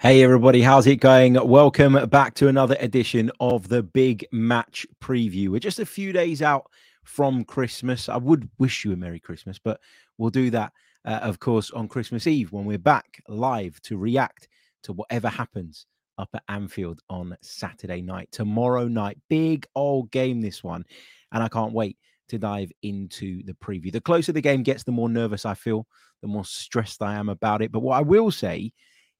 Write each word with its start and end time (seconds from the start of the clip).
Hey, 0.00 0.22
everybody, 0.22 0.62
how's 0.62 0.86
it 0.86 1.00
going? 1.00 1.34
Welcome 1.34 2.08
back 2.08 2.34
to 2.34 2.46
another 2.46 2.76
edition 2.78 3.32
of 3.40 3.66
the 3.66 3.82
Big 3.82 4.24
Match 4.30 4.86
Preview. 5.02 5.48
We're 5.48 5.58
just 5.58 5.80
a 5.80 5.84
few 5.84 6.12
days 6.12 6.40
out 6.40 6.70
from 7.02 7.42
Christmas. 7.42 8.08
I 8.08 8.16
would 8.16 8.48
wish 8.58 8.84
you 8.84 8.92
a 8.92 8.96
Merry 8.96 9.18
Christmas, 9.18 9.58
but 9.58 9.80
we'll 10.16 10.30
do 10.30 10.50
that, 10.50 10.72
uh, 11.04 11.18
of 11.22 11.40
course, 11.40 11.72
on 11.72 11.88
Christmas 11.88 12.28
Eve 12.28 12.52
when 12.52 12.64
we're 12.64 12.78
back 12.78 13.20
live 13.26 13.82
to 13.82 13.96
react 13.96 14.46
to 14.84 14.92
whatever 14.92 15.28
happens 15.28 15.86
up 16.16 16.28
at 16.32 16.44
Anfield 16.48 17.00
on 17.10 17.36
Saturday 17.40 18.00
night. 18.00 18.28
Tomorrow 18.30 18.86
night, 18.86 19.18
big 19.28 19.66
old 19.74 20.12
game, 20.12 20.40
this 20.40 20.62
one. 20.62 20.84
And 21.32 21.42
I 21.42 21.48
can't 21.48 21.72
wait 21.72 21.98
to 22.28 22.38
dive 22.38 22.70
into 22.82 23.42
the 23.42 23.54
preview. 23.54 23.90
The 23.90 24.00
closer 24.00 24.30
the 24.30 24.40
game 24.40 24.62
gets, 24.62 24.84
the 24.84 24.92
more 24.92 25.08
nervous 25.08 25.44
I 25.44 25.54
feel, 25.54 25.88
the 26.22 26.28
more 26.28 26.44
stressed 26.44 27.02
I 27.02 27.14
am 27.14 27.28
about 27.28 27.62
it. 27.62 27.72
But 27.72 27.80
what 27.80 27.96
I 27.98 28.02
will 28.02 28.30
say, 28.30 28.72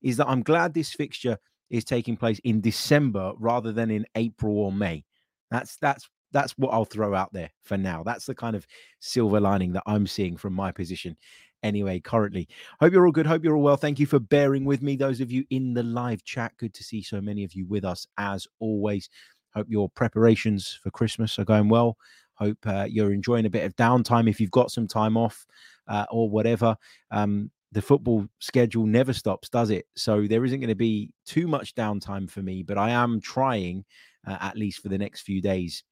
is 0.03 0.17
that 0.19 0.29
I'm 0.29 0.43
glad 0.43 0.75
this 0.75 0.93
fixture 0.93 1.39
is 1.71 1.85
taking 1.85 2.17
place 2.17 2.41
in 2.45 2.61
December 2.61 3.33
rather 3.39 3.73
than 3.73 3.91
in 3.91 4.07
April 4.15 4.59
or 4.59 4.73
May. 4.73 5.05
That's 5.51 5.77
that's 5.77 6.09
that's 6.33 6.53
what 6.59 6.73
I'll 6.73 6.85
throw 6.85 7.15
out 7.15 7.33
there 7.33 7.51
for 7.65 7.77
now. 7.77 8.03
That's 8.03 8.27
the 8.27 8.35
kind 8.35 8.55
of 8.55 8.67
silver 9.01 9.41
lining 9.41 9.73
that 9.73 9.85
I'm 9.87 10.07
seeing 10.07 10.37
from 10.37 10.53
my 10.53 10.73
position 10.73 11.17
anyway 11.63 12.01
currently. 12.01 12.49
Hope 12.81 12.93
you're 12.93 13.07
all 13.07 13.13
good. 13.13 13.27
Hope 13.27 13.43
you're 13.43 13.57
all 13.57 13.63
well. 13.63 13.77
Thank 13.77 13.99
you 13.99 14.07
for 14.07 14.21
bearing 14.21 14.65
with 14.65 14.83
me 14.83 14.97
those 14.97 15.21
of 15.21 15.33
you 15.33 15.45
in 15.51 15.75
the 15.75 15.83
live 15.83 16.23
chat. 16.25 16.53
Good 16.59 16.75
to 16.75 16.85
see 16.85 17.03
so 17.03 17.21
many 17.21 17.45
of 17.45 17.55
you 17.55 17.67
with 17.67 17.85
us 17.85 18.07
as 18.19 18.47
always. 18.61 19.09
Hope 19.55 19.67
your 19.69 19.89
preparations 19.89 20.79
for 20.83 20.91
christmas 20.91 21.39
are 21.39 21.45
going 21.45 21.69
well. 21.69 21.97
Hope 22.35 22.59
uh, 22.67 22.87
you're 22.89 23.13
enjoying 23.13 23.47
a 23.47 23.51
bit 23.51 23.65
of 23.65 23.75
downtime 23.75 24.29
if 24.31 24.41
you've 24.41 24.51
got 24.51 24.71
some 24.71 24.87
time 24.87 25.17
off 25.17 25.47
uh, 25.89 26.07
or 26.11 26.31
whatever. 26.31 26.77
Um, 27.11 27.51
the 27.73 27.83
football 27.83 28.27
schedule 28.39 28.87
never 28.87 29.13
stops, 29.13 29.49
does 29.49 29.71
it? 29.71 29.87
So 29.95 30.27
there 30.27 30.45
isn't 30.45 30.61
going 30.61 30.69
to 30.69 30.75
be 30.75 31.13
too 31.27 31.47
much 31.47 31.75
downtime 31.75 32.31
for 32.31 32.43
me, 32.43 32.63
but 32.63 32.79
I 32.79 32.91
am 32.91 33.21
trying, 33.21 33.85
uh, 34.27 34.39
at 34.41 34.57
least 34.57 34.81
for 34.81 34.89
the 34.89 34.99
next 34.99 35.23
few 35.23 35.43
days. 35.43 35.85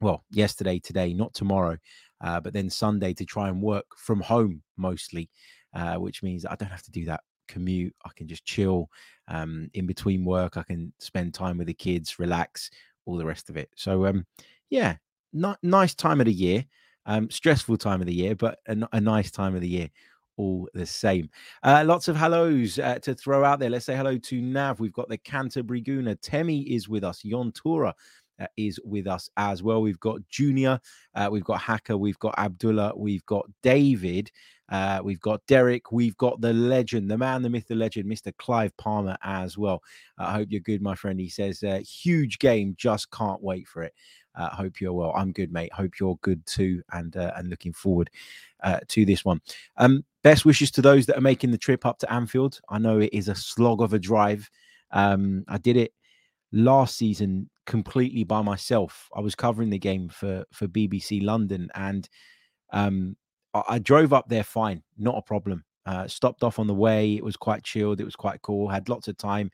Well, 0.00 0.24
yesterday, 0.30 0.78
today, 0.78 1.14
not 1.14 1.34
tomorrow, 1.34 1.78
uh, 2.20 2.40
but 2.40 2.52
then 2.52 2.70
Sunday 2.70 3.14
to 3.14 3.24
try 3.24 3.48
and 3.48 3.62
work 3.62 3.86
from 3.96 4.20
home 4.20 4.62
mostly, 4.76 5.30
uh, 5.74 5.96
which 5.96 6.22
means 6.22 6.44
I 6.44 6.54
don't 6.56 6.70
have 6.70 6.84
to 6.84 6.90
do 6.90 7.06
that 7.06 7.22
commute. 7.48 7.94
I 8.04 8.10
can 8.14 8.28
just 8.28 8.44
chill 8.44 8.88
um, 9.28 9.70
in 9.74 9.86
between 9.86 10.24
work. 10.24 10.56
I 10.56 10.62
can 10.62 10.92
spend 10.98 11.34
time 11.34 11.58
with 11.58 11.66
the 11.66 11.74
kids, 11.74 12.18
relax, 12.18 12.70
all 13.06 13.16
the 13.16 13.26
rest 13.26 13.48
of 13.48 13.56
it. 13.56 13.70
So, 13.74 14.06
um, 14.06 14.26
yeah, 14.68 14.96
nice 15.32 15.94
time 15.94 16.20
of 16.20 16.26
the 16.26 16.32
year. 16.32 16.64
Um, 17.06 17.30
stressful 17.30 17.78
time 17.78 18.02
of 18.02 18.06
the 18.06 18.14
year, 18.14 18.36
but 18.36 18.58
a 18.66 19.00
nice 19.00 19.30
time 19.30 19.54
of 19.54 19.62
the 19.62 19.68
year 19.68 19.88
all 20.38 20.68
the 20.72 20.86
same. 20.86 21.28
Uh, 21.62 21.84
lots 21.86 22.08
of 22.08 22.16
hellos 22.16 22.78
uh, 22.78 22.98
to 23.00 23.14
throw 23.14 23.44
out 23.44 23.58
there. 23.58 23.68
Let's 23.68 23.84
say 23.84 23.96
hello 23.96 24.16
to 24.16 24.40
Nav. 24.40 24.80
We've 24.80 24.92
got 24.92 25.08
the 25.08 25.18
Canterbury 25.18 25.82
Gooner. 25.82 26.16
Temi 26.22 26.60
is 26.60 26.88
with 26.88 27.04
us. 27.04 27.22
Yontura 27.22 27.92
uh, 28.40 28.46
is 28.56 28.80
with 28.84 29.06
us 29.06 29.28
as 29.36 29.62
well. 29.62 29.82
We've 29.82 30.00
got 30.00 30.20
Junior, 30.28 30.80
uh, 31.14 31.28
we've 31.30 31.44
got 31.44 31.60
Hacker, 31.60 31.96
we've 31.96 32.18
got 32.18 32.38
Abdullah, 32.38 32.92
we've 32.96 33.26
got 33.26 33.46
David, 33.62 34.30
uh, 34.68 35.00
we've 35.02 35.20
got 35.20 35.44
Derek, 35.46 35.90
we've 35.90 36.16
got 36.18 36.40
the 36.40 36.52
legend, 36.52 37.10
the 37.10 37.18
man, 37.18 37.42
the 37.42 37.50
myth, 37.50 37.66
the 37.68 37.74
legend, 37.74 38.10
Mr. 38.10 38.32
Clive 38.36 38.76
Palmer 38.76 39.16
as 39.22 39.58
well. 39.58 39.82
I 40.18 40.32
hope 40.34 40.48
you're 40.50 40.60
good, 40.60 40.82
my 40.82 40.94
friend. 40.94 41.18
He 41.18 41.28
says, 41.28 41.62
uh, 41.62 41.80
huge 41.80 42.38
game, 42.38 42.74
just 42.78 43.10
can't 43.10 43.42
wait 43.42 43.66
for 43.66 43.82
it. 43.82 43.94
Uh, 44.38 44.50
hope 44.50 44.80
you're 44.80 44.92
well. 44.92 45.12
I'm 45.16 45.32
good, 45.32 45.52
mate. 45.52 45.72
Hope 45.72 45.98
you're 45.98 46.16
good 46.22 46.46
too, 46.46 46.80
and 46.92 47.16
uh, 47.16 47.32
and 47.36 47.50
looking 47.50 47.72
forward 47.72 48.08
uh, 48.62 48.78
to 48.86 49.04
this 49.04 49.24
one. 49.24 49.40
Um, 49.76 50.04
best 50.22 50.44
wishes 50.44 50.70
to 50.72 50.82
those 50.82 51.06
that 51.06 51.16
are 51.16 51.22
making 51.22 51.50
the 51.50 51.58
trip 51.58 51.86
up 51.86 51.98
to 51.98 52.12
Anfield. 52.12 52.60
I 52.68 52.78
know 52.78 52.98
it 52.98 53.10
is 53.12 53.28
a 53.28 53.34
slog 53.34 53.82
of 53.82 53.92
a 53.92 53.98
drive. 53.98 54.50
Um, 54.90 55.44
I 55.48 55.58
did 55.58 55.76
it 55.76 55.92
last 56.52 56.96
season 56.96 57.50
completely 57.66 58.24
by 58.24 58.42
myself. 58.42 59.08
I 59.14 59.20
was 59.20 59.34
covering 59.34 59.70
the 59.70 59.78
game 59.78 60.08
for 60.08 60.44
for 60.52 60.66
BBC 60.66 61.22
London, 61.24 61.68
and 61.74 62.08
um, 62.72 63.16
I, 63.54 63.62
I, 63.68 63.78
drove 63.78 64.12
up 64.12 64.28
there 64.28 64.44
fine, 64.44 64.82
not 64.96 65.18
a 65.18 65.22
problem. 65.22 65.64
Uh, 65.86 66.06
stopped 66.06 66.42
off 66.42 66.58
on 66.58 66.66
the 66.66 66.74
way. 66.74 67.14
It 67.14 67.24
was 67.24 67.36
quite 67.36 67.64
chilled. 67.64 68.00
It 68.00 68.04
was 68.04 68.16
quite 68.16 68.42
cool. 68.42 68.68
Had 68.68 68.88
lots 68.88 69.08
of 69.08 69.16
time. 69.16 69.50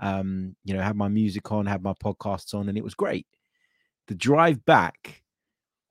Um, 0.00 0.54
you 0.64 0.74
know, 0.74 0.82
had 0.82 0.96
my 0.96 1.08
music 1.08 1.50
on, 1.50 1.66
had 1.66 1.82
my 1.82 1.94
podcasts 1.94 2.54
on, 2.54 2.68
and 2.68 2.76
it 2.76 2.84
was 2.84 2.94
great. 2.94 3.26
The 4.06 4.14
drive 4.14 4.64
back 4.64 5.22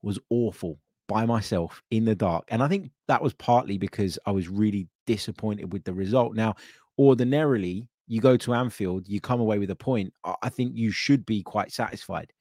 was 0.02 0.20
awful 0.30 0.80
by 1.08 1.26
myself 1.26 1.82
in 1.92 2.06
the 2.06 2.16
dark. 2.16 2.46
And 2.50 2.62
I 2.62 2.68
think 2.68 2.92
that 3.08 3.22
was 3.22 3.34
partly 3.34 3.78
because 3.78 4.20
I 4.26 4.32
was 4.32 4.48
really 4.48 4.88
disappointed 5.06 5.72
with 5.72 5.84
the 5.84 5.94
result. 5.94 6.36
Now, 6.36 6.56
ordinarily, 7.00 7.90
you 8.08 8.22
go 8.22 8.38
to 8.38 8.54
Anfield, 8.54 9.08
you 9.08 9.20
come 9.20 9.40
away 9.40 9.60
with 9.60 9.72
a 9.72 9.76
point. 9.76 10.14
I 10.42 10.50
think 10.50 10.76
you 10.76 10.92
should 10.92 11.26
be 11.26 11.44
quite 11.44 11.72
satisfied. 11.72 12.32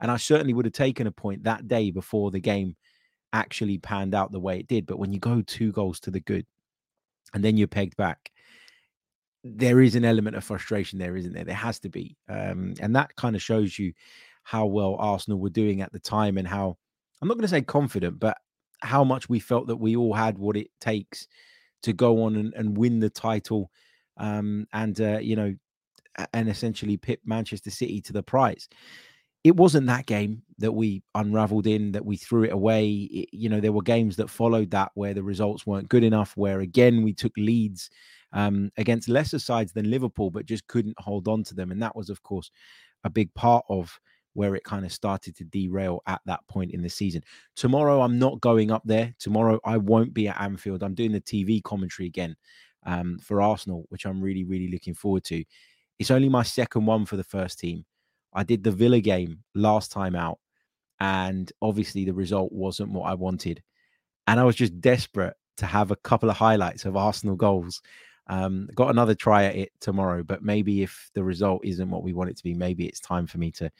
And 0.00 0.10
I 0.10 0.16
certainly 0.16 0.52
would 0.52 0.66
have 0.66 0.74
taken 0.74 1.06
a 1.06 1.12
point 1.12 1.44
that 1.44 1.68
day 1.68 1.90
before 1.90 2.30
the 2.30 2.40
game 2.40 2.76
actually 3.32 3.78
panned 3.78 4.14
out 4.14 4.32
the 4.32 4.40
way 4.40 4.58
it 4.58 4.68
did. 4.68 4.86
But 4.86 4.98
when 4.98 5.12
you 5.12 5.18
go 5.18 5.42
two 5.42 5.72
goals 5.72 6.00
to 6.00 6.10
the 6.10 6.20
good 6.20 6.46
and 7.34 7.42
then 7.42 7.56
you're 7.56 7.68
pegged 7.68 7.96
back, 7.96 8.30
there 9.42 9.80
is 9.80 9.94
an 9.94 10.04
element 10.04 10.36
of 10.36 10.44
frustration 10.44 10.98
there, 10.98 11.16
isn't 11.16 11.32
there? 11.32 11.44
There 11.44 11.54
has 11.54 11.78
to 11.80 11.88
be. 11.88 12.16
Um, 12.28 12.74
and 12.80 12.94
that 12.96 13.14
kind 13.16 13.36
of 13.36 13.42
shows 13.42 13.78
you 13.78 13.92
how 14.42 14.66
well 14.66 14.96
Arsenal 14.98 15.38
were 15.38 15.50
doing 15.50 15.80
at 15.80 15.92
the 15.92 15.98
time 15.98 16.36
and 16.36 16.46
how 16.46 16.76
I'm 17.20 17.28
not 17.28 17.34
going 17.34 17.42
to 17.42 17.48
say 17.48 17.62
confident, 17.62 18.18
but 18.18 18.36
how 18.80 19.04
much 19.04 19.28
we 19.28 19.40
felt 19.40 19.66
that 19.68 19.76
we 19.76 19.96
all 19.96 20.12
had 20.12 20.38
what 20.38 20.56
it 20.56 20.68
takes 20.80 21.26
to 21.82 21.92
go 21.92 22.22
on 22.24 22.36
and, 22.36 22.54
and 22.54 22.76
win 22.76 23.00
the 23.00 23.10
title 23.10 23.70
um, 24.18 24.66
and, 24.72 25.00
uh, 25.00 25.18
you 25.18 25.36
know, 25.36 25.54
and 26.32 26.48
essentially 26.48 26.96
pip 26.96 27.20
Manchester 27.24 27.70
City 27.70 28.00
to 28.02 28.12
the 28.12 28.22
prize. 28.22 28.68
It 29.44 29.56
wasn't 29.56 29.86
that 29.86 30.06
game 30.06 30.42
that 30.58 30.72
we 30.72 31.02
unraveled 31.14 31.66
in, 31.66 31.92
that 31.92 32.04
we 32.04 32.16
threw 32.16 32.44
it 32.44 32.52
away. 32.52 32.88
It, 32.88 33.28
you 33.32 33.48
know, 33.48 33.60
there 33.60 33.72
were 33.72 33.82
games 33.82 34.16
that 34.16 34.30
followed 34.30 34.70
that 34.72 34.90
where 34.94 35.14
the 35.14 35.22
results 35.22 35.66
weren't 35.66 35.88
good 35.88 36.02
enough, 36.02 36.36
where 36.36 36.60
again 36.60 37.02
we 37.02 37.12
took 37.12 37.32
leads 37.36 37.90
um, 38.32 38.70
against 38.76 39.08
lesser 39.08 39.38
sides 39.38 39.72
than 39.72 39.90
Liverpool, 39.90 40.30
but 40.30 40.46
just 40.46 40.66
couldn't 40.66 40.98
hold 40.98 41.28
on 41.28 41.44
to 41.44 41.54
them. 41.54 41.70
And 41.70 41.80
that 41.82 41.94
was, 41.94 42.10
of 42.10 42.22
course, 42.22 42.50
a 43.04 43.10
big 43.10 43.32
part 43.34 43.64
of 43.68 44.00
where 44.36 44.54
it 44.54 44.64
kind 44.64 44.84
of 44.84 44.92
started 44.92 45.34
to 45.34 45.44
derail 45.44 46.02
at 46.06 46.20
that 46.26 46.46
point 46.46 46.72
in 46.72 46.82
the 46.82 46.88
season. 46.88 47.22
Tomorrow, 47.56 48.02
I'm 48.02 48.18
not 48.18 48.40
going 48.40 48.70
up 48.70 48.82
there. 48.84 49.14
Tomorrow, 49.18 49.58
I 49.64 49.78
won't 49.78 50.12
be 50.12 50.28
at 50.28 50.40
Anfield. 50.40 50.82
I'm 50.82 50.94
doing 50.94 51.12
the 51.12 51.20
TV 51.20 51.62
commentary 51.62 52.06
again 52.06 52.36
um, 52.84 53.18
for 53.18 53.40
Arsenal, 53.40 53.86
which 53.88 54.04
I'm 54.04 54.20
really, 54.20 54.44
really 54.44 54.68
looking 54.68 54.94
forward 54.94 55.24
to. 55.24 55.42
It's 55.98 56.10
only 56.10 56.28
my 56.28 56.42
second 56.42 56.84
one 56.84 57.06
for 57.06 57.16
the 57.16 57.24
first 57.24 57.58
team. 57.58 57.86
I 58.34 58.42
did 58.42 58.62
the 58.62 58.70
Villa 58.70 59.00
game 59.00 59.42
last 59.54 59.90
time 59.90 60.14
out, 60.14 60.38
and 61.00 61.50
obviously 61.62 62.04
the 62.04 62.12
result 62.12 62.52
wasn't 62.52 62.92
what 62.92 63.10
I 63.10 63.14
wanted. 63.14 63.62
And 64.26 64.38
I 64.38 64.44
was 64.44 64.56
just 64.56 64.80
desperate 64.80 65.34
to 65.56 65.66
have 65.66 65.90
a 65.90 65.96
couple 65.96 66.28
of 66.28 66.36
highlights 66.36 66.84
of 66.84 66.96
Arsenal 66.96 67.36
goals. 67.36 67.80
Um, 68.28 68.68
got 68.74 68.90
another 68.90 69.14
try 69.14 69.44
at 69.44 69.56
it 69.56 69.72
tomorrow, 69.80 70.22
but 70.22 70.42
maybe 70.42 70.82
if 70.82 71.10
the 71.14 71.22
result 71.22 71.64
isn't 71.64 71.88
what 71.88 72.02
we 72.02 72.12
want 72.12 72.28
it 72.28 72.36
to 72.36 72.42
be, 72.42 72.54
maybe 72.54 72.86
it's 72.86 73.00
time 73.00 73.26
for 73.26 73.38
me 73.38 73.50
to 73.52 73.70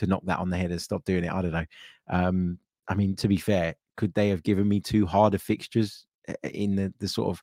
to 0.00 0.06
knock 0.06 0.22
that 0.24 0.38
on 0.38 0.50
the 0.50 0.56
head 0.56 0.70
and 0.70 0.82
stop 0.82 1.04
doing 1.04 1.24
it. 1.24 1.32
I 1.32 1.42
don't 1.42 1.52
know. 1.52 1.66
Um, 2.08 2.58
I 2.88 2.94
mean, 2.94 3.16
to 3.16 3.28
be 3.28 3.36
fair, 3.36 3.76
could 3.96 4.12
they 4.14 4.28
have 4.30 4.42
given 4.42 4.68
me 4.68 4.80
two 4.80 5.06
harder 5.06 5.38
fixtures 5.38 6.06
eh, 6.28 6.34
eh, 6.42 6.48
in 6.48 6.74
the, 6.74 6.92
the 6.98 7.08
sort 7.08 7.28
of 7.28 7.42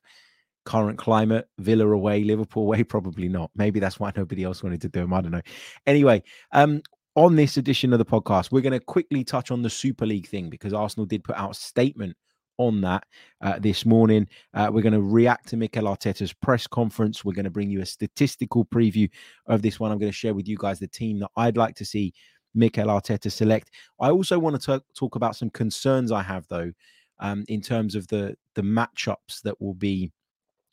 current 0.64 0.98
climate? 0.98 1.48
Villa 1.58 1.88
away, 1.88 2.24
Liverpool 2.24 2.64
away? 2.64 2.82
Probably 2.84 3.28
not. 3.28 3.50
Maybe 3.56 3.80
that's 3.80 3.98
why 3.98 4.12
nobody 4.16 4.44
else 4.44 4.62
wanted 4.62 4.80
to 4.82 4.88
do 4.88 5.00
them. 5.00 5.14
I 5.14 5.20
don't 5.20 5.32
know. 5.32 5.42
Anyway, 5.86 6.22
um, 6.52 6.82
on 7.14 7.36
this 7.36 7.56
edition 7.56 7.92
of 7.92 7.98
the 7.98 8.04
podcast, 8.04 8.52
we're 8.52 8.60
going 8.60 8.78
to 8.78 8.84
quickly 8.84 9.24
touch 9.24 9.50
on 9.50 9.62
the 9.62 9.70
Super 9.70 10.06
League 10.06 10.28
thing 10.28 10.50
because 10.50 10.72
Arsenal 10.72 11.06
did 11.06 11.24
put 11.24 11.36
out 11.36 11.52
a 11.52 11.54
statement 11.54 12.16
on 12.58 12.80
that 12.80 13.04
uh, 13.40 13.58
this 13.58 13.86
morning. 13.86 14.28
Uh, 14.52 14.68
we're 14.72 14.82
going 14.82 14.92
to 14.92 15.00
react 15.00 15.48
to 15.48 15.56
Mikel 15.56 15.84
Arteta's 15.84 16.32
press 16.32 16.66
conference. 16.66 17.24
We're 17.24 17.32
going 17.32 17.44
to 17.44 17.50
bring 17.50 17.70
you 17.70 17.80
a 17.80 17.86
statistical 17.86 18.64
preview 18.66 19.08
of 19.46 19.62
this 19.62 19.80
one. 19.80 19.90
I'm 19.90 19.98
going 19.98 20.12
to 20.12 20.16
share 20.16 20.34
with 20.34 20.46
you 20.46 20.56
guys 20.58 20.78
the 20.78 20.88
team 20.88 21.20
that 21.20 21.30
I'd 21.36 21.56
like 21.56 21.76
to 21.76 21.84
see 21.84 22.12
Mikel 22.54 22.88
Arteta 22.88 23.30
select. 23.30 23.70
I 24.00 24.10
also 24.10 24.38
want 24.38 24.60
to 24.60 24.82
talk 24.94 25.16
about 25.16 25.36
some 25.36 25.50
concerns 25.50 26.12
I 26.12 26.22
have 26.22 26.46
though, 26.48 26.72
um, 27.20 27.44
in 27.48 27.60
terms 27.60 27.94
of 27.94 28.06
the 28.08 28.36
the 28.54 28.62
matchups 28.62 29.42
that 29.42 29.60
will 29.60 29.74
be, 29.74 30.12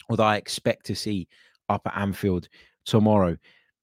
or 0.09 0.17
that 0.17 0.23
I 0.23 0.37
expect 0.37 0.85
to 0.87 0.95
see 0.95 1.27
up 1.69 1.81
at 1.85 1.97
Anfield 1.97 2.47
tomorrow. 2.85 3.37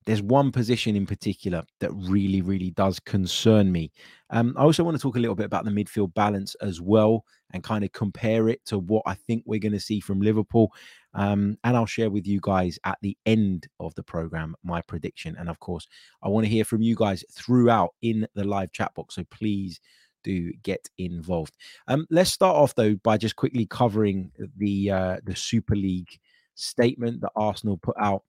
There's 0.05 0.23
one 0.23 0.51
position 0.51 0.97
in 0.97 1.07
particular 1.07 1.63
that 1.79 1.93
really, 1.93 2.43
really 2.43 2.71
does 2.71 2.99
concern 2.99 3.71
me. 3.71 3.93
Um, 4.31 4.53
I 4.59 4.63
also 4.63 4.83
want 4.83 4.97
to 4.97 5.01
talk 5.01 5.15
a 5.15 5.21
little 5.21 5.37
bit 5.37 5.47
about 5.47 5.65
the 5.65 5.71
midfield 5.71 6.13
balance 6.15 6.57
as 6.57 6.81
well 6.81 7.25
and 7.53 7.63
kind 7.63 7.85
of 7.85 7.93
compare 7.93 8.49
it 8.49 8.65
to 8.67 8.79
what 8.79 9.05
I 9.07 9.15
think 9.15 9.45
we're 9.47 9.61
going 9.61 9.73
to 9.73 9.81
see 9.81 10.01
from 10.01 10.21
Liverpool. 10.21 10.73
Um, 11.15 11.59
and 11.65 11.77
I'll 11.77 11.87
share 11.87 12.11
with 12.11 12.27
you 12.27 12.41
guys 12.43 12.79
at 12.85 12.99
the 13.03 13.17
end 13.27 13.67
of 13.81 13.95
the 13.95 14.03
program 14.03 14.55
my 14.65 14.81
prediction. 14.83 15.37
And 15.39 15.49
of 15.49 15.59
course, 15.61 15.87
I 16.23 16.29
want 16.29 16.45
to 16.47 16.51
hear 16.51 16.65
from 16.65 16.83
you 16.83 16.95
guys 16.95 17.25
throughout 17.31 17.95
in 18.03 18.27
the 18.35 18.45
live 18.45 18.73
chat 18.73 18.95
box. 18.95 19.17
So 19.17 19.25
please 19.31 19.81
do 20.25 20.53
get 20.63 20.89
involved. 20.99 21.57
Um, 21.89 22.07
let's 22.11 22.31
start 22.31 22.57
off 22.57 22.75
though 22.75 22.95
by 23.03 23.19
just 23.19 23.37
quickly 23.37 23.67
covering 23.67 24.31
the 24.57 24.91
uh, 24.91 25.17
the 25.25 25.37
Super 25.37 25.77
League 25.77 26.19
statement 26.55 27.21
that 27.21 27.33
Arsenal 27.37 27.77
put 27.79 27.97
out 27.99 28.23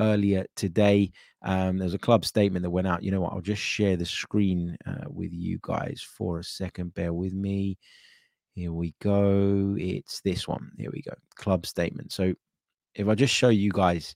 earlier 0.00 0.46
today. 0.56 1.12
Um, 1.42 1.78
there's 1.78 1.94
a 1.94 1.98
club 1.98 2.24
statement 2.24 2.62
that 2.62 2.70
went 2.70 2.86
out. 2.86 3.02
You 3.02 3.10
know 3.10 3.20
what? 3.20 3.32
I'll 3.32 3.40
just 3.40 3.62
share 3.62 3.96
the 3.96 4.06
screen 4.06 4.76
uh, 4.86 5.04
with 5.08 5.32
you 5.32 5.58
guys 5.62 6.06
for 6.16 6.38
a 6.38 6.44
second. 6.44 6.94
Bear 6.94 7.12
with 7.12 7.32
me. 7.32 7.78
Here 8.54 8.72
we 8.72 8.94
go. 9.00 9.76
It's 9.78 10.20
this 10.20 10.46
one. 10.46 10.70
Here 10.78 10.90
we 10.92 11.02
go. 11.02 11.14
Club 11.34 11.66
statement. 11.66 12.12
So 12.12 12.34
if 12.94 13.08
I 13.08 13.14
just 13.14 13.34
show 13.34 13.48
you 13.48 13.70
guys 13.72 14.14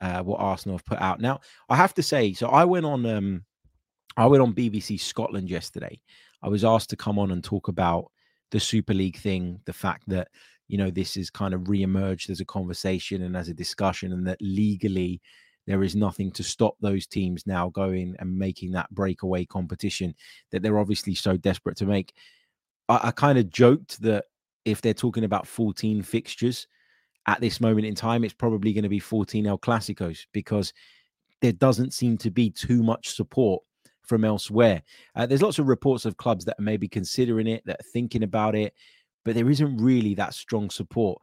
uh, 0.00 0.22
what 0.22 0.40
Arsenal 0.40 0.76
have 0.78 0.84
put 0.84 1.00
out. 1.00 1.20
Now, 1.20 1.40
I 1.68 1.76
have 1.76 1.94
to 1.94 2.02
say, 2.02 2.32
so 2.32 2.48
I 2.48 2.64
went 2.64 2.86
on 2.86 3.06
um 3.06 3.44
I 4.16 4.26
went 4.26 4.42
on 4.42 4.54
BBC 4.54 5.00
Scotland 5.00 5.50
yesterday. 5.50 6.00
I 6.42 6.48
was 6.48 6.64
asked 6.64 6.90
to 6.90 6.96
come 6.96 7.18
on 7.18 7.30
and 7.30 7.42
talk 7.42 7.68
about 7.68 8.10
the 8.50 8.60
Super 8.60 8.94
League 8.94 9.16
thing, 9.18 9.60
the 9.64 9.72
fact 9.72 10.04
that 10.08 10.28
you 10.68 10.78
know 10.78 10.90
this 10.90 11.16
is 11.16 11.30
kind 11.30 11.54
of 11.54 11.68
re-emerged 11.68 12.30
as 12.30 12.40
a 12.40 12.44
conversation 12.44 13.22
and 13.22 13.36
as 13.36 13.48
a 13.48 13.54
discussion, 13.54 14.12
and 14.12 14.26
that 14.26 14.38
legally 14.40 15.20
there 15.66 15.82
is 15.82 15.96
nothing 15.96 16.30
to 16.32 16.42
stop 16.42 16.76
those 16.80 17.06
teams 17.06 17.46
now 17.46 17.70
going 17.70 18.14
and 18.18 18.36
making 18.36 18.72
that 18.72 18.90
breakaway 18.90 19.46
competition 19.46 20.14
that 20.50 20.62
they're 20.62 20.78
obviously 20.78 21.14
so 21.14 21.36
desperate 21.38 21.76
to 21.78 21.86
make. 21.86 22.12
I, 22.88 23.00
I 23.04 23.10
kind 23.10 23.38
of 23.38 23.50
joked 23.50 24.00
that 24.02 24.26
if 24.64 24.80
they're 24.80 24.94
talking 24.94 25.24
about 25.24 25.46
14 25.46 26.02
fixtures 26.02 26.66
at 27.26 27.40
this 27.40 27.60
moment 27.60 27.86
in 27.86 27.94
time, 27.94 28.24
it's 28.24 28.34
probably 28.34 28.72
going 28.72 28.82
to 28.82 28.88
be 28.88 28.98
14 28.98 29.46
El 29.46 29.58
Clasicos 29.58 30.26
because 30.32 30.72
there 31.40 31.52
doesn't 31.52 31.92
seem 31.92 32.16
to 32.18 32.30
be 32.30 32.50
too 32.50 32.82
much 32.82 33.14
support 33.14 33.62
from 34.02 34.24
elsewhere. 34.24 34.82
Uh, 35.14 35.26
there's 35.26 35.42
lots 35.42 35.58
of 35.58 35.66
reports 35.66 36.04
of 36.04 36.16
clubs 36.16 36.44
that 36.44 36.58
are 36.58 36.62
maybe 36.62 36.88
considering 36.88 37.46
it, 37.46 37.62
that 37.66 37.80
are 37.80 37.90
thinking 37.92 38.22
about 38.22 38.54
it, 38.54 38.74
but 39.24 39.34
there 39.34 39.50
isn't 39.50 39.78
really 39.78 40.14
that 40.14 40.34
strong 40.34 40.70
support 40.70 41.20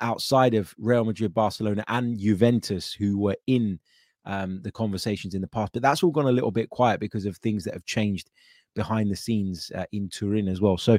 outside 0.00 0.54
of 0.54 0.74
Real 0.78 1.04
Madrid, 1.04 1.34
Barcelona, 1.34 1.84
and 1.88 2.18
Juventus, 2.18 2.92
who 2.92 3.18
were 3.18 3.36
in 3.46 3.78
um, 4.24 4.60
the 4.62 4.72
conversations 4.72 5.34
in 5.34 5.40
the 5.40 5.48
past. 5.48 5.72
But 5.72 5.82
that's 5.82 6.02
all 6.02 6.10
gone 6.10 6.26
a 6.26 6.32
little 6.32 6.50
bit 6.50 6.70
quiet 6.70 7.00
because 7.00 7.26
of 7.26 7.36
things 7.36 7.64
that 7.64 7.74
have 7.74 7.84
changed 7.84 8.30
behind 8.74 9.10
the 9.10 9.16
scenes 9.16 9.70
uh, 9.74 9.84
in 9.92 10.08
Turin 10.08 10.48
as 10.48 10.60
well. 10.60 10.76
So 10.76 10.98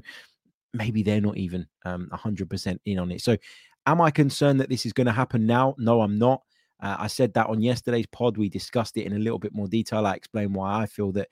maybe 0.74 1.04
they're 1.04 1.22
not 1.22 1.38
even 1.38 1.68
um, 1.86 2.10
100% 2.14 2.80
in 2.86 3.00
on 3.00 3.12
it. 3.12 3.22
So 3.22 3.38
am 3.86 4.02
I 4.02 4.12
concerned 4.12 4.60
that 4.60 4.70
this 4.70 4.86
is 4.86 4.94
going 4.94 5.08
to 5.08 5.14
happen 5.14 5.46
now? 5.46 5.76
No, 5.78 6.02
I'm 6.02 6.18
not. 6.18 6.42
Uh, 6.82 6.98
I 7.00 7.08
said 7.08 7.34
that 7.34 7.48
on 7.48 7.62
yesterday's 7.62 8.08
pod. 8.08 8.38
We 8.38 8.50
discussed 8.50 8.98
it 8.98 9.06
in 9.06 9.14
a 9.14 9.20
little 9.20 9.40
bit 9.40 9.54
more 9.54 9.68
detail. 9.68 10.06
I 10.06 10.16
explained 10.16 10.54
why 10.54 10.82
I 10.82 10.86
feel 10.86 11.12
that 11.14 11.30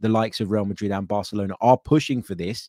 the 0.00 0.08
likes 0.08 0.40
of 0.40 0.50
Real 0.50 0.64
Madrid 0.64 0.92
and 0.92 1.06
Barcelona 1.06 1.54
are 1.60 1.78
pushing 1.78 2.22
for 2.22 2.34
this, 2.34 2.68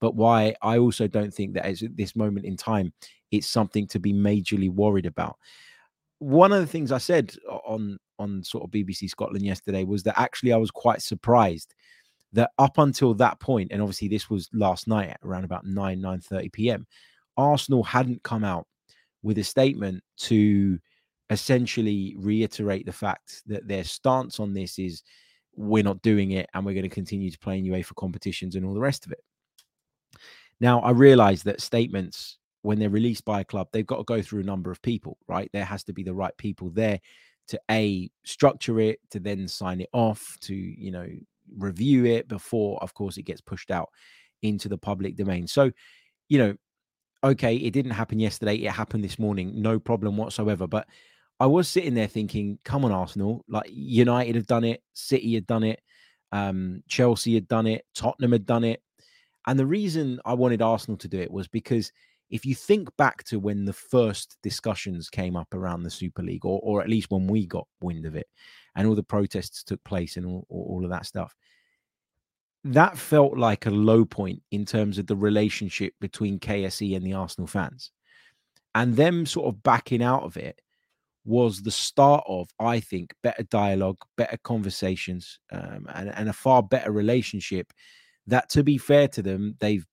but 0.00 0.14
why 0.14 0.54
I 0.62 0.78
also 0.78 1.06
don't 1.06 1.32
think 1.32 1.54
that 1.54 1.66
at 1.66 1.96
this 1.96 2.16
moment 2.16 2.46
in 2.46 2.56
time, 2.56 2.92
it's 3.30 3.48
something 3.48 3.86
to 3.88 3.98
be 3.98 4.12
majorly 4.12 4.70
worried 4.70 5.06
about. 5.06 5.36
One 6.18 6.52
of 6.52 6.60
the 6.60 6.66
things 6.66 6.92
I 6.92 6.98
said 6.98 7.34
on 7.48 7.98
on 8.18 8.42
sort 8.42 8.64
of 8.64 8.70
BBC 8.70 9.10
Scotland 9.10 9.44
yesterday 9.44 9.84
was 9.84 10.02
that 10.04 10.18
actually 10.18 10.52
I 10.52 10.56
was 10.56 10.70
quite 10.70 11.02
surprised 11.02 11.74
that 12.36 12.50
up 12.58 12.78
until 12.78 13.14
that 13.14 13.40
point, 13.40 13.72
and 13.72 13.82
obviously 13.82 14.08
this 14.08 14.30
was 14.30 14.48
last 14.52 14.86
night 14.86 15.08
at 15.08 15.20
around 15.24 15.44
about 15.44 15.66
9, 15.66 16.00
9 16.00 16.20
30 16.20 16.48
p.m., 16.50 16.86
Arsenal 17.36 17.82
hadn't 17.82 18.22
come 18.22 18.44
out 18.44 18.66
with 19.22 19.38
a 19.38 19.44
statement 19.44 20.02
to 20.16 20.78
essentially 21.30 22.14
reiterate 22.18 22.86
the 22.86 22.92
fact 22.92 23.42
that 23.46 23.66
their 23.66 23.84
stance 23.84 24.38
on 24.38 24.54
this 24.54 24.78
is 24.78 25.02
we're 25.56 25.82
not 25.82 26.00
doing 26.02 26.32
it 26.32 26.48
and 26.54 26.64
we're 26.64 26.74
going 26.74 26.82
to 26.82 26.88
continue 26.88 27.30
to 27.30 27.38
play 27.38 27.58
in 27.58 27.64
UEFA 27.64 27.94
competitions 27.96 28.54
and 28.54 28.64
all 28.64 28.74
the 28.74 28.80
rest 28.80 29.06
of 29.06 29.12
it. 29.12 29.18
Now, 30.60 30.80
I 30.80 30.90
realize 30.90 31.42
that 31.42 31.60
statements, 31.60 32.38
when 32.62 32.78
they're 32.78 32.90
released 32.90 33.24
by 33.24 33.40
a 33.40 33.44
club, 33.44 33.68
they've 33.72 33.86
got 33.86 33.98
to 33.98 34.04
go 34.04 34.22
through 34.22 34.40
a 34.40 34.44
number 34.44 34.70
of 34.70 34.80
people, 34.82 35.18
right? 35.26 35.50
There 35.52 35.64
has 35.64 35.84
to 35.84 35.92
be 35.92 36.02
the 36.02 36.14
right 36.14 36.36
people 36.36 36.70
there 36.70 37.00
to 37.48 37.60
A, 37.70 38.10
structure 38.24 38.80
it, 38.80 39.00
to 39.10 39.20
then 39.20 39.48
sign 39.48 39.80
it 39.80 39.88
off, 39.92 40.36
to, 40.42 40.54
you 40.54 40.90
know, 40.90 41.08
review 41.56 42.04
it 42.06 42.28
before, 42.28 42.82
of 42.82 42.94
course, 42.94 43.16
it 43.16 43.22
gets 43.22 43.40
pushed 43.40 43.70
out 43.70 43.88
into 44.42 44.68
the 44.68 44.78
public 44.78 45.16
domain. 45.16 45.46
So, 45.46 45.70
you 46.28 46.38
know, 46.38 46.54
okay, 47.24 47.56
it 47.56 47.72
didn't 47.72 47.92
happen 47.92 48.18
yesterday. 48.18 48.56
It 48.56 48.70
happened 48.70 49.04
this 49.04 49.18
morning. 49.18 49.60
No 49.60 49.78
problem 49.78 50.16
whatsoever. 50.16 50.66
But 50.66 50.86
I 51.40 51.46
was 51.46 51.68
sitting 51.68 51.94
there 51.94 52.06
thinking, 52.06 52.58
come 52.64 52.84
on, 52.84 52.92
Arsenal. 52.92 53.44
Like 53.48 53.68
United 53.70 54.34
have 54.36 54.46
done 54.46 54.64
it, 54.64 54.82
City 54.94 55.34
had 55.34 55.46
done 55.46 55.64
it, 55.64 55.80
um, 56.32 56.82
Chelsea 56.88 57.34
had 57.34 57.48
done 57.48 57.66
it, 57.66 57.84
Tottenham 57.94 58.32
had 58.32 58.46
done 58.46 58.64
it. 58.64 58.82
And 59.46 59.58
the 59.58 59.66
reason 59.66 60.20
I 60.24 60.34
wanted 60.34 60.62
Arsenal 60.62 60.96
to 60.98 61.08
do 61.08 61.20
it 61.20 61.30
was 61.30 61.46
because 61.46 61.92
if 62.30 62.44
you 62.44 62.54
think 62.54 62.94
back 62.96 63.22
to 63.24 63.38
when 63.38 63.64
the 63.64 63.72
first 63.72 64.36
discussions 64.42 65.08
came 65.08 65.36
up 65.36 65.54
around 65.54 65.82
the 65.82 65.90
Super 65.90 66.22
League, 66.22 66.44
or, 66.44 66.60
or 66.62 66.82
at 66.82 66.88
least 66.88 67.10
when 67.10 67.26
we 67.26 67.46
got 67.46 67.68
wind 67.80 68.04
of 68.04 68.16
it, 68.16 68.26
and 68.74 68.86
all 68.86 68.94
the 68.94 69.02
protests 69.02 69.62
took 69.62 69.82
place 69.84 70.16
and 70.16 70.26
all, 70.26 70.46
all 70.48 70.84
of 70.84 70.90
that 70.90 71.06
stuff, 71.06 71.34
that 72.64 72.98
felt 72.98 73.38
like 73.38 73.66
a 73.66 73.70
low 73.70 74.04
point 74.04 74.42
in 74.50 74.64
terms 74.64 74.98
of 74.98 75.06
the 75.06 75.16
relationship 75.16 75.94
between 76.00 76.40
KSE 76.40 76.96
and 76.96 77.06
the 77.06 77.12
Arsenal 77.12 77.46
fans. 77.46 77.92
And 78.74 78.96
them 78.96 79.24
sort 79.24 79.46
of 79.46 79.62
backing 79.62 80.02
out 80.02 80.24
of 80.24 80.36
it 80.36 80.60
was 81.24 81.62
the 81.62 81.70
start 81.70 82.24
of, 82.26 82.48
I 82.58 82.80
think, 82.80 83.14
better 83.22 83.44
dialogue, 83.44 83.98
better 84.16 84.36
conversations, 84.42 85.38
um, 85.52 85.86
and, 85.94 86.08
and 86.14 86.28
a 86.28 86.32
far 86.32 86.62
better 86.62 86.92
relationship 86.92 87.72
that, 88.26 88.48
to 88.50 88.62
be 88.62 88.78
fair 88.78 89.08
to 89.08 89.22
them, 89.22 89.54
they've 89.60 89.86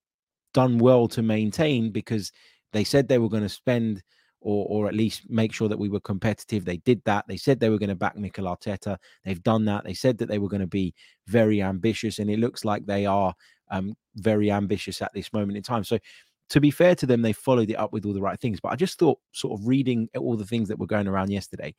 done 0.54 0.78
well 0.78 1.08
to 1.10 1.22
maintain 1.22 1.92
because 1.92 2.32
they 2.72 2.84
said 2.84 3.08
they 3.08 3.20
were 3.20 3.30
going 3.30 3.44
to 3.44 3.50
spend 3.50 4.02
or 4.44 4.66
or 4.70 4.88
at 4.88 4.94
least 4.94 5.30
make 5.30 5.54
sure 5.54 5.70
that 5.70 5.80
we 5.80 5.90
were 5.90 6.00
competitive. 6.00 6.66
They 6.66 6.78
did 6.78 7.02
that. 7.06 7.26
They 7.28 7.38
said 7.38 7.60
they 7.60 7.70
were 7.70 7.80
going 7.80 7.90
to 7.90 7.96
back 7.96 8.18
Mikel 8.18 8.46
Arteta. 8.46 8.98
They've 9.24 9.42
done 9.42 9.66
that. 9.66 9.84
They 9.84 9.94
said 9.94 10.18
that 10.18 10.28
they 10.28 10.38
were 10.38 10.50
going 10.50 10.62
to 10.62 10.68
be 10.68 10.94
very 11.28 11.62
ambitious, 11.62 12.20
and 12.20 12.30
it 12.30 12.40
looks 12.40 12.66
like 12.66 12.86
they 12.86 13.06
are 13.06 13.34
um, 13.72 13.96
very 14.18 14.52
ambitious 14.52 15.02
at 15.02 15.12
this 15.14 15.32
moment 15.34 15.58
in 15.58 15.64
time. 15.64 15.84
So, 15.84 15.98
to 16.50 16.60
be 16.60 16.72
fair 16.72 16.94
to 16.96 17.06
them, 17.06 17.22
they 17.22 17.34
followed 17.34 17.70
it 17.70 17.76
up 17.76 17.94
with 17.94 18.06
all 18.06 18.14
the 18.14 18.22
right 18.22 18.40
things. 18.40 18.60
But 18.60 18.74
I 18.74 18.76
just 18.76 19.00
thought, 19.00 19.20
sort 19.32 19.60
of 19.60 19.68
reading 19.68 20.10
all 20.18 20.36
the 20.36 20.46
things 20.46 20.68
that 20.68 20.78
were 20.78 20.88
going 20.88 21.08
around 21.08 21.32
yesterday, 21.32 21.74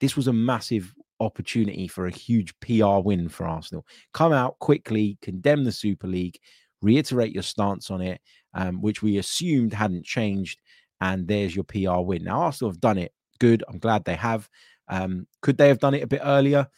this 0.00 0.16
was 0.16 0.28
a 0.28 0.32
massive 0.32 0.94
opportunity 1.20 1.88
for 1.88 2.06
a 2.06 2.10
huge 2.10 2.54
PR 2.60 2.98
win 2.98 3.28
for 3.28 3.46
Arsenal. 3.46 3.86
Come 4.12 4.32
out 4.32 4.58
quickly, 4.58 5.18
condemn 5.22 5.64
the 5.64 5.72
Super 5.72 6.06
League, 6.06 6.38
reiterate 6.82 7.32
your 7.32 7.42
stance 7.42 7.90
on 7.90 8.00
it, 8.00 8.20
um, 8.54 8.80
which 8.80 9.02
we 9.02 9.18
assumed 9.18 9.72
hadn't 9.72 10.04
changed 10.04 10.60
and 11.00 11.28
there's 11.28 11.54
your 11.54 11.64
PR 11.64 12.00
win. 12.00 12.24
Now, 12.24 12.42
Arsenal 12.42 12.70
have 12.70 12.80
done 12.80 12.98
it. 12.98 13.12
Good. 13.38 13.64
I'm 13.68 13.78
glad 13.78 14.04
they 14.04 14.14
have. 14.14 14.48
Um, 14.88 15.26
could 15.42 15.58
they 15.58 15.68
have 15.68 15.78
done 15.78 15.94
it 15.94 16.02
a 16.02 16.06
bit 16.06 16.22
earlier? 16.24 16.68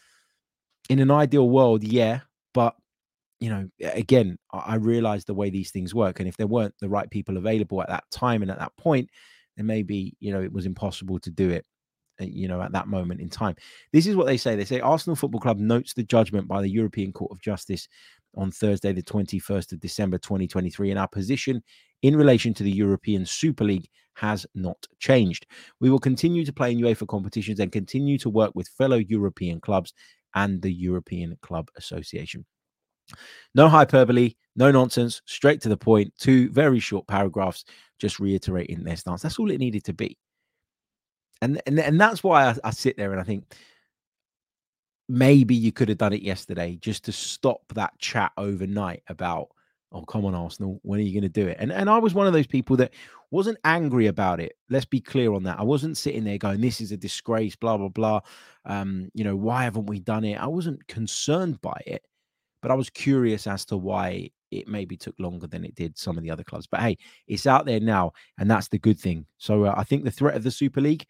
In 0.89 0.99
an 0.99 1.11
ideal 1.11 1.49
world, 1.49 1.85
yeah. 1.85 2.21
But 2.55 2.75
you 3.41 3.51
know, 3.51 3.69
again, 3.81 4.37
I, 4.51 4.75
realize 4.77 5.25
the 5.25 5.35
way 5.35 5.49
these 5.49 5.71
things 5.71 5.95
work. 5.95 6.19
And 6.19 6.29
if 6.29 6.37
there 6.37 6.49
weren't 6.49 6.75
the 6.81 6.89
right 6.89 7.09
people 7.09 7.37
available 7.37 7.81
at 7.81 7.89
that 7.89 8.03
time 8.11 8.43
and 8.43 8.51
at 8.51 8.59
that 8.59 8.77
point, 8.77 9.09
then 9.57 9.67
maybe, 9.67 10.17
you 10.19 10.33
know, 10.33 10.43
it 10.43 10.53
was 10.53 10.67
impossible 10.67 11.21
to 11.21 11.31
do 11.31 11.51
it, 11.51 11.65
uh, 12.21 12.25
you 12.25 12.49
know, 12.49 12.61
at 12.61 12.73
that 12.73 12.89
moment 12.89 13.21
in 13.21 13.29
time. 13.29 13.55
This 13.93 14.09
is 14.09 14.17
what 14.17 14.27
they 14.27 14.37
say. 14.37 14.57
They 14.57 14.65
say 14.65 14.81
Arsenal 14.81 15.15
Football 15.15 15.41
Club 15.41 15.59
notes 15.59 15.95
the 15.95 16.03
judgment 16.03 16.49
by 16.49 16.63
the 16.63 16.69
European 16.69 17.13
Court 17.13 17.31
of 17.31 17.41
Justice 17.41 17.87
on 18.39 18.51
Thursday, 18.51 18.93
the 18.93 19.03
21st 19.03 19.73
of 19.73 19.81
December, 19.81 20.17
2023, 20.17 20.91
and 20.91 20.99
our 20.99 21.09
position 21.09 21.63
in 22.03 22.17
relation 22.17 22.55
to 22.55 22.63
the 22.63 22.71
European 22.71 23.27
Super 23.27 23.65
League 23.65 23.89
has 24.15 24.47
not 24.55 24.87
changed. 24.99 25.47
We 25.81 25.91
will 25.91 25.99
continue 25.99 26.45
to 26.45 26.53
play 26.53 26.73
in 26.73 26.79
UEFA 26.79 27.07
competitions 27.07 27.61
and 27.61 27.71
continue 27.71 28.19
to 28.19 28.31
work 28.31 28.53
with 28.55 28.69
fellow 28.69 28.97
European 28.97 29.61
clubs 29.61 29.93
and 30.35 30.63
the 30.63 30.73
European 30.73 31.37
Club 31.43 31.69
Association. 31.77 32.45
No 33.55 33.69
hyperbole, 33.69 34.35
no 34.57 34.71
nonsense, 34.71 35.23
straight 35.25 35.61
to 35.63 35.69
the 35.69 35.77
point, 35.77 36.13
two 36.19 36.51
very 36.51 36.79
short 36.79 37.07
paragraphs 37.07 37.65
just 37.99 38.21
reiterating 38.21 38.85
their 38.85 38.97
stance. 38.97 39.23
That's 39.23 39.39
all 39.39 39.51
it 39.51 39.59
needed 39.59 39.85
to 39.85 39.93
be. 39.93 40.17
And 41.41 41.61
and, 41.67 41.79
and 41.79 42.01
that's 42.01 42.23
why 42.23 42.47
I, 42.49 42.57
I 42.65 42.71
sit 42.71 42.97
there 42.97 43.13
and 43.13 43.21
I 43.21 43.25
think 43.25 43.55
maybe 45.09 45.55
you 45.55 45.73
could 45.73 45.89
have 45.89 45.99
done 45.99 46.13
it 46.13 46.23
yesterday 46.23 46.77
just 46.81 47.05
to 47.05 47.13
stop 47.13 47.63
that 47.75 47.99
chat 47.99 48.31
overnight 48.37 49.03
about 49.09 49.49
oh 49.93 50.03
come 50.03 50.25
on 50.27 50.35
arsenal 50.35 50.79
when 50.83 51.01
are 51.01 51.03
you 51.03 51.13
going 51.13 51.23
to 51.23 51.29
do 51.29 51.47
it? 51.47 51.57
And 51.59 51.73
and 51.73 51.89
i 51.89 51.99
was 51.99 52.15
one 52.15 52.27
of 52.27 52.33
those 52.33 52.47
people 52.47 52.77
that 52.77 52.93
wasn't 53.31 53.59
angry 53.65 54.07
about 54.07 54.41
it 54.41 54.53
let's 54.71 54.85
be 54.85 55.01
clear 55.01 55.33
on 55.33 55.43
that. 55.45 55.59
I 55.59 55.63
wasn't 55.63 55.97
sitting 55.97 56.25
there 56.25 56.39
going 56.39 56.61
this 56.61 56.81
is 56.81 56.93
a 56.93 56.97
disgrace 56.97 57.57
blah 57.57 57.77
blah 57.77 57.89
blah 57.89 58.21
um 58.67 59.11
you 59.15 59.25
know 59.25 59.37
why 59.37 59.65
haven't 59.65 59.87
we 59.87 59.99
done 59.99 60.25
it? 60.25 60.37
I 60.37 60.47
wasn't 60.47 60.87
concerned 60.89 61.61
by 61.63 61.81
it 61.87 62.05
but 62.61 62.71
i 62.71 62.75
was 62.75 62.91
curious 62.91 63.47
as 63.47 63.65
to 63.67 63.77
why 63.77 64.31
it 64.51 64.67
maybe 64.67 64.97
took 64.97 65.15
longer 65.19 65.47
than 65.47 65.65
it 65.65 65.75
did 65.75 65.97
some 65.99 66.17
of 66.17 66.25
the 66.25 66.31
other 66.31 66.45
clubs. 66.45 66.67
But 66.67 66.81
hey 66.81 66.99
it's 67.27 67.47
out 67.47 67.65
there 67.65 67.81
now 67.81 68.13
and 68.39 68.51
that's 68.51 68.69
the 68.69 68.79
good 68.79 68.99
thing. 68.99 69.25
So 69.39 69.65
uh, 69.65 69.75
i 69.77 69.85
think 69.85 70.05
the 70.05 70.11
threat 70.11 70.37
of 70.37 70.43
the 70.43 70.51
super 70.51 70.83
league 70.83 71.07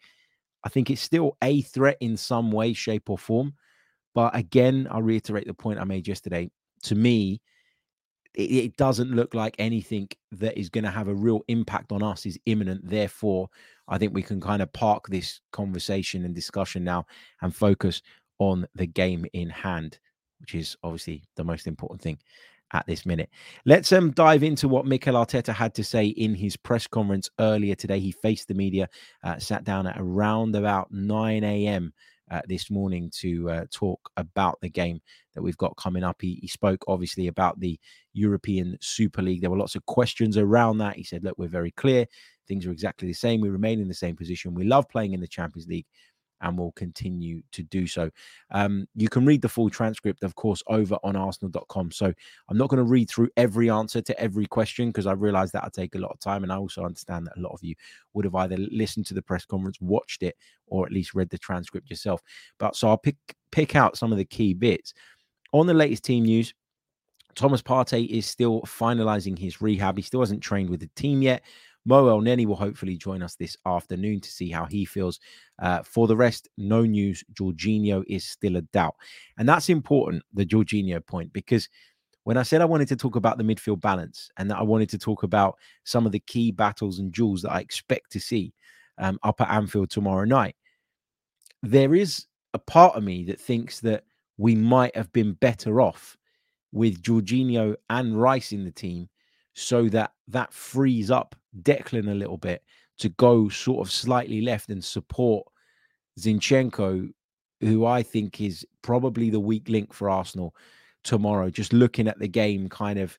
i 0.63 0.69
think 0.69 0.89
it's 0.89 1.01
still 1.01 1.37
a 1.43 1.61
threat 1.63 1.97
in 1.99 2.15
some 2.15 2.49
way 2.51 2.71
shape 2.71 3.09
or 3.09 3.17
form 3.17 3.53
but 4.13 4.35
again 4.35 4.87
i'll 4.91 5.01
reiterate 5.01 5.47
the 5.47 5.53
point 5.53 5.79
i 5.79 5.83
made 5.83 6.07
yesterday 6.07 6.49
to 6.81 6.95
me 6.95 7.41
it, 8.35 8.51
it 8.51 8.77
doesn't 8.77 9.11
look 9.11 9.33
like 9.33 9.55
anything 9.59 10.07
that 10.31 10.57
is 10.57 10.69
going 10.69 10.83
to 10.83 10.91
have 10.91 11.07
a 11.07 11.13
real 11.13 11.41
impact 11.47 11.91
on 11.91 12.03
us 12.03 12.25
is 12.25 12.39
imminent. 12.45 12.87
Therefore, 12.87 13.49
I 13.87 13.97
think 13.97 14.13
we 14.13 14.23
can 14.23 14.39
kind 14.39 14.61
of 14.61 14.71
park 14.73 15.07
this 15.07 15.41
conversation 15.51 16.25
and 16.25 16.35
discussion 16.35 16.83
now 16.83 17.05
and 17.41 17.55
focus 17.55 18.01
on 18.39 18.67
the 18.75 18.85
game 18.85 19.25
in 19.33 19.49
hand, 19.49 19.99
which 20.39 20.55
is 20.55 20.77
obviously 20.83 21.23
the 21.35 21.43
most 21.43 21.67
important 21.67 22.01
thing 22.01 22.19
at 22.71 22.85
this 22.85 23.05
minute. 23.05 23.29
Let's 23.65 23.91
um 23.91 24.11
dive 24.11 24.43
into 24.43 24.67
what 24.67 24.85
Mikel 24.85 25.15
Arteta 25.15 25.53
had 25.53 25.73
to 25.73 25.83
say 25.83 26.05
in 26.05 26.35
his 26.35 26.55
press 26.55 26.85
conference 26.85 27.29
earlier 27.39 27.73
today. 27.73 27.99
He 27.99 28.11
faced 28.11 28.47
the 28.47 28.53
media, 28.53 28.87
uh, 29.23 29.39
sat 29.39 29.63
down 29.63 29.87
at 29.87 29.99
around 29.99 30.55
about 30.55 30.91
9 30.91 31.43
a.m. 31.43 31.91
Uh, 32.31 32.41
this 32.47 32.69
morning 32.69 33.09
to 33.11 33.49
uh, 33.49 33.65
talk 33.73 33.99
about 34.15 34.59
the 34.61 34.69
game 34.69 34.99
that 35.33 35.41
we've 35.41 35.57
got 35.57 35.75
coming 35.77 36.03
up. 36.03 36.17
He, 36.21 36.37
he, 36.41 36.47
spoke 36.47 36.83
obviously 36.87 37.25
about 37.25 37.59
the 37.59 37.79
European 38.13 38.77
Super 38.81 39.23
League. 39.23 39.41
There 39.41 39.49
were 39.49 39.57
lots 39.57 39.73
of 39.73 39.83
questions 39.87 40.37
around 40.37 40.77
that. 40.77 40.95
He 40.95 41.03
said, 41.03 41.23
Look, 41.23 41.39
we're 41.39 41.47
very 41.47 41.71
clear. 41.71 42.05
Things 42.47 42.67
are 42.67 42.71
exactly 42.71 43.07
the 43.07 43.13
same. 43.13 43.41
We 43.41 43.49
remain 43.49 43.79
in 43.79 43.87
the 43.87 43.95
same 43.95 44.15
position. 44.15 44.53
We 44.53 44.63
love 44.63 44.87
playing 44.89 45.13
in 45.13 45.21
the 45.21 45.27
Champions 45.27 45.67
League 45.67 45.87
and 46.41 46.57
will 46.57 46.71
continue 46.73 47.41
to 47.51 47.63
do 47.63 47.87
so. 47.87 48.09
Um, 48.51 48.87
you 48.95 49.09
can 49.09 49.25
read 49.25 49.41
the 49.41 49.49
full 49.49 49.69
transcript, 49.69 50.23
of 50.23 50.35
course, 50.35 50.63
over 50.67 50.97
on 51.03 51.15
arsenal.com. 51.15 51.91
So 51.91 52.13
I'm 52.49 52.57
not 52.57 52.69
going 52.69 52.83
to 52.83 52.89
read 52.89 53.09
through 53.09 53.29
every 53.37 53.69
answer 53.69 54.01
to 54.01 54.19
every 54.19 54.45
question 54.45 54.89
because 54.89 55.05
I 55.05 55.13
realize 55.13 55.51
that 55.51 55.63
would 55.63 55.73
take 55.73 55.95
a 55.95 55.99
lot 55.99 56.11
of 56.11 56.19
time. 56.19 56.43
And 56.43 56.51
I 56.51 56.57
also 56.57 56.83
understand 56.83 57.27
that 57.27 57.37
a 57.37 57.41
lot 57.41 57.53
of 57.53 57.63
you 57.63 57.75
would 58.13 58.25
have 58.25 58.35
either 58.35 58.57
listened 58.57 59.05
to 59.07 59.13
the 59.13 59.21
press 59.21 59.45
conference, 59.45 59.79
watched 59.81 60.23
it, 60.23 60.35
or 60.67 60.85
at 60.85 60.91
least 60.91 61.13
read 61.13 61.29
the 61.29 61.37
transcript 61.37 61.89
yourself. 61.89 62.21
But 62.57 62.75
so 62.75 62.89
I'll 62.89 62.97
pick 62.97 63.17
pick 63.51 63.75
out 63.75 63.97
some 63.97 64.11
of 64.11 64.17
the 64.17 64.25
key 64.25 64.53
bits. 64.53 64.93
On 65.53 65.65
the 65.65 65.73
latest 65.73 66.03
team 66.03 66.25
news, 66.25 66.53
Thomas 67.35 67.61
Partey 67.61 68.07
is 68.09 68.25
still 68.25 68.61
finalizing 68.61 69.37
his 69.37 69.61
rehab. 69.61 69.97
He 69.97 70.03
still 70.03 70.19
hasn't 70.19 70.43
trained 70.43 70.69
with 70.69 70.81
the 70.81 70.89
team 70.95 71.21
yet. 71.21 71.43
Mo 71.89 72.05
Elneny 72.05 72.45
will 72.45 72.55
hopefully 72.55 72.95
join 72.95 73.23
us 73.23 73.33
this 73.33 73.57
afternoon 73.65 74.19
to 74.21 74.29
see 74.29 74.51
how 74.51 74.65
he 74.65 74.85
feels. 74.85 75.19
Uh, 75.57 75.81
for 75.81 76.05
the 76.05 76.15
rest, 76.15 76.47
no 76.55 76.83
news. 76.83 77.23
Jorginho 77.33 78.03
is 78.07 78.23
still 78.23 78.57
a 78.57 78.61
doubt. 78.61 78.95
And 79.39 79.49
that's 79.49 79.69
important, 79.69 80.21
the 80.31 80.45
Jorginho 80.45 81.03
point, 81.03 81.33
because 81.33 81.67
when 82.25 82.37
I 82.37 82.43
said 82.43 82.61
I 82.61 82.65
wanted 82.65 82.89
to 82.89 82.95
talk 82.95 83.15
about 83.15 83.39
the 83.39 83.43
midfield 83.43 83.81
balance 83.81 84.29
and 84.37 84.51
that 84.51 84.59
I 84.59 84.61
wanted 84.61 84.89
to 84.89 84.99
talk 84.99 85.23
about 85.23 85.57
some 85.83 86.05
of 86.05 86.11
the 86.11 86.19
key 86.19 86.51
battles 86.51 86.99
and 86.99 87.11
jewels 87.11 87.41
that 87.41 87.53
I 87.53 87.59
expect 87.59 88.11
to 88.11 88.19
see 88.19 88.53
um, 88.99 89.17
up 89.23 89.41
at 89.41 89.49
Anfield 89.49 89.89
tomorrow 89.89 90.25
night, 90.25 90.55
there 91.63 91.95
is 91.95 92.27
a 92.53 92.59
part 92.59 92.95
of 92.95 93.03
me 93.03 93.23
that 93.25 93.41
thinks 93.41 93.79
that 93.79 94.03
we 94.37 94.53
might 94.53 94.95
have 94.95 95.11
been 95.11 95.33
better 95.33 95.81
off 95.81 96.15
with 96.71 97.01
Jorginho 97.01 97.75
and 97.89 98.21
Rice 98.21 98.51
in 98.51 98.63
the 98.63 98.71
team 98.71 99.09
so 99.53 99.89
that 99.89 100.11
that 100.27 100.53
frees 100.53 101.11
up 101.11 101.35
Declan 101.61 102.09
a 102.11 102.15
little 102.15 102.37
bit 102.37 102.63
to 102.99 103.09
go 103.09 103.49
sort 103.49 103.85
of 103.85 103.91
slightly 103.91 104.41
left 104.41 104.69
and 104.69 104.83
support 104.83 105.47
Zinchenko, 106.19 107.11
who 107.61 107.85
I 107.85 108.03
think 108.03 108.41
is 108.41 108.65
probably 108.81 109.29
the 109.29 109.39
weak 109.39 109.69
link 109.69 109.93
for 109.93 110.09
Arsenal 110.09 110.55
tomorrow. 111.03 111.49
Just 111.49 111.73
looking 111.73 112.07
at 112.07 112.19
the 112.19 112.27
game, 112.27 112.69
kind 112.69 112.99
of, 112.99 113.17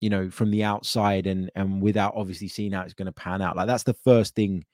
you 0.00 0.08
know, 0.08 0.30
from 0.30 0.50
the 0.50 0.64
outside 0.64 1.26
and 1.26 1.50
and 1.54 1.82
without 1.82 2.14
obviously 2.16 2.48
seeing 2.48 2.72
how 2.72 2.82
it's 2.82 2.94
going 2.94 3.06
to 3.06 3.12
pan 3.12 3.42
out. 3.42 3.56
Like 3.56 3.66
that's 3.66 3.84
the 3.84 3.94
first 4.04 4.34
thing 4.34 4.64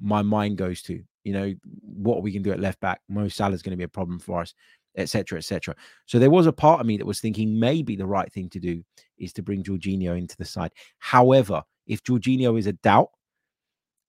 my 0.00 0.22
mind 0.22 0.58
goes 0.58 0.82
to. 0.82 1.02
You 1.24 1.32
know, 1.32 1.54
what 1.82 2.22
we 2.22 2.32
can 2.32 2.42
do 2.42 2.52
at 2.52 2.60
left 2.60 2.80
back. 2.80 3.00
Mo 3.08 3.28
Salah 3.28 3.54
is 3.54 3.62
going 3.62 3.72
to 3.72 3.76
be 3.76 3.84
a 3.84 3.88
problem 3.88 4.18
for 4.18 4.40
us 4.40 4.54
etc., 4.98 5.38
etc. 5.38 5.74
So 6.06 6.18
there 6.18 6.30
was 6.30 6.46
a 6.46 6.52
part 6.52 6.80
of 6.80 6.86
me 6.86 6.96
that 6.96 7.06
was 7.06 7.20
thinking 7.20 7.58
maybe 7.58 7.96
the 7.96 8.06
right 8.06 8.30
thing 8.30 8.50
to 8.50 8.60
do 8.60 8.82
is 9.16 9.32
to 9.34 9.42
bring 9.42 9.62
Jorginho 9.62 10.18
into 10.18 10.36
the 10.36 10.44
side. 10.44 10.72
However, 10.98 11.62
if 11.86 12.02
Jorginho 12.02 12.58
is 12.58 12.66
a 12.66 12.72
doubt 12.74 13.10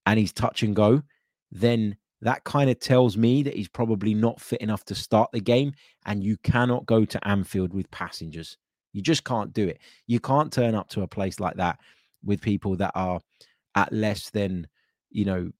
and 0.06 0.18
he's 0.18 0.32
touch 0.32 0.62
and 0.62 0.74
go, 0.74 1.02
then 1.50 1.96
that 2.20 2.44
kind 2.44 2.68
of 2.68 2.78
tells 2.78 3.16
me 3.16 3.42
that 3.44 3.54
he's 3.54 3.68
probably 3.68 4.12
not 4.12 4.40
fit 4.40 4.60
enough 4.60 4.84
to 4.86 4.94
start 4.94 5.30
the 5.32 5.40
game. 5.40 5.72
And 6.04 6.22
you 6.22 6.36
cannot 6.38 6.84
go 6.86 7.04
to 7.04 7.28
Anfield 7.28 7.72
with 7.72 7.90
passengers. 7.90 8.58
You 8.92 9.00
just 9.00 9.24
can't 9.24 9.52
do 9.52 9.68
it. 9.68 9.78
You 10.06 10.20
can't 10.20 10.52
turn 10.52 10.74
up 10.74 10.88
to 10.90 11.02
a 11.02 11.08
place 11.08 11.40
like 11.40 11.56
that 11.56 11.78
with 12.24 12.42
people 12.42 12.76
that 12.76 12.92
are 12.94 13.20
at 13.74 13.92
less 13.92 14.30
than, 14.30 14.66
you 15.10 15.24
know, 15.24 15.50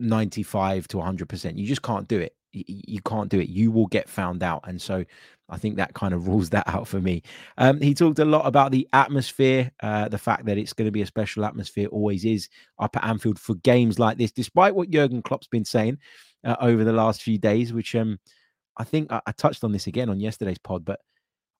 95 0.00 0.88
to 0.88 0.96
100%. 0.96 1.56
You 1.56 1.66
just 1.66 1.82
can't 1.82 2.08
do 2.08 2.18
it 2.18 2.34
you 2.52 3.00
can't 3.02 3.28
do 3.28 3.40
it. 3.40 3.48
You 3.48 3.70
will 3.70 3.86
get 3.86 4.08
found 4.08 4.42
out. 4.42 4.64
And 4.66 4.80
so 4.80 5.04
I 5.48 5.58
think 5.58 5.76
that 5.76 5.94
kind 5.94 6.14
of 6.14 6.28
rules 6.28 6.50
that 6.50 6.68
out 6.68 6.86
for 6.86 7.00
me. 7.00 7.22
Um, 7.58 7.80
he 7.80 7.94
talked 7.94 8.18
a 8.18 8.24
lot 8.24 8.46
about 8.46 8.70
the 8.72 8.88
atmosphere, 8.92 9.70
uh, 9.82 10.08
the 10.08 10.18
fact 10.18 10.44
that 10.46 10.58
it's 10.58 10.72
going 10.72 10.86
to 10.86 10.92
be 10.92 11.02
a 11.02 11.06
special 11.06 11.44
atmosphere, 11.44 11.88
always 11.88 12.24
is 12.24 12.48
up 12.78 12.96
at 12.96 13.04
Anfield 13.04 13.38
for 13.38 13.54
games 13.56 13.98
like 13.98 14.18
this, 14.18 14.32
despite 14.32 14.74
what 14.74 14.90
Jurgen 14.90 15.22
Klopp's 15.22 15.48
been 15.48 15.64
saying 15.64 15.98
uh, 16.44 16.56
over 16.60 16.84
the 16.84 16.92
last 16.92 17.22
few 17.22 17.38
days, 17.38 17.72
which 17.72 17.94
um, 17.94 18.18
I 18.76 18.84
think 18.84 19.10
I, 19.12 19.20
I, 19.26 19.32
touched 19.32 19.64
on 19.64 19.72
this 19.72 19.86
again 19.86 20.08
on 20.08 20.20
yesterday's 20.20 20.58
pod, 20.58 20.84
but 20.84 21.00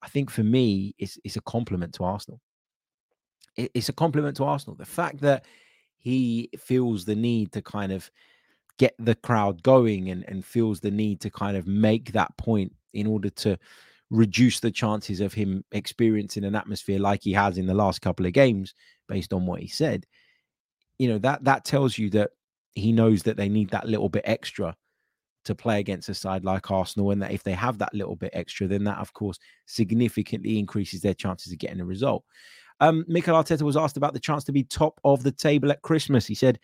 I 0.02 0.08
think 0.08 0.30
for 0.30 0.42
me, 0.42 0.94
it's, 0.98 1.18
it's 1.24 1.36
a 1.36 1.42
compliment 1.42 1.94
to 1.94 2.04
Arsenal. 2.04 2.40
It, 3.56 3.70
it's 3.74 3.88
a 3.88 3.94
compliment 3.94 4.36
to 4.38 4.44
Arsenal. 4.44 4.76
The 4.76 4.84
fact 4.84 5.20
that 5.20 5.44
he 5.98 6.50
feels 6.58 7.04
the 7.04 7.14
need 7.14 7.52
to 7.52 7.62
kind 7.62 7.92
of 7.92 8.10
get 8.82 8.96
the 8.98 9.14
crowd 9.14 9.62
going 9.62 10.10
and, 10.10 10.24
and 10.26 10.44
feels 10.44 10.80
the 10.80 10.90
need 10.90 11.20
to 11.20 11.30
kind 11.30 11.56
of 11.56 11.68
make 11.68 12.10
that 12.10 12.36
point 12.36 12.72
in 12.94 13.06
order 13.06 13.30
to 13.30 13.56
reduce 14.10 14.58
the 14.58 14.72
chances 14.72 15.20
of 15.20 15.32
him 15.32 15.64
experiencing 15.70 16.42
an 16.42 16.56
atmosphere 16.56 16.98
like 16.98 17.22
he 17.22 17.32
has 17.32 17.58
in 17.58 17.66
the 17.66 17.72
last 17.72 18.02
couple 18.02 18.26
of 18.26 18.32
games 18.32 18.74
based 19.06 19.32
on 19.32 19.46
what 19.46 19.60
he 19.60 19.68
said 19.68 20.04
you 20.98 21.06
know 21.06 21.16
that 21.16 21.44
that 21.44 21.64
tells 21.64 21.96
you 21.96 22.10
that 22.10 22.30
he 22.72 22.90
knows 22.90 23.22
that 23.22 23.36
they 23.36 23.48
need 23.48 23.70
that 23.70 23.86
little 23.86 24.08
bit 24.08 24.24
extra 24.26 24.74
to 25.44 25.54
play 25.54 25.78
against 25.78 26.08
a 26.08 26.14
side 26.14 26.44
like 26.44 26.68
Arsenal 26.68 27.12
and 27.12 27.22
that 27.22 27.30
if 27.30 27.44
they 27.44 27.52
have 27.52 27.78
that 27.78 27.94
little 27.94 28.16
bit 28.16 28.32
extra 28.32 28.66
then 28.66 28.82
that 28.82 28.98
of 28.98 29.12
course 29.12 29.38
significantly 29.66 30.58
increases 30.58 31.02
their 31.02 31.14
chances 31.14 31.52
of 31.52 31.58
getting 31.60 31.80
a 31.80 31.84
result 31.84 32.24
um, 32.80 33.04
Mikel 33.06 33.36
Arteta 33.36 33.62
was 33.62 33.76
asked 33.76 33.96
about 33.96 34.12
the 34.12 34.18
chance 34.18 34.42
to 34.42 34.52
be 34.52 34.64
top 34.64 34.98
of 35.04 35.22
the 35.22 35.30
table 35.30 35.70
at 35.70 35.82
Christmas. 35.82 36.26
He 36.26 36.34
said, 36.34 36.58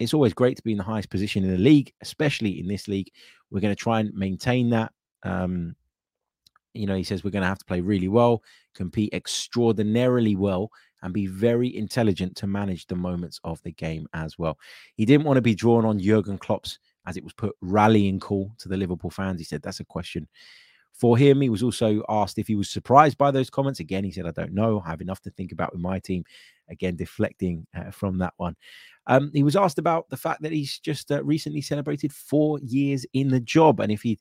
it's 0.00 0.14
always 0.14 0.32
great 0.32 0.56
to 0.56 0.62
be 0.62 0.72
in 0.72 0.78
the 0.78 0.84
highest 0.84 1.10
position 1.10 1.44
in 1.44 1.50
the 1.50 1.58
league, 1.58 1.92
especially 2.00 2.58
in 2.58 2.66
this 2.66 2.88
league. 2.88 3.10
We're 3.50 3.60
going 3.60 3.74
to 3.74 3.80
try 3.80 4.00
and 4.00 4.12
maintain 4.14 4.70
that. 4.70 4.92
Um, 5.22 5.76
you 6.72 6.86
know, 6.86 6.96
he 6.96 7.04
says 7.04 7.22
we're 7.22 7.30
going 7.30 7.42
to 7.42 7.48
have 7.48 7.58
to 7.58 7.64
play 7.66 7.82
really 7.82 8.08
well, 8.08 8.42
compete 8.74 9.12
extraordinarily 9.12 10.36
well, 10.36 10.70
and 11.02 11.12
be 11.12 11.26
very 11.26 11.76
intelligent 11.76 12.34
to 12.36 12.46
manage 12.46 12.86
the 12.86 12.96
moments 12.96 13.40
of 13.44 13.62
the 13.62 13.72
game 13.72 14.08
as 14.14 14.38
well. 14.38 14.58
He 14.94 15.04
didn't 15.04 15.26
want 15.26 15.36
to 15.36 15.42
be 15.42 15.54
drawn 15.54 15.84
on 15.84 15.98
Jurgen 16.00 16.38
Klopp's, 16.38 16.78
as 17.06 17.18
it 17.18 17.24
was 17.24 17.34
put, 17.34 17.54
rallying 17.60 18.20
call 18.20 18.52
to 18.58 18.68
the 18.68 18.76
Liverpool 18.78 19.10
fans. 19.10 19.38
He 19.38 19.44
said 19.44 19.60
that's 19.60 19.80
a 19.80 19.84
question 19.84 20.26
for 20.92 21.16
him. 21.16 21.40
He 21.40 21.48
was 21.48 21.62
also 21.62 22.02
asked 22.08 22.38
if 22.38 22.46
he 22.46 22.54
was 22.54 22.70
surprised 22.70 23.18
by 23.18 23.30
those 23.30 23.50
comments. 23.50 23.80
Again, 23.80 24.04
he 24.04 24.12
said, 24.12 24.26
I 24.26 24.32
don't 24.32 24.52
know. 24.52 24.82
I 24.84 24.90
have 24.90 25.00
enough 25.00 25.20
to 25.22 25.30
think 25.30 25.52
about 25.52 25.72
with 25.72 25.80
my 25.80 25.98
team. 25.98 26.24
Again, 26.68 26.94
deflecting 26.94 27.66
uh, 27.74 27.90
from 27.90 28.18
that 28.18 28.34
one. 28.36 28.54
Um, 29.06 29.30
he 29.32 29.42
was 29.42 29.56
asked 29.56 29.78
about 29.78 30.08
the 30.08 30.16
fact 30.16 30.42
that 30.42 30.52
he's 30.52 30.78
just 30.78 31.10
uh, 31.10 31.22
recently 31.24 31.60
celebrated 31.60 32.12
four 32.12 32.58
years 32.60 33.06
in 33.12 33.28
the 33.28 33.40
job 33.40 33.80
and 33.80 33.90
if 33.90 34.02
he'd 34.02 34.20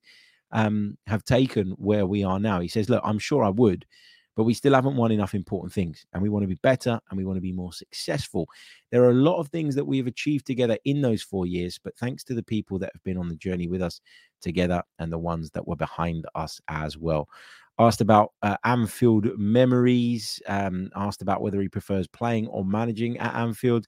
um, 0.52 0.98
have 1.08 1.24
taken 1.24 1.72
where 1.72 2.06
we 2.06 2.24
are 2.24 2.40
now. 2.40 2.60
He 2.60 2.68
says, 2.68 2.90
Look, 2.90 3.02
I'm 3.04 3.20
sure 3.20 3.44
I 3.44 3.50
would, 3.50 3.86
but 4.36 4.44
we 4.44 4.54
still 4.54 4.74
haven't 4.74 4.96
won 4.96 5.12
enough 5.12 5.34
important 5.34 5.74
things 5.74 6.06
and 6.14 6.22
we 6.22 6.30
want 6.30 6.44
to 6.44 6.48
be 6.48 6.60
better 6.64 7.00
and 7.10 7.18
we 7.18 7.26
want 7.26 7.38
to 7.38 7.42
be 7.42 7.52
more 7.52 7.74
successful. 7.74 8.48
There 8.92 9.04
are 9.04 9.12
a 9.12 9.16
lot 9.16 9.40
of 9.40 9.50
things 9.50 9.76
that 9.76 9.86
we 9.86 9.98
have 9.98 10.08
achieved 10.08 10.46
together 10.46 10.78
in 10.86 11.02
those 11.02 11.22
four 11.22 11.46
years, 11.46 11.80
but 11.84 11.98
thanks 11.98 12.24
to 12.26 12.34
the 12.34 12.44
people 12.44 12.80
that 12.80 12.92
have 12.94 13.04
been 13.04 13.18
on 13.18 13.28
the 13.28 13.36
journey 13.36 13.68
with 13.68 13.82
us 13.82 14.02
together 14.42 14.82
and 14.98 15.12
the 15.12 15.18
ones 15.18 15.52
that 15.52 15.68
were 15.68 15.76
behind 15.76 16.26
us 16.36 16.60
as 16.70 16.98
well. 16.98 17.28
Asked 17.78 18.02
about 18.02 18.34
uh, 18.42 18.58
Anfield 18.66 19.38
memories, 19.38 20.42
um, 20.48 20.90
asked 20.96 21.22
about 21.22 21.42
whether 21.42 21.62
he 21.62 21.70
prefers 21.70 22.08
playing 22.08 22.48
or 22.48 22.66
managing 22.66 23.18
at 23.20 23.36
Anfield. 23.36 23.88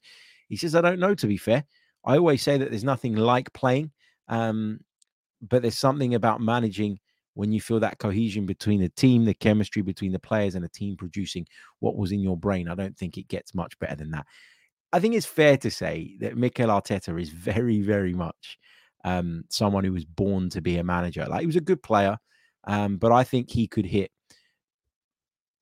He 0.52 0.58
says, 0.58 0.74
I 0.74 0.82
don't 0.82 1.00
know, 1.00 1.14
to 1.14 1.26
be 1.26 1.38
fair. 1.38 1.64
I 2.04 2.18
always 2.18 2.42
say 2.42 2.58
that 2.58 2.68
there's 2.68 2.84
nothing 2.84 3.16
like 3.16 3.50
playing, 3.54 3.90
um, 4.28 4.80
but 5.40 5.62
there's 5.62 5.78
something 5.78 6.14
about 6.14 6.42
managing 6.42 6.98
when 7.32 7.52
you 7.52 7.60
feel 7.62 7.80
that 7.80 7.98
cohesion 7.98 8.44
between 8.44 8.78
the 8.78 8.90
team, 8.90 9.24
the 9.24 9.32
chemistry 9.32 9.80
between 9.80 10.12
the 10.12 10.18
players, 10.18 10.54
and 10.54 10.62
the 10.62 10.68
team 10.68 10.94
producing 10.94 11.46
what 11.80 11.96
was 11.96 12.12
in 12.12 12.20
your 12.20 12.36
brain. 12.36 12.68
I 12.68 12.74
don't 12.74 12.94
think 12.94 13.16
it 13.16 13.28
gets 13.28 13.54
much 13.54 13.78
better 13.78 13.94
than 13.94 14.10
that. 14.10 14.26
I 14.92 15.00
think 15.00 15.14
it's 15.14 15.24
fair 15.24 15.56
to 15.56 15.70
say 15.70 16.18
that 16.20 16.36
Mikel 16.36 16.68
Arteta 16.68 17.18
is 17.18 17.30
very, 17.30 17.80
very 17.80 18.12
much 18.12 18.58
um, 19.04 19.44
someone 19.48 19.84
who 19.84 19.94
was 19.94 20.04
born 20.04 20.50
to 20.50 20.60
be 20.60 20.76
a 20.76 20.84
manager. 20.84 21.24
Like 21.24 21.40
he 21.40 21.46
was 21.46 21.56
a 21.56 21.62
good 21.62 21.82
player, 21.82 22.18
um, 22.64 22.98
but 22.98 23.10
I 23.10 23.24
think 23.24 23.50
he 23.50 23.66
could 23.66 23.86
hit 23.86 24.10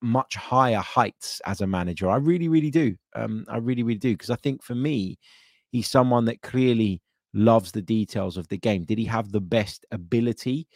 much 0.01 0.35
higher 0.35 0.79
heights 0.79 1.41
as 1.45 1.61
a 1.61 1.67
manager. 1.67 2.09
I 2.09 2.17
really, 2.17 2.47
really 2.47 2.71
do. 2.71 2.95
Um, 3.15 3.45
I 3.47 3.57
really, 3.57 3.83
really 3.83 3.99
do. 3.99 4.13
Because 4.13 4.29
I 4.29 4.35
think 4.35 4.63
for 4.63 4.75
me, 4.75 5.17
he's 5.71 5.87
someone 5.87 6.25
that 6.25 6.41
clearly 6.41 7.01
loves 7.33 7.71
the 7.71 7.81
details 7.81 8.37
of 8.37 8.47
the 8.47 8.57
game. 8.57 8.83
Did 8.83 8.97
he 8.97 9.05
have 9.05 9.31
the 9.31 9.41
best 9.41 9.85
ability? 9.91 10.67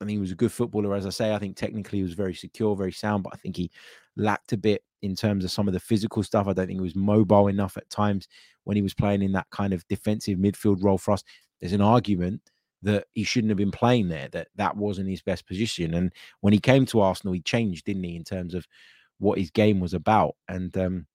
I 0.00 0.04
think 0.04 0.16
he 0.16 0.20
was 0.20 0.32
a 0.32 0.36
good 0.36 0.52
footballer, 0.52 0.94
as 0.94 1.06
I 1.06 1.10
say. 1.10 1.34
I 1.34 1.38
think 1.38 1.56
technically 1.56 1.98
he 1.98 2.02
was 2.02 2.14
very 2.14 2.34
secure, 2.34 2.74
very 2.74 2.92
sound, 2.92 3.22
but 3.22 3.34
I 3.34 3.36
think 3.36 3.56
he 3.56 3.70
lacked 4.16 4.52
a 4.52 4.56
bit 4.56 4.82
in 5.02 5.14
terms 5.14 5.44
of 5.44 5.50
some 5.50 5.68
of 5.68 5.74
the 5.74 5.80
physical 5.80 6.22
stuff. 6.22 6.46
I 6.46 6.52
don't 6.52 6.66
think 6.66 6.78
he 6.78 6.82
was 6.84 6.96
mobile 6.96 7.48
enough 7.48 7.76
at 7.76 7.88
times 7.90 8.28
when 8.64 8.76
he 8.76 8.82
was 8.82 8.94
playing 8.94 9.22
in 9.22 9.32
that 9.32 9.50
kind 9.50 9.72
of 9.72 9.86
defensive 9.88 10.38
midfield 10.38 10.82
role 10.82 10.98
for 10.98 11.12
us. 11.12 11.22
There's 11.60 11.72
an 11.72 11.80
argument 11.80 12.40
that 12.82 13.06
he 13.12 13.24
shouldn't 13.24 13.50
have 13.50 13.58
been 13.58 13.70
playing 13.70 14.08
there, 14.08 14.28
that 14.28 14.48
that 14.56 14.76
wasn't 14.76 15.08
his 15.08 15.22
best 15.22 15.46
position. 15.46 15.94
And 15.94 16.12
when 16.40 16.52
he 16.52 16.58
came 16.58 16.84
to 16.86 17.00
Arsenal, 17.00 17.32
he 17.32 17.40
changed, 17.40 17.86
didn't 17.86 18.04
he, 18.04 18.16
in 18.16 18.24
terms 18.24 18.54
of 18.54 18.66
what 19.18 19.38
his 19.38 19.50
game 19.50 19.80
was 19.80 19.94
about. 19.94 20.34
And, 20.48 20.76
um, 20.76 21.06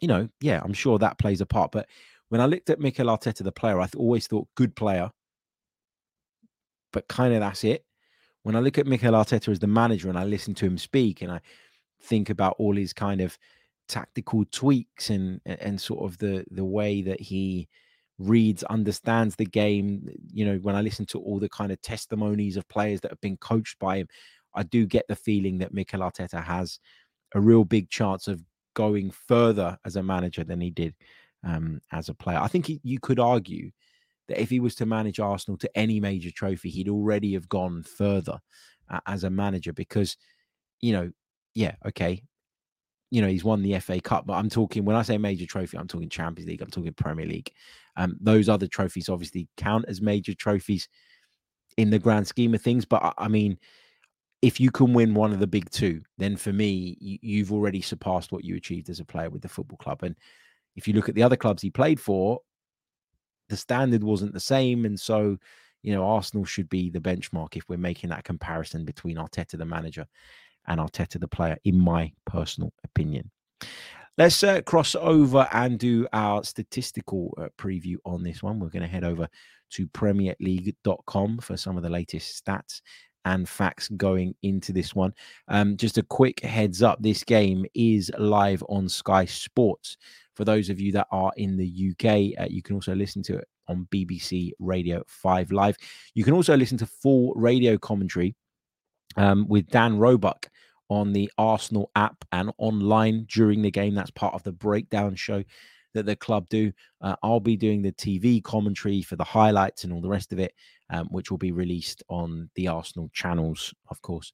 you 0.00 0.08
know, 0.08 0.28
yeah, 0.40 0.60
I'm 0.64 0.72
sure 0.72 0.98
that 0.98 1.18
plays 1.18 1.40
a 1.40 1.46
part. 1.46 1.72
But 1.72 1.86
when 2.28 2.40
I 2.40 2.46
looked 2.46 2.70
at 2.70 2.80
Mikel 2.80 3.06
Arteta, 3.06 3.44
the 3.44 3.52
player, 3.52 3.80
I 3.80 3.88
always 3.96 4.26
thought 4.26 4.48
good 4.54 4.74
player, 4.74 5.10
but 6.92 7.08
kind 7.08 7.34
of 7.34 7.40
that's 7.40 7.64
it. 7.64 7.84
When 8.42 8.56
I 8.56 8.60
look 8.60 8.78
at 8.78 8.86
Mikel 8.86 9.12
Arteta 9.12 9.48
as 9.48 9.58
the 9.58 9.66
manager 9.66 10.08
and 10.08 10.18
I 10.18 10.24
listen 10.24 10.54
to 10.54 10.66
him 10.66 10.78
speak 10.78 11.22
and 11.22 11.30
I 11.30 11.40
think 12.00 12.30
about 12.30 12.56
all 12.58 12.76
his 12.76 12.92
kind 12.92 13.20
of 13.20 13.36
tactical 13.88 14.44
tweaks 14.50 15.10
and 15.10 15.40
and 15.46 15.80
sort 15.80 16.04
of 16.04 16.18
the 16.18 16.44
the 16.50 16.64
way 16.64 17.02
that 17.02 17.20
he 17.20 17.68
reads, 18.18 18.62
understands 18.64 19.36
the 19.36 19.44
game. 19.44 20.08
You 20.32 20.46
know, 20.46 20.56
when 20.58 20.74
I 20.74 20.80
listen 20.80 21.06
to 21.06 21.20
all 21.20 21.38
the 21.38 21.48
kind 21.48 21.72
of 21.72 21.80
testimonies 21.82 22.56
of 22.56 22.68
players 22.68 23.00
that 23.02 23.10
have 23.10 23.20
been 23.20 23.36
coached 23.36 23.78
by 23.78 23.98
him, 23.98 24.08
I 24.54 24.62
do 24.62 24.86
get 24.86 25.06
the 25.08 25.16
feeling 25.16 25.58
that 25.58 25.74
Mikel 25.74 26.00
Arteta 26.00 26.42
has 26.42 26.78
a 27.34 27.40
real 27.40 27.64
big 27.64 27.90
chance 27.90 28.28
of 28.28 28.42
going 28.74 29.10
further 29.10 29.78
as 29.84 29.96
a 29.96 30.02
manager 30.02 30.44
than 30.44 30.60
he 30.60 30.70
did 30.70 30.94
um, 31.44 31.80
as 31.92 32.08
a 32.08 32.14
player. 32.14 32.38
I 32.38 32.48
think 32.48 32.66
he, 32.66 32.80
you 32.82 32.98
could 33.00 33.18
argue 33.20 33.70
that 34.28 34.40
if 34.40 34.50
he 34.50 34.60
was 34.60 34.74
to 34.76 34.86
manage 34.86 35.20
Arsenal 35.20 35.58
to 35.58 35.78
any 35.78 36.00
major 36.00 36.30
trophy, 36.30 36.70
he'd 36.70 36.88
already 36.88 37.34
have 37.34 37.48
gone 37.48 37.82
further 37.82 38.38
uh, 38.90 39.00
as 39.06 39.24
a 39.24 39.30
manager 39.30 39.72
because, 39.72 40.16
you 40.80 40.92
know, 40.92 41.10
yeah, 41.54 41.74
okay, 41.86 42.22
you 43.10 43.22
know, 43.22 43.28
he's 43.28 43.44
won 43.44 43.62
the 43.62 43.78
FA 43.80 44.00
Cup, 44.00 44.26
but 44.26 44.34
I'm 44.34 44.50
talking 44.50 44.84
when 44.84 44.96
I 44.96 45.02
say 45.02 45.16
major 45.16 45.46
trophy, 45.46 45.78
I'm 45.78 45.88
talking 45.88 46.08
Champions 46.08 46.48
League, 46.48 46.62
I'm 46.62 46.70
talking 46.70 46.92
Premier 46.92 47.26
League. 47.26 47.52
Um, 47.96 48.16
those 48.20 48.48
other 48.48 48.66
trophies 48.66 49.08
obviously 49.08 49.48
count 49.56 49.86
as 49.88 50.00
major 50.00 50.34
trophies 50.34 50.88
in 51.76 51.90
the 51.90 51.98
grand 51.98 52.26
scheme 52.26 52.54
of 52.54 52.62
things. 52.62 52.84
But 52.84 53.14
I 53.18 53.28
mean, 53.28 53.58
if 54.42 54.60
you 54.60 54.70
can 54.70 54.92
win 54.92 55.14
one 55.14 55.32
of 55.32 55.40
the 55.40 55.46
big 55.46 55.70
two, 55.70 56.02
then 56.18 56.36
for 56.36 56.52
me, 56.52 56.96
you, 57.00 57.42
have 57.42 57.52
already 57.52 57.80
surpassed 57.80 58.32
what 58.32 58.44
you 58.44 58.56
achieved 58.56 58.90
as 58.90 59.00
a 59.00 59.04
player 59.04 59.30
with 59.30 59.42
the 59.42 59.48
football 59.48 59.78
club. 59.78 60.02
And 60.02 60.14
if 60.76 60.86
you 60.86 60.94
look 60.94 61.08
at 61.08 61.14
the 61.14 61.22
other 61.22 61.36
clubs 61.36 61.62
he 61.62 61.70
played 61.70 62.00
for, 62.00 62.40
the 63.48 63.56
standard 63.56 64.04
wasn't 64.04 64.34
the 64.34 64.40
same. 64.40 64.84
And 64.84 64.98
so, 64.98 65.38
you 65.82 65.94
know, 65.94 66.04
Arsenal 66.04 66.44
should 66.44 66.68
be 66.68 66.90
the 66.90 67.00
benchmark 67.00 67.56
if 67.56 67.68
we're 67.68 67.78
making 67.78 68.10
that 68.10 68.24
comparison 68.24 68.84
between 68.84 69.16
Arteta, 69.16 69.56
the 69.56 69.64
manager, 69.64 70.06
and 70.66 70.80
Arteta, 70.80 71.18
the 71.18 71.28
player, 71.28 71.56
in 71.64 71.78
my 71.78 72.12
personal 72.26 72.72
opinion. 72.84 73.30
Let's 74.18 74.42
uh, 74.42 74.62
cross 74.62 74.94
over 74.94 75.46
and 75.52 75.78
do 75.78 76.06
our 76.14 76.42
statistical 76.42 77.34
uh, 77.36 77.48
preview 77.58 77.96
on 78.06 78.22
this 78.22 78.42
one. 78.42 78.58
We're 78.58 78.70
going 78.70 78.82
to 78.82 78.88
head 78.88 79.04
over 79.04 79.28
to 79.72 79.86
PremierLeague.com 79.88 81.38
for 81.38 81.56
some 81.58 81.76
of 81.76 81.82
the 81.82 81.90
latest 81.90 82.42
stats 82.42 82.80
and 83.26 83.46
facts 83.46 83.88
going 83.90 84.34
into 84.42 84.72
this 84.72 84.94
one. 84.94 85.12
Um, 85.48 85.76
just 85.76 85.98
a 85.98 86.02
quick 86.02 86.40
heads 86.40 86.82
up 86.82 87.02
this 87.02 87.24
game 87.24 87.66
is 87.74 88.10
live 88.16 88.64
on 88.70 88.88
Sky 88.88 89.26
Sports. 89.26 89.98
For 90.34 90.46
those 90.46 90.70
of 90.70 90.80
you 90.80 90.92
that 90.92 91.08
are 91.10 91.32
in 91.36 91.58
the 91.58 91.90
UK, 91.90 92.40
uh, 92.40 92.48
you 92.48 92.62
can 92.62 92.74
also 92.74 92.94
listen 92.94 93.22
to 93.24 93.36
it 93.36 93.48
on 93.68 93.86
BBC 93.92 94.52
Radio 94.58 95.02
5 95.08 95.52
Live. 95.52 95.76
You 96.14 96.24
can 96.24 96.32
also 96.32 96.56
listen 96.56 96.78
to 96.78 96.86
full 96.86 97.34
radio 97.34 97.76
commentary 97.76 98.34
um, 99.16 99.46
with 99.46 99.68
Dan 99.68 99.98
Roebuck 99.98 100.48
on 100.88 101.12
the 101.12 101.30
Arsenal 101.38 101.90
app 101.96 102.24
and 102.32 102.52
online 102.58 103.26
during 103.28 103.62
the 103.62 103.70
game. 103.70 103.94
That's 103.94 104.10
part 104.10 104.34
of 104.34 104.42
the 104.42 104.52
breakdown 104.52 105.14
show 105.14 105.42
that 105.94 106.06
the 106.06 106.16
club 106.16 106.48
do. 106.48 106.72
Uh, 107.00 107.16
I'll 107.22 107.40
be 107.40 107.56
doing 107.56 107.82
the 107.82 107.92
TV 107.92 108.42
commentary 108.42 109.02
for 109.02 109.16
the 109.16 109.24
highlights 109.24 109.84
and 109.84 109.92
all 109.92 110.00
the 110.00 110.08
rest 110.08 110.32
of 110.32 110.38
it, 110.38 110.52
um, 110.90 111.06
which 111.10 111.30
will 111.30 111.38
be 111.38 111.52
released 111.52 112.02
on 112.08 112.50
the 112.54 112.68
Arsenal 112.68 113.10
channels, 113.12 113.74
of 113.90 114.00
course. 114.02 114.32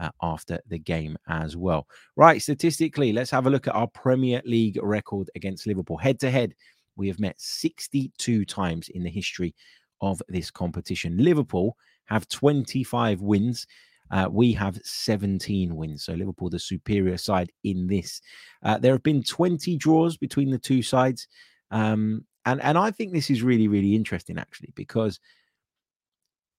Uh, 0.00 0.10
after 0.22 0.60
the 0.68 0.78
game 0.78 1.18
as 1.26 1.56
well. 1.56 1.84
Right, 2.14 2.40
statistically, 2.40 3.12
let's 3.12 3.32
have 3.32 3.48
a 3.48 3.50
look 3.50 3.66
at 3.66 3.74
our 3.74 3.88
Premier 3.88 4.40
League 4.44 4.78
record 4.80 5.28
against 5.34 5.66
Liverpool. 5.66 5.96
Head 5.96 6.20
to 6.20 6.30
head, 6.30 6.54
we 6.94 7.08
have 7.08 7.18
met 7.18 7.34
62 7.40 8.44
times 8.44 8.90
in 8.90 9.02
the 9.02 9.10
history 9.10 9.56
of 10.00 10.22
this 10.28 10.52
competition. 10.52 11.16
Liverpool 11.18 11.76
have 12.04 12.28
25 12.28 13.20
wins 13.22 13.66
uh, 14.10 14.28
we 14.30 14.52
have 14.52 14.80
17 14.82 15.74
wins. 15.74 16.04
So 16.04 16.14
Liverpool, 16.14 16.50
the 16.50 16.58
superior 16.58 17.16
side 17.16 17.52
in 17.64 17.86
this. 17.86 18.20
Uh, 18.62 18.78
there 18.78 18.92
have 18.92 19.02
been 19.02 19.22
20 19.22 19.76
draws 19.76 20.16
between 20.16 20.50
the 20.50 20.58
two 20.58 20.82
sides. 20.82 21.28
Um, 21.70 22.24
and, 22.44 22.62
and 22.62 22.78
I 22.78 22.90
think 22.90 23.12
this 23.12 23.30
is 23.30 23.42
really, 23.42 23.68
really 23.68 23.94
interesting, 23.94 24.38
actually, 24.38 24.72
because 24.74 25.20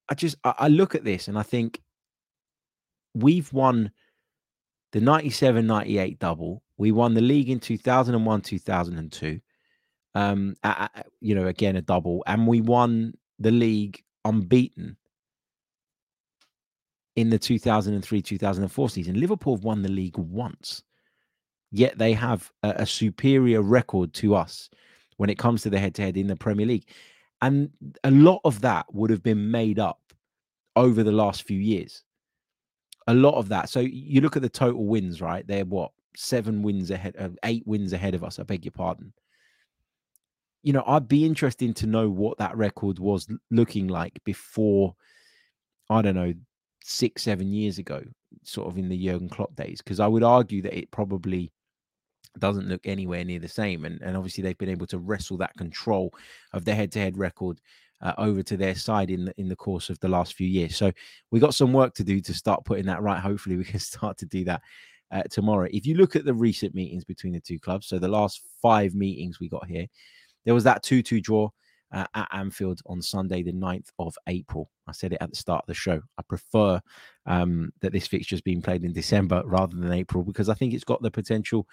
I 0.08 0.14
just 0.14 0.36
I, 0.44 0.54
I 0.58 0.68
look 0.68 0.94
at 0.94 1.04
this 1.04 1.28
and 1.28 1.38
I 1.38 1.42
think 1.42 1.80
we've 3.14 3.52
won 3.52 3.90
the 4.92 5.00
97 5.00 5.66
98 5.66 6.18
double. 6.18 6.62
We 6.76 6.92
won 6.92 7.14
the 7.14 7.20
league 7.20 7.50
in 7.50 7.60
2001 7.60 8.40
2002. 8.40 9.40
Um, 10.14 10.56
you 11.20 11.34
know, 11.34 11.46
again, 11.46 11.76
a 11.76 11.82
double. 11.82 12.24
And 12.26 12.46
we 12.46 12.60
won 12.60 13.14
the 13.38 13.52
league 13.52 14.02
unbeaten 14.24 14.96
in 17.16 17.30
the 17.30 17.38
2003 17.38 18.22
2004 18.22 18.90
season. 18.90 19.20
Liverpool 19.20 19.56
have 19.56 19.64
won 19.64 19.82
the 19.82 19.88
league 19.90 20.18
once, 20.18 20.82
yet 21.70 21.98
they 21.98 22.12
have 22.12 22.50
a, 22.62 22.70
a 22.78 22.86
superior 22.86 23.62
record 23.62 24.12
to 24.14 24.34
us 24.34 24.70
when 25.16 25.30
it 25.30 25.38
comes 25.38 25.62
to 25.62 25.70
the 25.70 25.78
head 25.78 25.94
to 25.94 26.02
head 26.02 26.16
in 26.16 26.26
the 26.26 26.36
Premier 26.36 26.66
League. 26.66 26.86
And 27.42 27.70
a 28.04 28.10
lot 28.10 28.40
of 28.44 28.60
that 28.62 28.86
would 28.92 29.10
have 29.10 29.22
been 29.22 29.50
made 29.50 29.78
up 29.78 30.00
over 30.76 31.02
the 31.02 31.12
last 31.12 31.42
few 31.42 31.58
years. 31.58 32.04
A 33.06 33.14
lot 33.14 33.34
of 33.34 33.48
that. 33.48 33.68
So 33.68 33.80
you 33.80 34.20
look 34.20 34.36
at 34.36 34.42
the 34.42 34.48
total 34.48 34.86
wins, 34.86 35.20
right? 35.20 35.46
They're 35.46 35.64
what? 35.64 35.92
Seven 36.16 36.62
wins 36.62 36.90
ahead 36.90 37.16
uh, 37.18 37.28
eight 37.44 37.66
wins 37.66 37.92
ahead 37.92 38.14
of 38.14 38.24
us. 38.24 38.38
I 38.38 38.42
beg 38.42 38.64
your 38.64 38.72
pardon. 38.72 39.12
You 40.62 40.74
know, 40.74 40.84
I'd 40.86 41.08
be 41.08 41.24
interested 41.24 41.74
to 41.76 41.86
know 41.86 42.10
what 42.10 42.38
that 42.38 42.56
record 42.56 42.98
was 42.98 43.26
looking 43.50 43.88
like 43.88 44.22
before, 44.24 44.94
I 45.88 46.02
don't 46.02 46.14
know, 46.14 46.34
six, 46.84 47.22
seven 47.22 47.52
years 47.52 47.78
ago, 47.78 48.02
sort 48.44 48.68
of 48.68 48.78
in 48.78 48.88
the 48.88 49.06
Jurgen 49.06 49.28
Klopp 49.28 49.54
days, 49.56 49.80
because 49.82 50.00
I 50.00 50.06
would 50.06 50.22
argue 50.22 50.62
that 50.62 50.76
it 50.76 50.90
probably 50.90 51.52
doesn't 52.38 52.68
look 52.68 52.86
anywhere 52.86 53.24
near 53.24 53.38
the 53.38 53.48
same. 53.48 53.84
And, 53.84 54.00
and 54.02 54.16
obviously, 54.16 54.42
they've 54.42 54.58
been 54.58 54.68
able 54.68 54.86
to 54.88 54.98
wrestle 54.98 55.36
that 55.38 55.56
control 55.56 56.12
of 56.52 56.64
the 56.64 56.74
head 56.74 56.92
to 56.92 56.98
head 56.98 57.16
record 57.16 57.60
uh, 58.02 58.14
over 58.18 58.42
to 58.42 58.56
their 58.56 58.74
side 58.74 59.10
in 59.10 59.26
the, 59.26 59.34
in 59.36 59.48
the 59.48 59.56
course 59.56 59.90
of 59.90 59.98
the 60.00 60.08
last 60.08 60.34
few 60.34 60.48
years. 60.48 60.76
So 60.76 60.92
we 61.30 61.40
got 61.40 61.54
some 61.54 61.72
work 61.72 61.94
to 61.94 62.04
do 62.04 62.20
to 62.20 62.34
start 62.34 62.64
putting 62.64 62.86
that 62.86 63.02
right. 63.02 63.20
Hopefully, 63.20 63.56
we 63.56 63.64
can 63.64 63.80
start 63.80 64.16
to 64.18 64.26
do 64.26 64.44
that 64.44 64.62
uh, 65.10 65.22
tomorrow. 65.30 65.68
If 65.72 65.86
you 65.86 65.96
look 65.96 66.16
at 66.16 66.24
the 66.24 66.34
recent 66.34 66.74
meetings 66.74 67.04
between 67.04 67.32
the 67.32 67.40
two 67.40 67.58
clubs, 67.58 67.88
so 67.88 67.98
the 67.98 68.08
last 68.08 68.42
five 68.62 68.94
meetings 68.94 69.40
we 69.40 69.48
got 69.48 69.66
here, 69.66 69.86
there 70.44 70.54
was 70.54 70.64
that 70.64 70.82
2 70.82 71.02
2 71.02 71.20
draw 71.20 71.48
uh, 71.92 72.06
at 72.14 72.28
Anfield 72.32 72.80
on 72.86 73.02
Sunday, 73.02 73.42
the 73.42 73.52
9th 73.52 73.88
of 73.98 74.16
April. 74.26 74.70
I 74.86 74.92
said 74.92 75.12
it 75.12 75.18
at 75.20 75.30
the 75.30 75.36
start 75.36 75.64
of 75.64 75.66
the 75.66 75.74
show. 75.74 76.00
I 76.18 76.22
prefer 76.28 76.80
um, 77.26 77.72
that 77.80 77.92
this 77.92 78.06
fixture 78.06 78.34
is 78.34 78.40
being 78.40 78.62
played 78.62 78.84
in 78.84 78.92
December 78.92 79.42
rather 79.44 79.76
than 79.76 79.92
April 79.92 80.22
because 80.22 80.48
I 80.48 80.54
think 80.54 80.74
it's 80.74 80.84
got 80.84 81.02
the 81.02 81.10
potential 81.10 81.66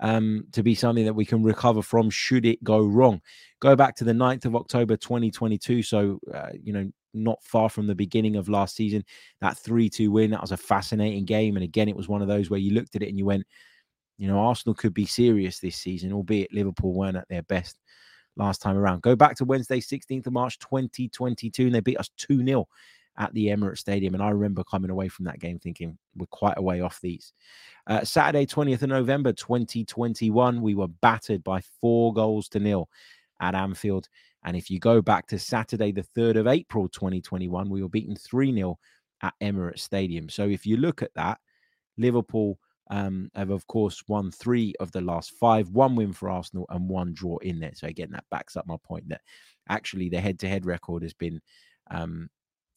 um, 0.00 0.46
to 0.52 0.62
be 0.62 0.74
something 0.74 1.04
that 1.04 1.14
we 1.14 1.26
can 1.26 1.42
recover 1.42 1.82
from 1.82 2.10
should 2.10 2.46
it 2.46 2.62
go 2.64 2.80
wrong. 2.80 3.20
Go 3.60 3.76
back 3.76 3.96
to 3.96 4.04
the 4.04 4.12
9th 4.12 4.46
of 4.46 4.56
October 4.56 4.96
2022. 4.96 5.82
So, 5.82 6.18
uh, 6.32 6.50
you 6.62 6.72
know, 6.72 6.90
not 7.12 7.42
far 7.42 7.68
from 7.68 7.86
the 7.86 7.94
beginning 7.94 8.36
of 8.36 8.48
last 8.48 8.76
season. 8.76 9.04
That 9.40 9.58
3 9.58 9.90
2 9.90 10.10
win, 10.10 10.30
that 10.30 10.40
was 10.40 10.52
a 10.52 10.56
fascinating 10.56 11.26
game. 11.26 11.56
And 11.56 11.64
again, 11.64 11.88
it 11.88 11.96
was 11.96 12.08
one 12.08 12.22
of 12.22 12.28
those 12.28 12.50
where 12.50 12.60
you 12.60 12.72
looked 12.72 12.96
at 12.96 13.02
it 13.02 13.08
and 13.08 13.18
you 13.18 13.26
went, 13.26 13.44
you 14.16 14.28
know, 14.28 14.38
Arsenal 14.38 14.74
could 14.74 14.94
be 14.94 15.06
serious 15.06 15.58
this 15.58 15.76
season, 15.76 16.12
albeit 16.12 16.52
Liverpool 16.52 16.94
weren't 16.94 17.16
at 17.16 17.28
their 17.28 17.42
best 17.42 17.78
last 18.36 18.62
time 18.62 18.76
around. 18.76 19.02
Go 19.02 19.16
back 19.16 19.36
to 19.36 19.44
Wednesday, 19.44 19.80
16th 19.80 20.26
of 20.26 20.32
March, 20.32 20.58
2022, 20.58 21.66
and 21.66 21.74
they 21.74 21.80
beat 21.80 21.98
us 21.98 22.10
2 22.16 22.44
0 22.44 22.68
at 23.18 23.32
the 23.34 23.48
Emirates 23.48 23.78
Stadium. 23.78 24.14
And 24.14 24.22
I 24.22 24.30
remember 24.30 24.64
coming 24.64 24.90
away 24.90 25.08
from 25.08 25.26
that 25.26 25.40
game 25.40 25.58
thinking 25.58 25.98
we're 26.16 26.26
quite 26.26 26.56
a 26.56 26.62
way 26.62 26.80
off 26.80 27.00
these. 27.00 27.32
Uh, 27.86 28.04
Saturday, 28.04 28.46
20th 28.46 28.82
of 28.82 28.88
November, 28.88 29.32
2021, 29.32 30.62
we 30.62 30.74
were 30.74 30.88
battered 30.88 31.44
by 31.44 31.60
four 31.80 32.12
goals 32.14 32.48
to 32.50 32.60
nil 32.60 32.88
at 33.40 33.54
Anfield. 33.54 34.08
And 34.44 34.56
if 34.56 34.70
you 34.70 34.78
go 34.78 35.02
back 35.02 35.26
to 35.28 35.38
Saturday, 35.38 35.92
the 35.92 36.06
3rd 36.16 36.36
of 36.36 36.46
April, 36.46 36.88
2021, 36.88 37.68
we 37.68 37.82
were 37.82 37.88
beaten 37.88 38.16
3 38.16 38.54
0 38.54 38.78
at 39.22 39.34
Emirates 39.42 39.80
Stadium. 39.80 40.28
So 40.28 40.48
if 40.48 40.64
you 40.64 40.76
look 40.76 41.02
at 41.02 41.12
that, 41.14 41.38
Liverpool 41.98 42.58
um, 42.90 43.30
have 43.34 43.50
of 43.50 43.66
course 43.66 44.02
won 44.08 44.30
three 44.30 44.74
of 44.80 44.92
the 44.92 45.00
last 45.00 45.32
five, 45.38 45.70
one 45.70 45.96
win 45.96 46.12
for 46.12 46.28
Arsenal 46.28 46.66
and 46.68 46.88
one 46.88 47.14
draw 47.14 47.38
in 47.38 47.60
there. 47.60 47.72
So 47.74 47.86
again, 47.86 48.10
that 48.10 48.24
backs 48.30 48.56
up 48.56 48.66
my 48.66 48.76
point 48.84 49.08
that 49.08 49.22
actually 49.68 50.08
the 50.08 50.20
head-to-head 50.20 50.66
record 50.66 51.02
has 51.02 51.14
been 51.14 51.40
um, 51.90 52.28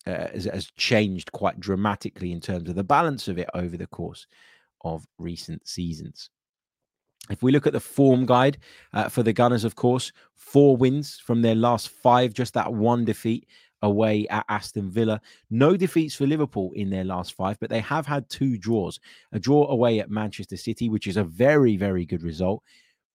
uh, 0.05 0.27
has, 0.33 0.45
has 0.45 0.71
changed 0.77 1.31
quite 1.31 1.59
dramatically 1.59 2.31
in 2.31 2.39
terms 2.39 2.69
of 2.69 2.75
the 2.75 2.83
balance 2.83 3.27
of 3.27 3.37
it 3.37 3.49
over 3.53 3.75
the 3.75 3.87
course 3.87 4.27
of 4.81 5.05
recent 5.17 5.67
seasons. 5.67 6.29
If 7.29 7.41
we 7.41 7.53
look 7.53 7.65
at 7.65 7.73
the 7.73 7.79
form 7.79 8.25
guide 8.25 8.57
uh, 8.91 9.07
for 9.07 9.23
the 9.23 9.31
Gunners, 9.31 9.63
of 9.63 9.75
course, 9.75 10.11
four 10.35 10.75
wins 10.75 11.21
from 11.23 11.41
their 11.41 11.55
last 11.55 11.87
five, 11.89 12.33
just 12.33 12.53
that 12.53 12.73
one 12.73 13.05
defeat 13.05 13.47
away 13.83 14.27
at 14.29 14.45
Aston 14.49 14.89
Villa. 14.89 15.21
No 15.51 15.77
defeats 15.77 16.15
for 16.15 16.25
Liverpool 16.25 16.71
in 16.73 16.89
their 16.89 17.03
last 17.03 17.33
five, 17.33 17.59
but 17.59 17.69
they 17.69 17.81
have 17.81 18.07
had 18.07 18.27
two 18.29 18.57
draws. 18.57 18.99
A 19.33 19.39
draw 19.39 19.67
away 19.67 19.99
at 19.99 20.09
Manchester 20.09 20.57
City, 20.57 20.89
which 20.89 21.05
is 21.05 21.17
a 21.17 21.23
very, 21.23 21.77
very 21.77 22.05
good 22.05 22.23
result, 22.23 22.63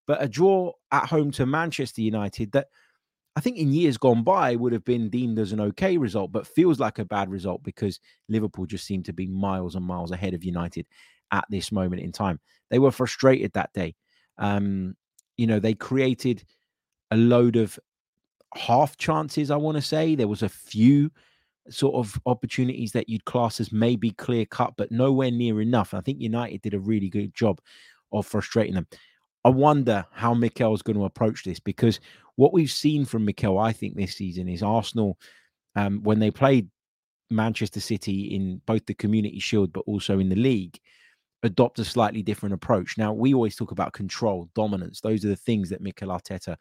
but 0.06 0.22
a 0.22 0.28
draw 0.28 0.72
at 0.92 1.06
home 1.06 1.32
to 1.32 1.46
Manchester 1.46 2.02
United 2.02 2.52
that 2.52 2.68
I 3.34 3.40
think 3.40 3.56
in 3.56 3.72
years 3.72 3.96
gone 3.96 4.24
by 4.24 4.56
would 4.56 4.72
have 4.72 4.84
been 4.84 5.10
deemed 5.10 5.38
as 5.38 5.52
an 5.52 5.60
okay 5.60 5.96
result, 5.96 6.32
but 6.32 6.46
feels 6.46 6.80
like 6.80 6.98
a 6.98 7.04
bad 7.04 7.30
result 7.30 7.62
because 7.62 8.00
Liverpool 8.28 8.66
just 8.66 8.84
seem 8.84 9.02
to 9.04 9.12
be 9.12 9.26
miles 9.26 9.74
and 9.74 9.84
miles 9.84 10.10
ahead 10.10 10.34
of 10.34 10.44
United 10.44 10.86
at 11.30 11.44
this 11.48 11.70
moment 11.72 12.02
in 12.02 12.12
time. 12.12 12.40
They 12.70 12.78
were 12.78 12.90
frustrated 12.90 13.52
that 13.52 13.72
day. 13.72 13.94
Um, 14.38 14.96
you 15.36 15.46
know, 15.46 15.60
they 15.60 15.74
created 15.74 16.44
a 17.10 17.16
load 17.16 17.56
of 17.56 17.78
half 18.54 18.96
chances, 18.96 19.50
I 19.50 19.56
want 19.56 19.76
to 19.76 19.82
say. 19.82 20.14
There 20.14 20.28
was 20.28 20.42
a 20.42 20.48
few 20.48 21.10
sort 21.70 21.94
of 21.94 22.20
opportunities 22.26 22.92
that 22.92 23.08
you'd 23.08 23.24
class 23.24 23.60
as 23.60 23.72
maybe 23.72 24.10
clear 24.12 24.46
cut, 24.46 24.74
but 24.76 24.90
nowhere 24.90 25.30
near 25.30 25.60
enough. 25.60 25.94
I 25.94 26.00
think 26.00 26.20
United 26.20 26.62
did 26.62 26.74
a 26.74 26.80
really 26.80 27.08
good 27.08 27.34
job 27.34 27.60
of 28.12 28.26
frustrating 28.26 28.74
them. 28.74 28.86
I 29.44 29.50
wonder 29.50 30.04
how 30.12 30.34
Mikel 30.34 30.74
is 30.74 30.82
going 30.82 30.98
to 30.98 31.04
approach 31.04 31.44
this 31.44 31.60
because 31.60 32.00
what 32.36 32.52
we've 32.52 32.70
seen 32.70 33.04
from 33.04 33.24
Mikel, 33.24 33.58
I 33.58 33.72
think, 33.72 33.96
this 33.96 34.14
season 34.14 34.48
is 34.48 34.62
Arsenal, 34.62 35.18
um, 35.76 36.02
when 36.02 36.18
they 36.18 36.30
played 36.30 36.68
Manchester 37.30 37.80
City 37.80 38.34
in 38.34 38.60
both 38.66 38.86
the 38.86 38.94
Community 38.94 39.38
Shield 39.38 39.72
but 39.72 39.84
also 39.86 40.18
in 40.18 40.28
the 40.28 40.36
league, 40.36 40.78
adopt 41.42 41.78
a 41.78 41.84
slightly 41.84 42.22
different 42.22 42.54
approach. 42.54 42.98
Now, 42.98 43.12
we 43.12 43.32
always 43.32 43.54
talk 43.54 43.70
about 43.70 43.92
control, 43.92 44.48
dominance. 44.54 45.00
Those 45.00 45.24
are 45.24 45.28
the 45.28 45.36
things 45.36 45.70
that 45.70 45.80
Mikel 45.80 46.08
Arteta 46.08 46.56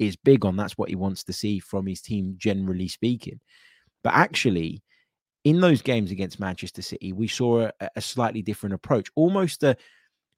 is 0.00 0.16
big 0.16 0.44
on. 0.44 0.56
That's 0.56 0.76
what 0.76 0.88
he 0.88 0.96
wants 0.96 1.22
to 1.24 1.32
see 1.32 1.60
from 1.60 1.86
his 1.86 2.00
team, 2.00 2.34
generally 2.36 2.88
speaking. 2.88 3.38
But 4.02 4.14
actually, 4.14 4.82
in 5.44 5.60
those 5.60 5.82
games 5.82 6.10
against 6.10 6.40
Manchester 6.40 6.82
City, 6.82 7.12
we 7.12 7.28
saw 7.28 7.70
a, 7.80 7.90
a 7.94 8.00
slightly 8.00 8.42
different 8.42 8.74
approach, 8.74 9.08
almost 9.14 9.62
a 9.62 9.76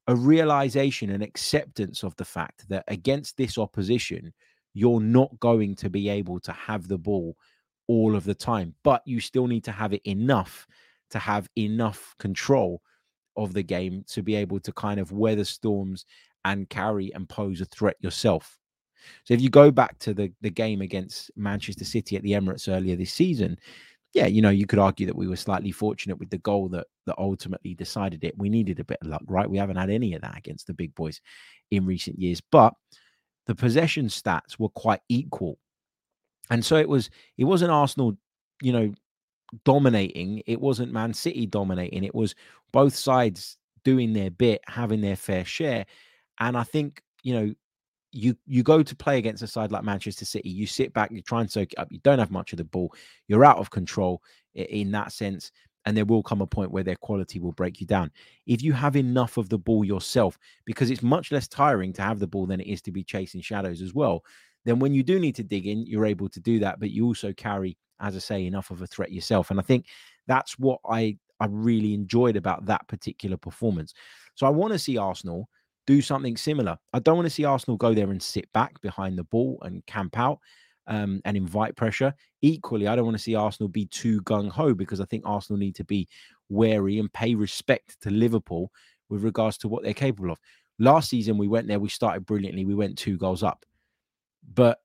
a 0.08 0.16
realization 0.16 1.10
and 1.10 1.22
acceptance 1.22 2.02
of 2.02 2.14
the 2.16 2.24
fact 2.24 2.68
that 2.68 2.84
against 2.88 3.36
this 3.36 3.56
opposition, 3.56 4.32
you're 4.74 5.00
not 5.00 5.38
going 5.38 5.76
to 5.76 5.90
be 5.90 6.08
able 6.08 6.40
to 6.40 6.52
have 6.52 6.88
the 6.88 6.98
ball 6.98 7.36
all 7.88 8.16
of 8.16 8.24
the 8.24 8.34
time, 8.34 8.74
but 8.82 9.02
you 9.04 9.20
still 9.20 9.46
need 9.46 9.64
to 9.64 9.72
have 9.72 9.92
it 9.92 10.02
enough 10.04 10.66
to 11.10 11.18
have 11.18 11.48
enough 11.56 12.14
control 12.18 12.80
of 13.36 13.52
the 13.52 13.62
game 13.62 14.04
to 14.08 14.22
be 14.22 14.34
able 14.34 14.58
to 14.60 14.72
kind 14.72 14.98
of 14.98 15.12
weather 15.12 15.44
storms 15.44 16.04
and 16.44 16.68
carry 16.68 17.12
and 17.14 17.28
pose 17.28 17.60
a 17.60 17.64
threat 17.66 17.96
yourself. 18.00 18.58
So 19.24 19.34
if 19.34 19.40
you 19.40 19.50
go 19.50 19.70
back 19.70 19.98
to 20.00 20.14
the, 20.14 20.32
the 20.40 20.50
game 20.50 20.80
against 20.80 21.30
Manchester 21.36 21.84
City 21.84 22.16
at 22.16 22.22
the 22.22 22.32
Emirates 22.32 22.72
earlier 22.72 22.96
this 22.96 23.12
season, 23.12 23.58
yeah, 24.12 24.26
you 24.26 24.42
know, 24.42 24.50
you 24.50 24.66
could 24.66 24.78
argue 24.78 25.06
that 25.06 25.16
we 25.16 25.26
were 25.26 25.36
slightly 25.36 25.72
fortunate 25.72 26.18
with 26.18 26.30
the 26.30 26.38
goal 26.38 26.68
that 26.70 26.86
that 27.06 27.18
ultimately 27.18 27.74
decided 27.74 28.24
it. 28.24 28.36
We 28.36 28.48
needed 28.48 28.78
a 28.78 28.84
bit 28.84 28.98
of 29.00 29.08
luck, 29.08 29.22
right? 29.26 29.48
We 29.48 29.58
haven't 29.58 29.76
had 29.76 29.90
any 29.90 30.14
of 30.14 30.22
that 30.22 30.36
against 30.36 30.66
the 30.66 30.74
big 30.74 30.94
boys 30.94 31.20
in 31.70 31.86
recent 31.86 32.18
years, 32.18 32.40
but 32.40 32.74
the 33.46 33.54
possession 33.54 34.06
stats 34.06 34.58
were 34.58 34.68
quite 34.68 35.00
equal. 35.08 35.58
And 36.50 36.64
so 36.64 36.76
it 36.76 36.88
was 36.88 37.08
it 37.38 37.44
wasn't 37.44 37.70
Arsenal, 37.70 38.16
you 38.60 38.72
know, 38.72 38.92
dominating, 39.64 40.42
it 40.46 40.60
wasn't 40.60 40.92
Man 40.92 41.14
City 41.14 41.46
dominating. 41.46 42.04
It 42.04 42.14
was 42.14 42.34
both 42.72 42.94
sides 42.94 43.56
doing 43.84 44.12
their 44.12 44.30
bit, 44.30 44.60
having 44.66 45.00
their 45.00 45.16
fair 45.16 45.44
share. 45.44 45.86
And 46.38 46.56
I 46.56 46.64
think, 46.64 47.02
you 47.22 47.34
know, 47.34 47.54
you 48.12 48.36
you 48.46 48.62
go 48.62 48.82
to 48.82 48.96
play 48.96 49.18
against 49.18 49.42
a 49.42 49.46
side 49.46 49.72
like 49.72 49.84
Manchester 49.84 50.24
City, 50.24 50.50
you 50.50 50.66
sit 50.66 50.92
back, 50.92 51.10
you 51.10 51.22
try 51.22 51.40
and 51.40 51.50
soak 51.50 51.72
it 51.72 51.78
up, 51.78 51.90
you 51.90 51.98
don't 52.02 52.18
have 52.18 52.30
much 52.30 52.52
of 52.52 52.58
the 52.58 52.64
ball, 52.64 52.94
you're 53.26 53.44
out 53.44 53.58
of 53.58 53.70
control 53.70 54.22
in 54.54 54.90
that 54.92 55.12
sense, 55.12 55.50
and 55.86 55.96
there 55.96 56.04
will 56.04 56.22
come 56.22 56.42
a 56.42 56.46
point 56.46 56.70
where 56.70 56.84
their 56.84 56.96
quality 56.96 57.40
will 57.40 57.52
break 57.52 57.80
you 57.80 57.86
down. 57.86 58.10
If 58.46 58.62
you 58.62 58.72
have 58.74 58.96
enough 58.96 59.36
of 59.38 59.48
the 59.48 59.58
ball 59.58 59.84
yourself, 59.84 60.38
because 60.64 60.90
it's 60.90 61.02
much 61.02 61.32
less 61.32 61.48
tiring 61.48 61.92
to 61.94 62.02
have 62.02 62.18
the 62.18 62.26
ball 62.26 62.46
than 62.46 62.60
it 62.60 62.66
is 62.68 62.82
to 62.82 62.92
be 62.92 63.02
chasing 63.02 63.40
shadows 63.40 63.80
as 63.80 63.94
well, 63.94 64.24
then 64.64 64.78
when 64.78 64.94
you 64.94 65.02
do 65.02 65.18
need 65.18 65.34
to 65.36 65.42
dig 65.42 65.66
in, 65.66 65.86
you're 65.86 66.06
able 66.06 66.28
to 66.28 66.40
do 66.40 66.58
that, 66.60 66.78
but 66.78 66.90
you 66.90 67.06
also 67.06 67.32
carry, 67.32 67.76
as 68.00 68.14
I 68.14 68.20
say, 68.20 68.46
enough 68.46 68.70
of 68.70 68.82
a 68.82 68.86
threat 68.86 69.10
yourself. 69.10 69.50
And 69.50 69.58
I 69.58 69.62
think 69.62 69.86
that's 70.26 70.58
what 70.58 70.80
I 70.88 71.16
I 71.40 71.46
really 71.50 71.92
enjoyed 71.92 72.36
about 72.36 72.66
that 72.66 72.86
particular 72.86 73.36
performance. 73.36 73.94
So 74.36 74.46
I 74.46 74.50
want 74.50 74.72
to 74.74 74.78
see 74.78 74.96
Arsenal 74.96 75.48
do 75.86 76.00
something 76.00 76.36
similar. 76.36 76.78
I 76.92 76.98
don't 76.98 77.16
want 77.16 77.26
to 77.26 77.30
see 77.30 77.44
Arsenal 77.44 77.76
go 77.76 77.94
there 77.94 78.10
and 78.10 78.22
sit 78.22 78.50
back 78.52 78.80
behind 78.80 79.18
the 79.18 79.24
ball 79.24 79.58
and 79.62 79.84
camp 79.86 80.18
out 80.18 80.38
um, 80.86 81.20
and 81.24 81.36
invite 81.36 81.76
pressure. 81.76 82.14
Equally, 82.40 82.86
I 82.86 82.96
don't 82.96 83.04
want 83.04 83.16
to 83.16 83.22
see 83.22 83.34
Arsenal 83.34 83.68
be 83.68 83.86
too 83.86 84.20
gung 84.22 84.50
ho 84.50 84.74
because 84.74 85.00
I 85.00 85.04
think 85.06 85.24
Arsenal 85.26 85.58
need 85.58 85.74
to 85.76 85.84
be 85.84 86.08
wary 86.48 86.98
and 86.98 87.12
pay 87.12 87.34
respect 87.34 88.00
to 88.02 88.10
Liverpool 88.10 88.70
with 89.08 89.24
regards 89.24 89.58
to 89.58 89.68
what 89.68 89.82
they're 89.82 89.94
capable 89.94 90.30
of. 90.30 90.38
Last 90.78 91.10
season, 91.10 91.38
we 91.38 91.48
went 91.48 91.68
there, 91.68 91.78
we 91.78 91.88
started 91.88 92.26
brilliantly, 92.26 92.64
we 92.64 92.74
went 92.74 92.98
two 92.98 93.16
goals 93.16 93.42
up. 93.42 93.64
But, 94.54 94.78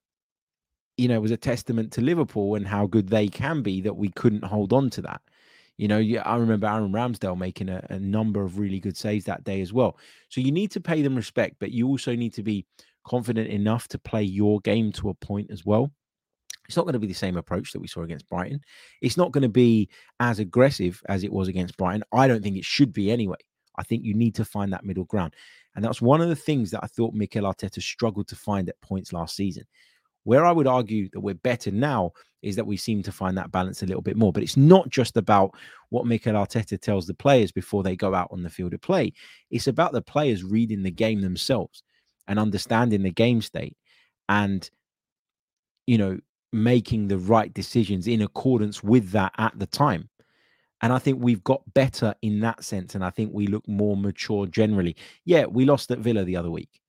you 0.98 1.08
know, 1.08 1.16
it 1.16 1.22
was 1.22 1.32
a 1.32 1.38
testament 1.38 1.92
to 1.94 2.02
Liverpool 2.02 2.56
and 2.56 2.68
how 2.68 2.88
good 2.88 3.08
they 3.08 3.28
can 3.28 3.62
be 3.62 3.82
that 3.82 3.96
we 3.96 4.10
couldn't 4.10 4.44
hold 4.44 4.74
on 4.74 4.90
to 4.92 5.02
that. 5.04 5.22
You 5.78 5.88
know, 5.88 6.00
I 6.26 6.38
remember 6.38 6.68
Aaron 6.68 6.92
Ramsdale 6.92 7.38
making 7.38 7.70
a, 7.70 7.86
a, 7.90 8.00
number 8.00 8.44
of 8.44 8.58
really 8.58 8.80
good 8.80 8.98
saves 8.98 9.26
that 9.26 9.44
day 9.44 9.62
as 9.62 9.72
well. 9.72 9.98
So 10.30 10.42
you 10.42 10.52
need 10.52 10.72
to 10.72 10.82
pay 10.82 11.04
them 11.04 11.16
respect, 11.16 11.58
but 11.60 11.72
you 11.72 11.88
also 11.88 12.16
need 12.16 12.34
to 12.34 12.44
be 12.44 12.66
confident 13.06 13.50
enough 13.50 13.88
to 13.90 14.00
play 14.00 14.24
your 14.24 14.60
game 14.62 14.92
to 14.94 15.10
a 15.10 15.14
point 15.14 15.52
as 15.52 15.66
well. 15.66 15.92
It's 16.68 16.76
not 16.76 16.84
going 16.84 16.94
to 16.94 17.00
be 17.00 17.08
the 17.08 17.14
same 17.14 17.38
approach 17.38 17.72
that 17.72 17.80
we 17.80 17.88
saw 17.88 18.02
against 18.02 18.28
Brighton. 18.28 18.60
It's 19.02 19.18
not 19.18 19.32
going 19.32 19.44
to 19.44 19.50
be 19.50 19.90
as 20.20 20.40
aggressive 20.40 21.02
as 21.08 21.24
it 21.24 21.32
was 21.32 21.48
against 21.48 21.78
Brighton. 21.78 22.04
I 22.12 22.28
don't 22.28 22.44
think 22.44 22.58
it 22.58 22.66
should 22.66 22.92
be 22.92 23.12
anyway. 23.12 23.38
I 23.78 23.84
think 23.84 24.04
you 24.04 24.14
need 24.14 24.36
to 24.36 24.46
find 24.46 24.74
that 24.74 24.84
middle 24.84 25.06
ground. 25.06 25.36
And 25.76 25.86
that's 25.86 26.02
one 26.02 26.22
of 26.22 26.30
the 26.30 26.36
things 26.36 26.72
that 26.72 26.84
I 26.84 26.88
thought 26.88 27.14
Mikel 27.14 27.44
Arteta 27.44 27.82
struggled 27.82 28.28
to 28.30 28.36
find 28.36 28.68
at 28.68 28.82
points 28.82 29.14
last 29.14 29.36
season. 29.36 29.64
Where 30.24 30.46
I 30.46 30.52
would 30.52 30.68
argue 30.68 31.08
that 31.14 31.22
we're 31.22 31.36
better 31.36 31.72
now 31.72 32.12
is 32.42 32.56
that 32.56 32.68
we 32.68 32.78
seem 32.78 33.02
to 33.04 33.12
find 33.12 33.38
that 33.38 33.52
balance 33.52 33.82
a 33.82 33.86
little 33.86 34.02
bit 34.02 34.18
more. 34.18 34.32
But 34.32 34.44
it's 34.44 34.58
not 34.58 34.90
just 34.90 35.18
about 35.18 35.56
what 35.90 36.06
Mikel 36.06 36.34
Arteta 36.34 36.80
tells 36.80 37.08
the 37.08 37.14
players 37.14 37.52
before 37.52 37.84
they 37.84 37.96
go 37.96 38.14
out 38.14 38.30
on 38.32 38.44
the 38.44 38.50
field 38.50 38.72
to 38.72 38.78
play. 38.78 39.14
It's 39.50 39.68
about 39.68 39.94
the 39.94 40.02
players 40.02 40.44
reading 40.44 40.84
the 40.84 40.92
game 40.92 41.22
themselves 41.22 41.84
and 42.28 42.38
understanding 42.40 43.04
the 43.04 43.12
game 43.12 43.42
state 43.42 43.76
and, 44.30 44.70
you 45.88 45.98
know, 45.98 46.20
making 46.54 47.08
the 47.08 47.18
right 47.18 47.54
decisions 47.54 48.08
in 48.08 48.22
accordance 48.22 48.84
with 48.84 49.12
that 49.12 49.34
at 49.38 49.58
the 49.58 49.68
time. 49.68 50.10
And 50.82 50.94
I 50.94 51.00
think 51.00 51.22
we've 51.22 51.44
got 51.44 51.62
better 51.74 52.14
in 52.22 52.40
that 52.42 52.64
sense. 52.64 52.94
And 52.94 53.04
I 53.04 53.10
think 53.10 53.32
we 53.34 53.48
look 53.48 53.68
more 53.68 53.98
mature 53.98 54.46
generally. 54.46 54.96
Yeah, 55.26 55.46
we 55.46 55.66
lost 55.66 55.90
at 55.92 56.00
Villa 56.00 56.24
the 56.24 56.38
other 56.38 56.52
week, 56.52 56.82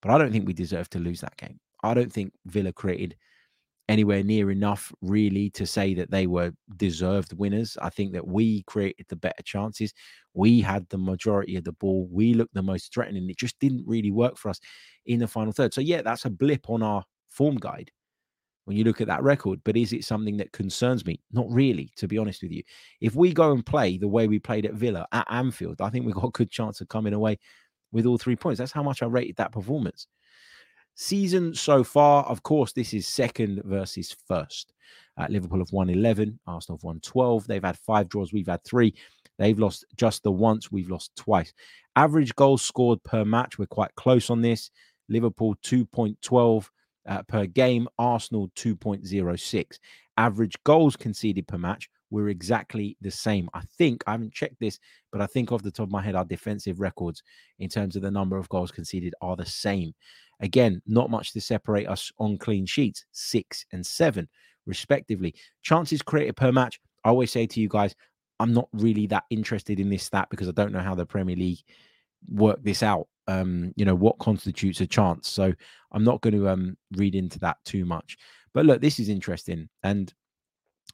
but 0.00 0.10
I 0.10 0.18
don't 0.18 0.32
think 0.32 0.46
we 0.46 0.54
deserve 0.54 0.88
to 0.90 0.98
lose 0.98 1.20
that 1.20 1.36
game. 1.36 1.60
I 1.82 1.92
don't 1.92 2.12
think 2.12 2.32
Villa 2.46 2.72
created 2.72 3.16
anywhere 3.88 4.22
near 4.22 4.50
enough 4.50 4.92
really 5.00 5.50
to 5.50 5.66
say 5.66 5.94
that 5.94 6.10
they 6.10 6.26
were 6.26 6.52
deserved 6.76 7.32
winners. 7.34 7.76
I 7.80 7.90
think 7.90 8.12
that 8.12 8.26
we 8.26 8.62
created 8.64 9.06
the 9.08 9.16
better 9.16 9.42
chances. 9.44 9.94
We 10.34 10.60
had 10.60 10.88
the 10.88 10.98
majority 10.98 11.56
of 11.56 11.64
the 11.64 11.72
ball. 11.72 12.08
We 12.10 12.34
looked 12.34 12.54
the 12.54 12.62
most 12.62 12.92
threatening. 12.92 13.30
It 13.30 13.38
just 13.38 13.58
didn't 13.60 13.84
really 13.86 14.10
work 14.10 14.36
for 14.36 14.48
us 14.48 14.60
in 15.06 15.20
the 15.20 15.28
final 15.28 15.52
third. 15.52 15.72
So, 15.72 15.80
yeah, 15.80 16.02
that's 16.02 16.24
a 16.24 16.30
blip 16.30 16.68
on 16.68 16.82
our 16.82 17.04
form 17.28 17.56
guide 17.56 17.90
when 18.64 18.76
you 18.76 18.82
look 18.82 19.00
at 19.00 19.06
that 19.06 19.22
record. 19.22 19.60
But 19.64 19.76
is 19.76 19.92
it 19.92 20.04
something 20.04 20.36
that 20.38 20.52
concerns 20.52 21.06
me? 21.06 21.20
Not 21.32 21.46
really, 21.48 21.90
to 21.96 22.08
be 22.08 22.18
honest 22.18 22.42
with 22.42 22.52
you. 22.52 22.64
If 23.00 23.14
we 23.14 23.32
go 23.32 23.52
and 23.52 23.64
play 23.64 23.98
the 23.98 24.08
way 24.08 24.26
we 24.26 24.40
played 24.40 24.66
at 24.66 24.74
Villa 24.74 25.06
at 25.12 25.26
Anfield, 25.30 25.80
I 25.80 25.90
think 25.90 26.04
we've 26.04 26.14
got 26.14 26.24
a 26.24 26.30
good 26.30 26.50
chance 26.50 26.80
of 26.80 26.88
coming 26.88 27.14
away 27.14 27.38
with 27.92 28.04
all 28.04 28.18
three 28.18 28.36
points. 28.36 28.58
That's 28.58 28.72
how 28.72 28.82
much 28.82 29.02
I 29.02 29.06
rated 29.06 29.36
that 29.36 29.52
performance. 29.52 30.08
Season 30.98 31.54
so 31.54 31.84
far, 31.84 32.24
of 32.24 32.42
course, 32.42 32.72
this 32.72 32.94
is 32.94 33.06
second 33.06 33.60
versus 33.64 34.16
first. 34.26 34.72
Uh, 35.18 35.26
Liverpool 35.28 35.58
have 35.58 35.72
won 35.72 35.90
11, 35.90 36.38
Arsenal 36.46 36.78
have 36.78 36.84
won 36.84 37.00
12. 37.00 37.46
They've 37.46 37.62
had 37.62 37.78
five 37.78 38.08
draws, 38.08 38.32
we've 38.32 38.46
had 38.46 38.64
three. 38.64 38.94
They've 39.38 39.58
lost 39.58 39.84
just 39.96 40.22
the 40.22 40.32
once, 40.32 40.72
we've 40.72 40.88
lost 40.88 41.14
twice. 41.14 41.52
Average 41.96 42.34
goals 42.34 42.62
scored 42.62 43.02
per 43.04 43.26
match, 43.26 43.58
we're 43.58 43.66
quite 43.66 43.94
close 43.94 44.30
on 44.30 44.40
this. 44.40 44.70
Liverpool 45.10 45.54
2.12 45.62 46.68
uh, 47.06 47.22
per 47.24 47.44
game, 47.44 47.88
Arsenal 47.98 48.50
2.06. 48.56 49.78
Average 50.16 50.56
goals 50.64 50.96
conceded 50.96 51.46
per 51.46 51.58
match, 51.58 51.90
we're 52.10 52.28
exactly 52.28 52.96
the 53.00 53.10
same. 53.10 53.48
I 53.54 53.62
think, 53.78 54.02
I 54.06 54.12
haven't 54.12 54.34
checked 54.34 54.60
this, 54.60 54.78
but 55.12 55.20
I 55.20 55.26
think 55.26 55.52
off 55.52 55.62
the 55.62 55.70
top 55.70 55.86
of 55.86 55.92
my 55.92 56.02
head, 56.02 56.14
our 56.14 56.24
defensive 56.24 56.80
records 56.80 57.22
in 57.58 57.68
terms 57.68 57.96
of 57.96 58.02
the 58.02 58.10
number 58.10 58.36
of 58.36 58.48
goals 58.48 58.70
conceded 58.70 59.14
are 59.20 59.36
the 59.36 59.46
same. 59.46 59.94
Again, 60.40 60.82
not 60.86 61.10
much 61.10 61.32
to 61.32 61.40
separate 61.40 61.88
us 61.88 62.12
on 62.18 62.38
clean 62.38 62.66
sheets, 62.66 63.06
six 63.12 63.64
and 63.72 63.84
seven, 63.84 64.28
respectively. 64.66 65.34
Chances 65.62 66.02
created 66.02 66.36
per 66.36 66.52
match 66.52 66.80
I 67.06 67.10
always 67.10 67.30
say 67.30 67.46
to 67.46 67.60
you 67.60 67.68
guys, 67.68 67.94
I'm 68.40 68.52
not 68.52 68.68
really 68.72 69.06
that 69.06 69.22
interested 69.30 69.78
in 69.78 69.88
this 69.88 70.02
stat 70.02 70.26
because 70.28 70.48
I 70.48 70.52
don't 70.52 70.72
know 70.72 70.80
how 70.80 70.96
the 70.96 71.06
Premier 71.06 71.36
League 71.36 71.60
work 72.28 72.60
this 72.64 72.82
out. 72.82 73.06
Um, 73.28 73.72
you 73.76 73.84
know, 73.84 73.94
what 73.94 74.18
constitutes 74.18 74.80
a 74.80 74.88
chance. 74.88 75.28
So 75.28 75.52
I'm 75.92 76.02
not 76.02 76.20
going 76.20 76.34
to 76.34 76.48
um 76.48 76.76
read 76.96 77.14
into 77.14 77.38
that 77.40 77.58
too 77.64 77.84
much. 77.84 78.18
But 78.54 78.66
look, 78.66 78.80
this 78.80 78.98
is 78.98 79.08
interesting. 79.08 79.68
And 79.84 80.12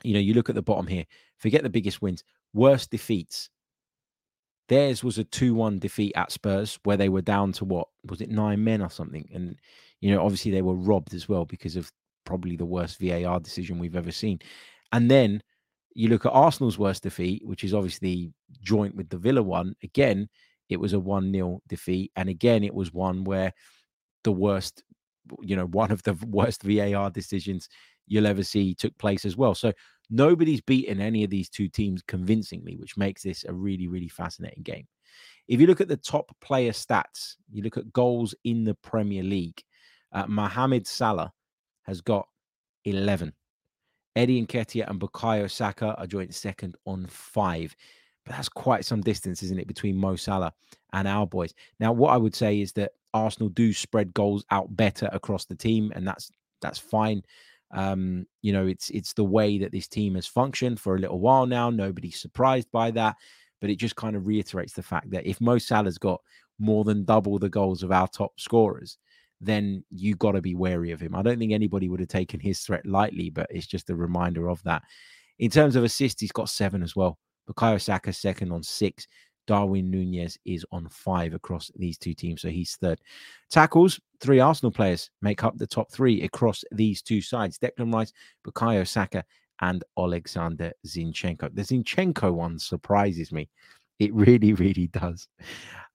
you 0.04 0.14
know, 0.14 0.20
you 0.20 0.34
look 0.34 0.48
at 0.48 0.54
the 0.54 0.62
bottom 0.62 0.86
here, 0.86 1.04
forget 1.38 1.62
the 1.62 1.70
biggest 1.70 2.02
wins, 2.02 2.24
worst 2.52 2.90
defeats. 2.90 3.48
Theirs 4.68 5.04
was 5.04 5.18
a 5.18 5.24
2 5.24 5.54
1 5.54 5.78
defeat 5.78 6.12
at 6.16 6.32
Spurs 6.32 6.78
where 6.84 6.96
they 6.96 7.08
were 7.08 7.22
down 7.22 7.52
to 7.52 7.64
what? 7.64 7.88
Was 8.08 8.20
it 8.20 8.30
nine 8.30 8.62
men 8.62 8.80
or 8.80 8.90
something? 8.90 9.28
And, 9.34 9.56
you 10.00 10.10
know, 10.10 10.22
obviously 10.22 10.50
they 10.50 10.62
were 10.62 10.74
robbed 10.74 11.14
as 11.14 11.28
well 11.28 11.44
because 11.44 11.76
of 11.76 11.90
probably 12.24 12.56
the 12.56 12.64
worst 12.64 12.98
VAR 13.00 13.40
decision 13.40 13.78
we've 13.78 13.96
ever 13.96 14.12
seen. 14.12 14.38
And 14.92 15.10
then 15.10 15.42
you 15.94 16.08
look 16.08 16.24
at 16.24 16.32
Arsenal's 16.32 16.78
worst 16.78 17.02
defeat, 17.02 17.46
which 17.46 17.64
is 17.64 17.74
obviously 17.74 18.32
joint 18.62 18.94
with 18.94 19.08
the 19.08 19.18
Villa 19.18 19.42
one. 19.42 19.74
Again, 19.82 20.28
it 20.68 20.80
was 20.80 20.92
a 20.92 21.00
1 21.00 21.32
0 21.32 21.60
defeat. 21.68 22.12
And 22.16 22.28
again, 22.28 22.64
it 22.64 22.74
was 22.74 22.92
one 22.92 23.24
where 23.24 23.52
the 24.24 24.32
worst, 24.32 24.82
you 25.42 25.56
know, 25.56 25.66
one 25.70 25.90
of 25.90 26.02
the 26.02 26.14
worst 26.26 26.62
VAR 26.62 27.10
decisions 27.10 27.68
you'll 28.06 28.26
ever 28.26 28.42
see 28.42 28.74
took 28.74 28.96
place 28.98 29.24
as 29.24 29.36
well. 29.36 29.54
So 29.54 29.72
nobody's 30.12 30.60
beaten 30.60 31.00
any 31.00 31.24
of 31.24 31.30
these 31.30 31.48
two 31.48 31.68
teams 31.68 32.02
convincingly, 32.06 32.76
which 32.76 32.96
makes 32.96 33.22
this 33.22 33.44
a 33.44 33.52
really, 33.52 33.88
really 33.88 34.08
fascinating 34.08 34.62
game. 34.62 34.86
If 35.48 35.60
you 35.60 35.66
look 35.66 35.80
at 35.80 35.88
the 35.88 35.96
top 35.96 36.30
player 36.40 36.72
stats, 36.72 37.36
you 37.50 37.62
look 37.62 37.78
at 37.78 37.92
goals 37.92 38.34
in 38.44 38.62
the 38.62 38.74
Premier 38.74 39.22
League, 39.22 39.60
uh, 40.12 40.26
Mohamed 40.28 40.86
Salah 40.86 41.32
has 41.84 42.00
got 42.00 42.28
11. 42.84 43.32
Eddie 44.14 44.46
Nketiah 44.46 44.88
and 44.88 45.00
Bukayo 45.00 45.50
Saka 45.50 45.94
are 45.96 46.06
joint 46.06 46.34
second 46.34 46.76
on 46.86 47.06
five. 47.06 47.74
But 48.24 48.36
that's 48.36 48.48
quite 48.48 48.84
some 48.84 49.00
distance, 49.00 49.42
isn't 49.42 49.58
it, 49.58 49.66
between 49.66 49.96
Mo 49.96 50.16
Salah 50.16 50.52
and 50.92 51.08
our 51.08 51.26
boys? 51.26 51.54
Now, 51.80 51.92
what 51.92 52.12
I 52.12 52.18
would 52.18 52.34
say 52.34 52.60
is 52.60 52.72
that 52.74 52.92
Arsenal 53.14 53.48
do 53.48 53.72
spread 53.72 54.14
goals 54.14 54.44
out 54.50 54.76
better 54.76 55.08
across 55.12 55.46
the 55.46 55.56
team, 55.56 55.92
and 55.96 56.06
that's 56.06 56.30
that's 56.60 56.78
fine. 56.78 57.22
Um, 57.72 58.26
you 58.42 58.52
know, 58.52 58.66
it's 58.66 58.90
it's 58.90 59.12
the 59.14 59.24
way 59.24 59.58
that 59.58 59.72
this 59.72 59.88
team 59.88 60.14
has 60.14 60.26
functioned 60.26 60.80
for 60.80 60.96
a 60.96 60.98
little 60.98 61.20
while 61.20 61.46
now. 61.46 61.70
Nobody's 61.70 62.20
surprised 62.20 62.70
by 62.70 62.90
that, 62.92 63.16
but 63.60 63.70
it 63.70 63.76
just 63.76 63.96
kind 63.96 64.16
of 64.16 64.26
reiterates 64.26 64.74
the 64.74 64.82
fact 64.82 65.10
that 65.10 65.26
if 65.26 65.40
Mo 65.40 65.58
Salah's 65.58 65.98
got 65.98 66.20
more 66.58 66.84
than 66.84 67.04
double 67.04 67.38
the 67.38 67.48
goals 67.48 67.82
of 67.82 67.90
our 67.92 68.08
top 68.08 68.38
scorers, 68.38 68.98
then 69.40 69.84
you 69.90 70.14
got 70.14 70.32
to 70.32 70.40
be 70.40 70.54
wary 70.54 70.92
of 70.92 71.00
him. 71.00 71.14
I 71.14 71.22
don't 71.22 71.38
think 71.38 71.52
anybody 71.52 71.88
would 71.88 72.00
have 72.00 72.08
taken 72.08 72.40
his 72.40 72.60
threat 72.60 72.86
lightly, 72.86 73.30
but 73.30 73.46
it's 73.50 73.66
just 73.66 73.90
a 73.90 73.96
reminder 73.96 74.48
of 74.48 74.62
that. 74.64 74.82
In 75.38 75.50
terms 75.50 75.74
of 75.74 75.82
assists, 75.82 76.20
he's 76.20 76.32
got 76.32 76.48
seven 76.48 76.82
as 76.82 76.94
well. 76.94 77.18
Bukayo 77.48 77.80
Saka 77.80 78.12
second 78.12 78.52
on 78.52 78.62
six. 78.62 79.08
Darwin 79.46 79.90
Nunez 79.90 80.38
is 80.44 80.64
on 80.70 80.88
five 80.88 81.34
across 81.34 81.70
these 81.76 81.98
two 81.98 82.14
teams, 82.14 82.42
so 82.42 82.48
he's 82.48 82.76
third. 82.76 83.00
Tackles, 83.50 84.00
three 84.20 84.40
Arsenal 84.40 84.70
players 84.70 85.10
make 85.20 85.44
up 85.44 85.56
the 85.56 85.66
top 85.66 85.90
three 85.90 86.22
across 86.22 86.64
these 86.72 87.02
two 87.02 87.20
sides 87.20 87.58
Declan 87.58 87.92
Rice, 87.92 88.12
Bukayo 88.46 88.86
Saka, 88.86 89.24
and 89.60 89.84
Alexander 89.98 90.72
Zinchenko. 90.86 91.54
The 91.54 91.62
Zinchenko 91.62 92.32
one 92.32 92.58
surprises 92.58 93.32
me. 93.32 93.48
It 93.98 94.12
really, 94.14 94.52
really 94.52 94.88
does. 94.88 95.28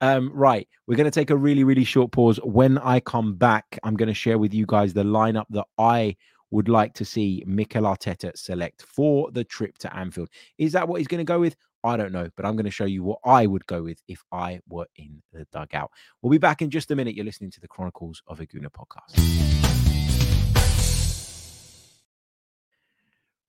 Um, 0.02 0.32
right. 0.34 0.68
We're 0.88 0.96
going 0.96 1.10
to 1.10 1.20
take 1.20 1.30
a 1.30 1.36
really, 1.36 1.64
really 1.64 1.84
short 1.84 2.12
pause. 2.12 2.40
When 2.44 2.78
I 2.80 3.00
come 3.00 3.36
back, 3.36 3.80
I'm 3.84 3.96
going 3.96 4.08
to 4.08 4.14
share 4.14 4.38
with 4.38 4.54
you 4.54 4.66
guys 4.68 4.94
the 4.94 5.04
lineup 5.04 5.46
that 5.50 5.66
I 5.78 6.16
would 6.52 6.70
like 6.70 6.94
to 6.94 7.06
see 7.06 7.44
Mikel 7.46 7.84
Arteta 7.84 8.36
select 8.38 8.82
for 8.82 9.32
the 9.32 9.44
trip 9.44 9.78
to 9.80 9.96
Anfield. 9.96 10.30
Is 10.58 10.72
that 10.74 10.88
what 10.88 11.00
he's 11.00 11.08
going 11.08 11.20
to 11.20 11.26
go 11.26 11.40
with? 11.40 11.56
I 11.88 11.96
don't 11.98 12.12
know, 12.12 12.30
but 12.36 12.46
I'm 12.46 12.56
going 12.56 12.66
to 12.66 12.72
show 12.72 12.86
you 12.86 13.02
what 13.02 13.20
I 13.24 13.48
would 13.48 13.66
go 13.66 13.82
with 13.82 14.02
if 14.08 14.24
I 14.32 14.60
were 14.68 14.88
in 14.98 15.22
the 15.32 15.48
dugout. 15.52 15.92
We'll 16.22 16.32
be 16.32 16.38
back 16.38 16.62
in 16.62 16.70
just 16.70 16.92
a 16.92 16.96
minute. 16.96 17.16
You're 17.16 17.26
listening 17.26 17.52
to 17.52 17.62
the 17.62 17.68
Chronicles 17.68 18.22
of 18.28 18.42
a 18.42 18.46
Gooner 18.46 18.70
podcast. 18.70 19.16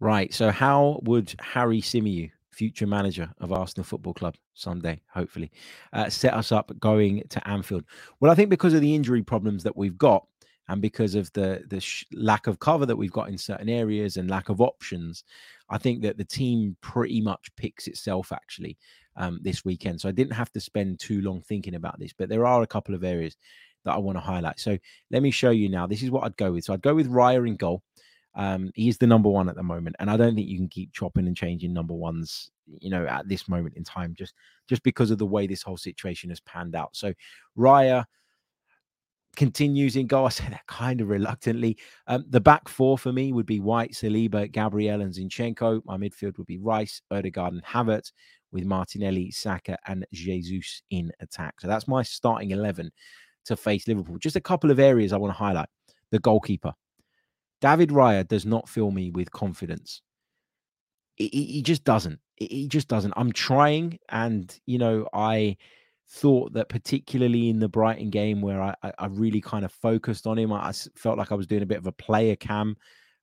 Right. 0.01 0.33
So, 0.33 0.51
how 0.51 1.01
would 1.03 1.35
Harry 1.41 1.81
Symeou, 1.81 2.31
future 2.53 2.87
manager 2.87 3.29
of 3.41 3.53
Arsenal 3.53 3.85
Football 3.85 4.15
Club, 4.15 4.37
someday, 4.55 5.01
hopefully, 5.13 5.51
uh, 5.93 6.09
set 6.09 6.35
us 6.35 6.53
up 6.53 6.71
going 6.79 7.25
to 7.31 7.49
Anfield? 7.49 7.83
Well, 8.21 8.31
I 8.31 8.37
think 8.37 8.51
because 8.51 8.75
of 8.75 8.81
the 8.81 8.95
injury 8.95 9.25
problems 9.25 9.65
that 9.65 9.77
we've 9.77 9.99
got, 9.99 10.25
and 10.69 10.83
because 10.83 11.15
of 11.15 11.33
the 11.33 11.65
the 11.69 11.81
sh- 11.81 12.05
lack 12.13 12.47
of 12.47 12.59
cover 12.59 12.87
that 12.87 12.97
we've 12.97 13.13
got 13.13 13.29
in 13.29 13.39
certain 13.39 13.69
areas 13.69 14.17
and 14.17 14.31
lack 14.31 14.49
of 14.49 14.61
options, 14.61 15.25
I 15.71 15.79
think 15.79 16.03
that 16.03 16.19
the 16.19 16.25
team 16.25 16.77
pretty 16.81 17.21
much 17.21 17.55
picks 17.57 17.87
itself 17.87 18.33
actually 18.33 18.77
um, 19.17 19.41
this 19.43 19.65
weekend. 19.65 20.01
So 20.01 20.09
I 20.09 20.13
didn't 20.13 20.35
have 20.35 20.53
to 20.53 20.61
spend 20.61 21.01
too 21.01 21.21
long 21.23 21.43
thinking 21.43 21.75
about 21.75 21.99
this, 21.99 22.13
but 22.13 22.29
there 22.29 22.47
are 22.47 22.63
a 22.63 22.67
couple 22.67 22.95
of 22.95 23.05
areas 23.05 23.37
that 23.85 23.95
I 23.95 23.99
want 23.99 24.17
to 24.17 24.23
highlight. 24.23 24.61
So 24.61 24.79
let 25.11 25.23
me 25.23 25.31
show 25.31 25.51
you 25.51 25.69
now. 25.69 25.87
This 25.87 26.03
is 26.03 26.11
what 26.11 26.25
I'd 26.25 26.37
go 26.37 26.53
with. 26.53 26.65
So 26.65 26.75
I'd 26.75 26.83
go 26.83 26.95
with 26.95 27.11
Raya 27.11 27.47
in 27.47 27.57
goal. 27.57 27.83
Um, 28.35 28.71
he's 28.75 28.99
the 28.99 29.07
number 29.07 29.29
one 29.29 29.49
at 29.49 29.57
the 29.57 29.63
moment, 29.63 29.97
and 29.99 30.11
I 30.11 30.17
don't 30.17 30.35
think 30.35 30.49
you 30.49 30.59
can 30.59 30.69
keep 30.69 30.93
chopping 30.93 31.27
and 31.27 31.37
changing 31.37 31.73
number 31.73 31.95
ones, 31.95 32.51
you 32.79 32.91
know, 32.91 33.05
at 33.07 33.29
this 33.29 33.49
moment 33.49 33.77
in 33.77 33.83
time, 33.83 34.15
just 34.17 34.35
just 34.69 34.83
because 34.85 35.11
of 35.11 35.19
the 35.19 35.27
way 35.27 35.47
this 35.47 35.63
whole 35.63 35.79
situation 35.79 36.29
has 36.29 36.39
panned 36.41 36.77
out. 36.77 36.91
So 36.95 37.13
Raya, 37.57 38.05
continues 39.37 39.97
in 39.97 40.07
goal. 40.07 40.27
I 40.27 40.31
say 40.31 40.49
that 40.51 40.67
kind 40.67 41.01
of 41.01 41.09
reluctantly. 41.09 41.79
Um, 42.07 42.25
the 42.29 42.41
back 42.41 42.69
four 42.69 42.99
for 42.99 43.13
me 43.13 43.33
would 43.33 43.47
be 43.47 43.61
White, 43.61 43.93
Saliba, 43.93 44.51
Gabriel, 44.51 45.01
and 45.01 45.15
Zinchenko. 45.15 45.83
My 45.85 45.97
midfield 45.97 46.39
would 46.39 46.47
be 46.47 46.59
Rice, 46.59 47.01
Odegaard, 47.11 47.53
and 47.53 47.65
Havertz, 47.65 48.13
with 48.53 48.65
Martinelli, 48.65 49.31
Saka, 49.31 49.77
and 49.87 50.07
Jesus 50.13 50.83
in 50.91 51.13
attack. 51.21 51.61
So 51.61 51.69
that's 51.69 51.89
my 51.89 52.03
starting 52.03 52.51
11 52.51 52.91
to 53.47 53.57
face 53.57 53.87
Liverpool. 53.87 54.19
Just 54.19 54.37
a 54.37 54.41
couple 54.41 54.71
of 54.71 54.79
areas 54.79 55.13
I 55.13 55.19
want 55.19 55.33
to 55.33 55.39
highlight. 55.39 55.69
The 56.11 56.19
goalkeeper. 56.19 56.73
David 57.61 57.91
Raya 57.91 58.27
does 58.27 58.47
not 58.47 58.69
fill 58.69 58.91
me 58.91 59.11
with 59.11 59.31
confidence. 59.33 60.03
He, 61.17 61.29
he 61.29 61.63
just 61.63 61.85
doesn't. 61.85 62.21
He 62.37 62.69
just 62.69 62.89
doesn't. 62.89 63.15
I'm 63.17 63.33
trying, 63.33 63.99
and, 64.09 64.57
you 64.67 64.79
know, 64.79 65.09
I 65.13 65.57
thought 66.11 66.53
that 66.55 66.69
particularly 66.69 67.51
in 67.51 67.59
the 67.59 67.69
Brighton 67.69 68.11
game 68.11 68.41
where 68.41 68.63
I, 68.63 68.75
I 68.99 69.07
really 69.07 69.41
kind 69.41 69.65
of 69.65 69.73
focused 69.73 70.27
on 70.27 70.39
him, 70.39 70.53
I 70.53 70.73
felt 70.97 71.19
like 71.19 71.33
I 71.33 71.35
was 71.35 71.47
doing 71.47 71.63
a 71.63 71.67
bit 71.67 71.79
of 71.79 71.87
a 71.87 71.93
player 71.93 72.37
cam 72.37 72.77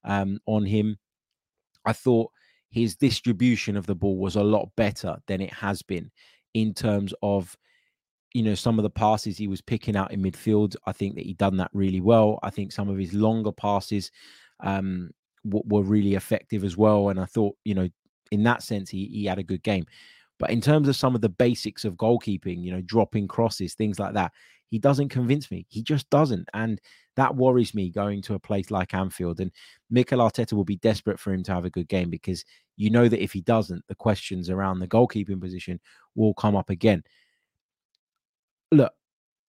um, 0.03 0.39
on 0.45 0.65
him. 0.65 0.97
I 1.85 1.93
thought 1.93 2.31
his 2.69 2.95
distribution 2.95 3.77
of 3.77 3.85
the 3.85 3.95
ball 3.95 4.17
was 4.17 4.35
a 4.35 4.43
lot 4.43 4.69
better 4.75 5.17
than 5.27 5.41
it 5.41 5.53
has 5.53 5.81
been 5.81 6.11
in 6.53 6.73
terms 6.73 7.13
of 7.23 7.55
you 8.33 8.43
know 8.43 8.55
some 8.55 8.77
of 8.77 8.83
the 8.83 8.89
passes 8.89 9.37
he 9.37 9.47
was 9.47 9.61
picking 9.61 9.95
out 9.95 10.11
in 10.11 10.21
midfield. 10.21 10.75
I 10.85 10.91
think 10.91 11.15
that 11.15 11.25
he 11.25 11.33
done 11.33 11.57
that 11.57 11.71
really 11.73 12.01
well. 12.01 12.39
I 12.43 12.49
think 12.49 12.71
some 12.71 12.89
of 12.89 12.97
his 12.97 13.13
longer 13.13 13.51
passes 13.51 14.11
um, 14.59 15.11
w- 15.49 15.63
were 15.67 15.83
really 15.83 16.15
effective 16.15 16.63
as 16.63 16.75
well, 16.77 17.09
and 17.09 17.19
I 17.19 17.25
thought 17.25 17.55
you 17.63 17.73
know 17.73 17.87
in 18.31 18.43
that 18.43 18.61
sense 18.61 18.89
he 18.89 19.05
he 19.05 19.25
had 19.25 19.39
a 19.39 19.43
good 19.43 19.63
game. 19.63 19.85
But 20.39 20.49
in 20.49 20.61
terms 20.61 20.87
of 20.87 20.95
some 20.95 21.15
of 21.15 21.21
the 21.21 21.29
basics 21.29 21.85
of 21.85 21.95
goalkeeping, 21.95 22.63
you 22.63 22.71
know, 22.71 22.81
dropping 22.81 23.27
crosses, 23.27 23.73
things 23.73 23.99
like 23.99 24.13
that, 24.13 24.31
he 24.69 24.79
doesn't 24.79 25.09
convince 25.09 25.49
me. 25.51 25.65
He 25.69 25.81
just 25.81 26.09
doesn't. 26.09 26.49
And 26.53 26.81
that 27.15 27.35
worries 27.35 27.73
me 27.73 27.89
going 27.89 28.21
to 28.23 28.33
a 28.33 28.39
place 28.39 28.71
like 28.71 28.93
Anfield. 28.93 29.39
And 29.39 29.51
Mikel 29.89 30.19
Arteta 30.19 30.53
will 30.53 30.65
be 30.65 30.77
desperate 30.77 31.19
for 31.19 31.33
him 31.33 31.43
to 31.43 31.53
have 31.53 31.65
a 31.65 31.69
good 31.69 31.87
game 31.87 32.09
because 32.09 32.43
you 32.75 32.89
know 32.89 33.07
that 33.07 33.23
if 33.23 33.31
he 33.31 33.41
doesn't, 33.41 33.85
the 33.87 33.95
questions 33.95 34.49
around 34.49 34.79
the 34.79 34.87
goalkeeping 34.87 35.39
position 35.39 35.79
will 36.15 36.33
come 36.33 36.55
up 36.55 36.69
again. 36.69 37.03
Look, 38.71 38.93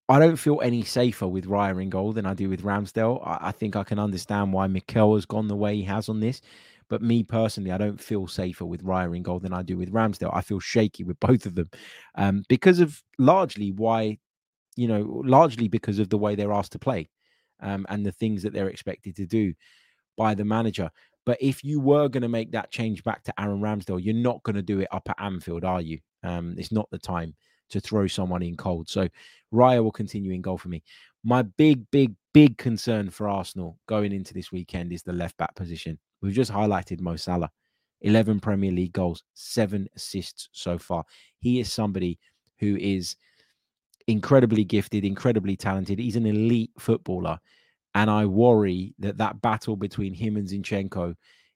I 0.09 0.21
don't 0.21 0.37
feel 0.37 0.61
any 0.63 0.85
safer 0.85 1.27
with 1.27 1.47
Raya 1.47 1.83
in 1.83 1.91
goal 1.91 2.13
than 2.13 2.27
I 2.27 2.35
do 2.35 2.49
with 2.49 2.63
Ramsdale. 2.63 3.27
I, 3.27 3.49
I 3.49 3.53
think 3.53 3.75
I 3.75 3.83
can 3.83 3.99
understand 3.99 4.53
why 4.53 4.69
Mikel 4.69 5.15
has 5.17 5.27
gone 5.27 5.49
the 5.49 5.57
way 5.57 5.75
he 5.75 5.83
has 5.85 6.09
on 6.09 6.21
this. 6.21 6.41
But 6.89 7.03
me 7.03 7.23
personally, 7.23 7.73
I 7.73 7.79
don't 7.79 8.01
feel 8.01 8.27
safer 8.27 8.65
with 8.65 8.85
Raya 8.85 9.17
in 9.17 9.23
goal 9.23 9.41
than 9.41 9.53
I 9.53 9.63
do 9.63 9.77
with 9.77 9.93
Ramsdale. 9.93 10.31
I 10.33 10.41
feel 10.41 10.61
shaky 10.61 11.05
with 11.05 11.19
both 11.21 11.47
of 11.47 11.55
them 11.55 11.71
um, 12.15 12.45
because 12.49 12.79
of 12.79 13.03
largely 13.19 13.73
why, 13.73 14.19
you 14.77 14.87
know, 14.87 15.23
largely 15.25 15.69
because 15.69 15.99
of 15.99 16.09
the 16.09 16.19
way 16.19 16.35
they're 16.35 16.53
asked 16.53 16.73
to 16.73 16.79
play 16.79 17.09
um, 17.61 17.87
and 17.89 18.07
the 18.07 18.13
things 18.13 18.43
that 18.43 18.53
they're 18.53 18.69
expected 18.69 19.17
to 19.17 19.27
do 19.27 19.53
by 20.17 20.35
the 20.35 20.45
manager. 20.45 20.91
But 21.25 21.39
if 21.41 21.65
you 21.65 21.81
were 21.81 22.09
going 22.09 22.23
to 22.23 22.29
make 22.29 22.53
that 22.53 22.71
change 22.71 23.03
back 23.03 23.25
to 23.25 23.35
Aaron 23.41 23.61
Ramsdale, 23.61 24.03
you're 24.03 24.15
not 24.15 24.43
going 24.45 24.55
to 24.55 24.63
do 24.63 24.79
it 24.81 24.89
up 24.93 25.09
at 25.09 25.21
Anfield, 25.21 25.65
are 25.65 25.81
you? 25.81 25.99
Um, 26.23 26.55
it's 26.57 26.71
not 26.71 26.89
the 26.91 26.99
time 26.99 27.35
to 27.71 27.81
throw 27.81 28.07
someone 28.07 28.43
in 28.43 28.57
cold. 28.57 28.89
So 28.89 29.09
Raya 29.53 29.83
will 29.83 29.93
continue 29.93 30.31
in 30.31 30.41
goal 30.41 30.57
for 30.57 30.69
me. 30.69 30.85
My 31.25 31.43
big, 31.43 31.91
big, 31.91 32.15
big 32.33 32.57
concern 32.59 33.11
for 33.11 33.29
Arsenal 33.29 33.79
going 33.89 34.13
into 34.13 34.33
this 34.33 34.53
weekend 34.53 34.93
is 34.93 35.03
the 35.03 35.13
left 35.13 35.37
back 35.37 35.55
position. 35.57 35.99
We've 36.23 36.35
just 36.35 36.51
highlighted 36.51 37.01
Mo 37.01 37.17
Salah, 37.17 37.51
11 38.03 38.41
Premier 38.41 38.73
League 38.73 38.93
goals, 38.93 39.23
seven 39.35 39.89
assists 39.97 40.49
so 40.53 40.79
far. 40.79 41.05
He 41.39 41.61
is 41.61 41.73
somebody 41.73 42.19
who 42.59 42.77
is 42.77 43.17
incredibly 44.07 44.65
gifted, 44.65 45.05
incredibly 45.05 45.57
talented. 45.57 45.99
He's 45.99 46.17
an 46.17 46.27
elite 46.27 46.71
footballer. 46.79 47.39
And 47.95 48.11
I 48.11 48.27
worry 48.27 48.95
that 48.99 49.19
that 49.19 49.41
battle 49.41 49.77
between 49.77 50.15
him 50.15 50.37
and 50.37 50.47
Zinchenko 50.47 51.15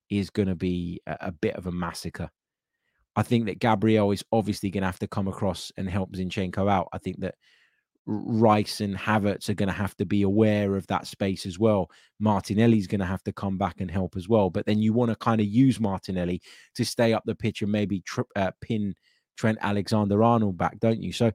is 0.09 0.31
going 0.31 0.49
to 0.49 0.55
be 0.55 1.01
a, 1.07 1.17
a, 1.21 1.33
bit 1.33 1.55
of 1.57 1.67
a 1.67 1.73
massacre. 1.73 2.31
I 3.15 3.23
think 3.23 3.47
that 3.47 3.59
Gabriel 3.59 4.11
is 4.11 4.25
obviously 4.33 4.71
going 4.71 4.83
to 4.83 4.87
have 4.87 4.99
to 5.01 5.09
come 5.09 5.29
across 5.29 5.71
and 5.77 5.89
help 5.89 6.13
Zinchenko 6.13 6.71
out. 6.71 6.89
I 6.93 6.99
think 6.99 7.21
that 7.21 7.35
Rice 8.07 8.81
and 8.81 8.97
Havertz 8.97 9.49
are 9.49 9.55
going 9.55 9.69
to 9.69 9.75
have 9.75 9.97
to 9.97 10.07
be 10.07 10.23
aware 10.23 10.75
of 10.77 10.87
that 10.89 11.07
space 11.07 11.47
as 11.47 11.59
well. 11.59 11.91
Martinelli's 12.19 12.87
going 12.87 13.01
to 13.01 13.07
have 13.07 13.23
to 13.25 13.33
come 13.33 13.59
back 13.59 13.81
and 13.81 13.91
help 13.91 14.17
as 14.17 14.29
well. 14.29 14.51
But 14.51 14.67
then 14.67 14.81
you 14.81 14.93
want 14.93 15.11
to 15.11 15.17
kind 15.17 15.41
of 15.41 15.47
use 15.47 15.79
Martinelli 15.79 16.41
to 16.75 16.85
stay 16.85 17.13
up 17.13 17.23
the 17.27 17.35
pitch 17.35 17.63
and 17.63 17.71
maybe 17.71 18.01
tri- 18.01 18.25
uh, 18.37 18.51
pin 18.61 18.95
Trent 19.37 19.59
Alexander 19.63 20.23
Arnold 20.23 20.59
back, 20.59 20.79
don't 20.81 21.03
you? 21.03 21.13
So 21.13 21.33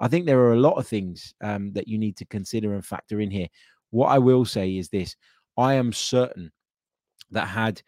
I 0.00 0.08
think 0.08 0.26
there 0.26 0.40
are 0.40 0.52
a 0.52 0.60
lot 0.60 0.78
of 0.78 0.86
things 0.86 1.34
um, 1.42 1.72
that 1.72 1.88
you 1.88 1.98
need 1.98 2.16
to 2.18 2.24
consider 2.26 2.74
and 2.74 2.84
factor 2.84 3.20
in 3.20 3.30
here. 3.30 3.48
What 3.90 4.08
I 4.08 4.18
will 4.18 4.44
say 4.44 4.76
is 4.76 4.88
this 4.88 5.16
I 5.56 5.74
am 5.74 5.92
certain 5.92 6.52
that 7.30 7.46
had 7.46 7.82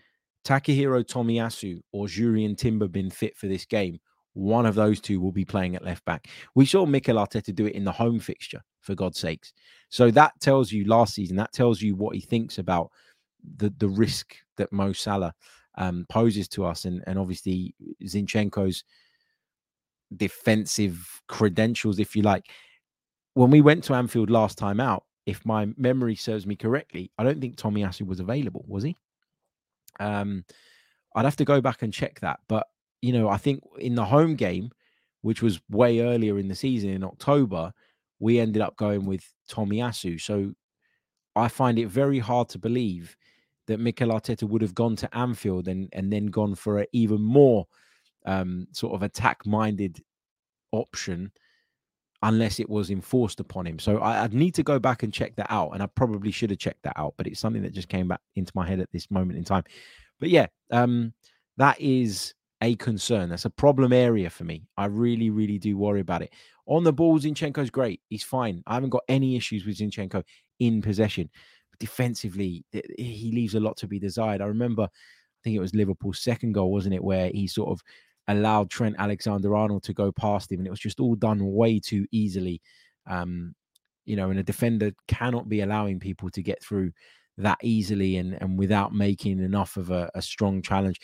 Takahiro 0.45 1.05
Tomiyasu 1.05 1.81
or 1.93 2.07
Jurrien 2.07 2.57
Timber 2.57 2.89
been 2.89 3.11
fit 3.11 3.37
for 3.37 3.47
this 3.47 3.65
game, 3.65 4.01
one 4.41 4.65
of 4.65 4.75
those 4.75 5.01
two 5.01 5.21
will 5.21 5.33
be 5.33 5.45
playing 5.45 5.77
at 5.77 5.85
left 5.85 6.05
back. 6.07 6.29
We 6.55 6.65
saw 6.65 6.87
Mikel 6.87 7.17
Arteta 7.17 7.55
do 7.55 7.67
it 7.67 7.75
in 7.75 7.85
the 7.85 7.93
home 7.93 8.19
fixture, 8.19 8.63
for 8.81 8.95
God's 8.95 9.19
sakes. 9.19 9.53
So 9.91 10.11
that 10.13 10.33
tells 10.41 10.73
you 10.73 10.87
last 10.87 11.15
season, 11.15 11.37
that 11.37 11.53
tells 11.53 11.83
you 11.83 11.95
what 11.95 12.15
he 12.15 12.23
thinks 12.23 12.59
about 12.59 12.91
the, 13.59 13.73
the 13.79 13.89
risk 13.89 14.35
that 14.57 14.73
Mo 14.73 14.93
Salah 14.93 15.35
um, 15.77 16.07
poses 16.09 16.49
to 16.49 16.65
us. 16.65 16.87
And, 16.87 17.05
and 17.07 17.19
obviously, 17.19 17.75
Zinchenko's 18.03 18.85
defensive 20.17 21.23
credentials, 21.29 21.99
if 21.99 22.17
you 22.17 22.23
like. 22.23 22.47
When 23.35 23.51
we 23.51 23.61
went 23.61 23.85
to 23.85 23.95
Anfield 23.95 24.31
last 24.31 24.57
time 24.57 24.81
out, 24.81 25.05
if 25.27 25.45
my 25.45 25.69
memory 25.77 26.17
serves 26.17 26.47
me 26.47 26.57
correctly, 26.57 27.11
I 27.19 27.25
don't 27.25 27.41
think 27.41 27.57
Tomiyasu 27.57 28.07
was 28.07 28.21
available, 28.21 28.65
was 28.67 28.83
he? 28.83 28.97
Um, 30.01 30.45
I'd 31.15 31.27
have 31.27 31.37
to 31.37 31.45
go 31.45 31.61
back 31.61 31.83
and 31.83 31.93
check 31.93 32.21
that. 32.21 32.41
But 32.49 32.67
you 33.03 33.13
know, 33.13 33.29
I 33.29 33.37
think 33.37 33.63
in 33.79 33.95
the 33.95 34.05
home 34.05 34.35
game, 34.35 34.71
which 35.23 35.43
was 35.43 35.61
way 35.71 36.01
earlier 36.01 36.39
in 36.39 36.49
the 36.49 36.55
season 36.55 36.91
in 36.91 37.05
October, 37.05 37.73
we 38.19 38.39
ended 38.39 38.63
up 38.63 38.77
going 38.77 39.07
with 39.07 39.25
Tomiyasu. 39.51 40.21
So 40.21 40.53
I 41.37 41.49
find 41.49 41.79
it 41.79 41.89
very 41.89 42.19
hard 42.19 42.49
to 42.51 42.59
believe 42.59 43.17
that 43.67 43.81
Mikel 43.81 44.09
Arteta 44.09 44.45
would 44.45 44.63
have 44.63 44.75
gone 44.75 44.97
to 44.97 45.17
Anfield 45.17 45.69
and, 45.69 45.89
and 45.93 46.13
then 46.13 46.27
gone 46.27 46.55
for 46.55 46.79
an 46.79 46.87
even 46.93 47.21
more 47.21 47.67
um, 48.27 48.67
sort 48.73 48.95
of 48.95 49.03
attack 49.03 49.47
minded 49.47 50.03
option 50.73 51.33
unless 52.23 52.61
it 52.61 52.69
was 52.69 52.91
enforced 52.91 53.41
upon 53.41 53.67
him. 53.67 53.79
So 53.79 53.99
I, 53.99 54.23
would 54.23 54.35
need 54.35 54.55
to 54.57 54.63
go 54.63 54.79
back 54.79 55.03
and 55.03 55.13
check 55.13 55.37
that 55.37 55.51
out. 55.51 55.71
And 55.71 55.83
I 55.83 55.87
probably 55.87 56.31
should 56.31 56.51
have 56.51 56.59
checked 56.59 56.83
that 56.83 56.99
out, 56.99 57.15
but 57.17 57.27
it's 57.27 57.41
something 57.41 57.63
that 57.63 57.73
just 57.73 57.89
came 57.89 58.09
back 58.09 58.21
into 58.37 58.53
my 58.55 58.67
head 58.69 58.81
at 58.81 58.91
this 58.93 59.11
moment 59.11 59.39
in 59.39 59.45
time. 59.45 59.65
But 60.19 60.29
yeah, 60.29 60.47
um, 60.71 61.15
that 61.57 61.81
is 61.81 62.35
a 62.63 62.75
concern. 62.77 63.29
That's 63.29 63.47
a 63.47 63.51
problem 63.51 63.93
area 63.93 64.31
for 64.31 64.45
me. 64.45 64.67
I 64.77 64.87
really, 64.87 65.31
really 65.31 65.59
do 65.59 65.79
worry 65.79 66.01
about 66.01 66.23
it. 66.23 66.33
On 66.67 66.85
the 66.85 66.93
ball, 66.93 67.19
Zinchenko's 67.19 67.71
great. 67.71 68.01
He's 68.09 68.23
fine. 68.23 68.63
I 68.67 68.75
haven't 68.75 68.91
got 68.91 69.05
any 69.09 69.37
issues 69.37 69.67
with 69.67 69.79
Zinchenko 69.79 70.23
in 70.59 70.83
possession. 70.83 71.31
Defensively, 71.79 72.65
he 72.73 73.33
leaves 73.33 73.55
a 73.55 73.61
lot 73.61 73.77
to 73.79 73.89
be 73.89 73.99
desired. 73.99 74.43
I 74.43 74.47
remember, 74.47 74.83
I 74.83 75.41
think 75.43 75.57
it 75.57 75.61
was 75.61 75.75
Liverpool's 75.75 76.21
second 76.21 76.53
goal, 76.53 76.71
wasn't 76.71 76.95
it, 76.95 77.03
where 77.03 77.31
he 77.31 77.47
sort 77.47 77.71
of 77.71 77.81
allowed 78.29 78.71
Trent 78.71 78.97
Alexander 78.99 79.57
Arnold 79.57 79.83
to 79.85 79.95
go 79.95 80.13
past 80.13 80.53
him, 80.53 80.61
and 80.61 80.67
it 80.67 80.71
was 80.71 80.81
just 80.81 81.01
all 81.01 81.15
done 81.15 81.53
way 81.53 81.81
too 81.81 82.07
easily. 82.13 82.61
Um, 83.07 83.55
you 84.05 84.17
know, 84.17 84.31
and 84.31 84.39
a 84.39 84.43
defender 84.43 84.93
cannot 85.09 85.49
be 85.49 85.63
allowing 85.63 85.99
people 85.99 86.31
to 86.31 86.43
get 86.43 86.63
through 86.63 86.93
that 87.39 87.59
easily 87.63 88.17
and 88.17 88.35
and 88.43 88.59
without 88.59 88.93
making 88.93 89.39
enough 89.39 89.77
of 89.77 89.91
a, 89.91 90.11
a 90.15 90.21
strong 90.21 90.61
challenge. 90.61 91.01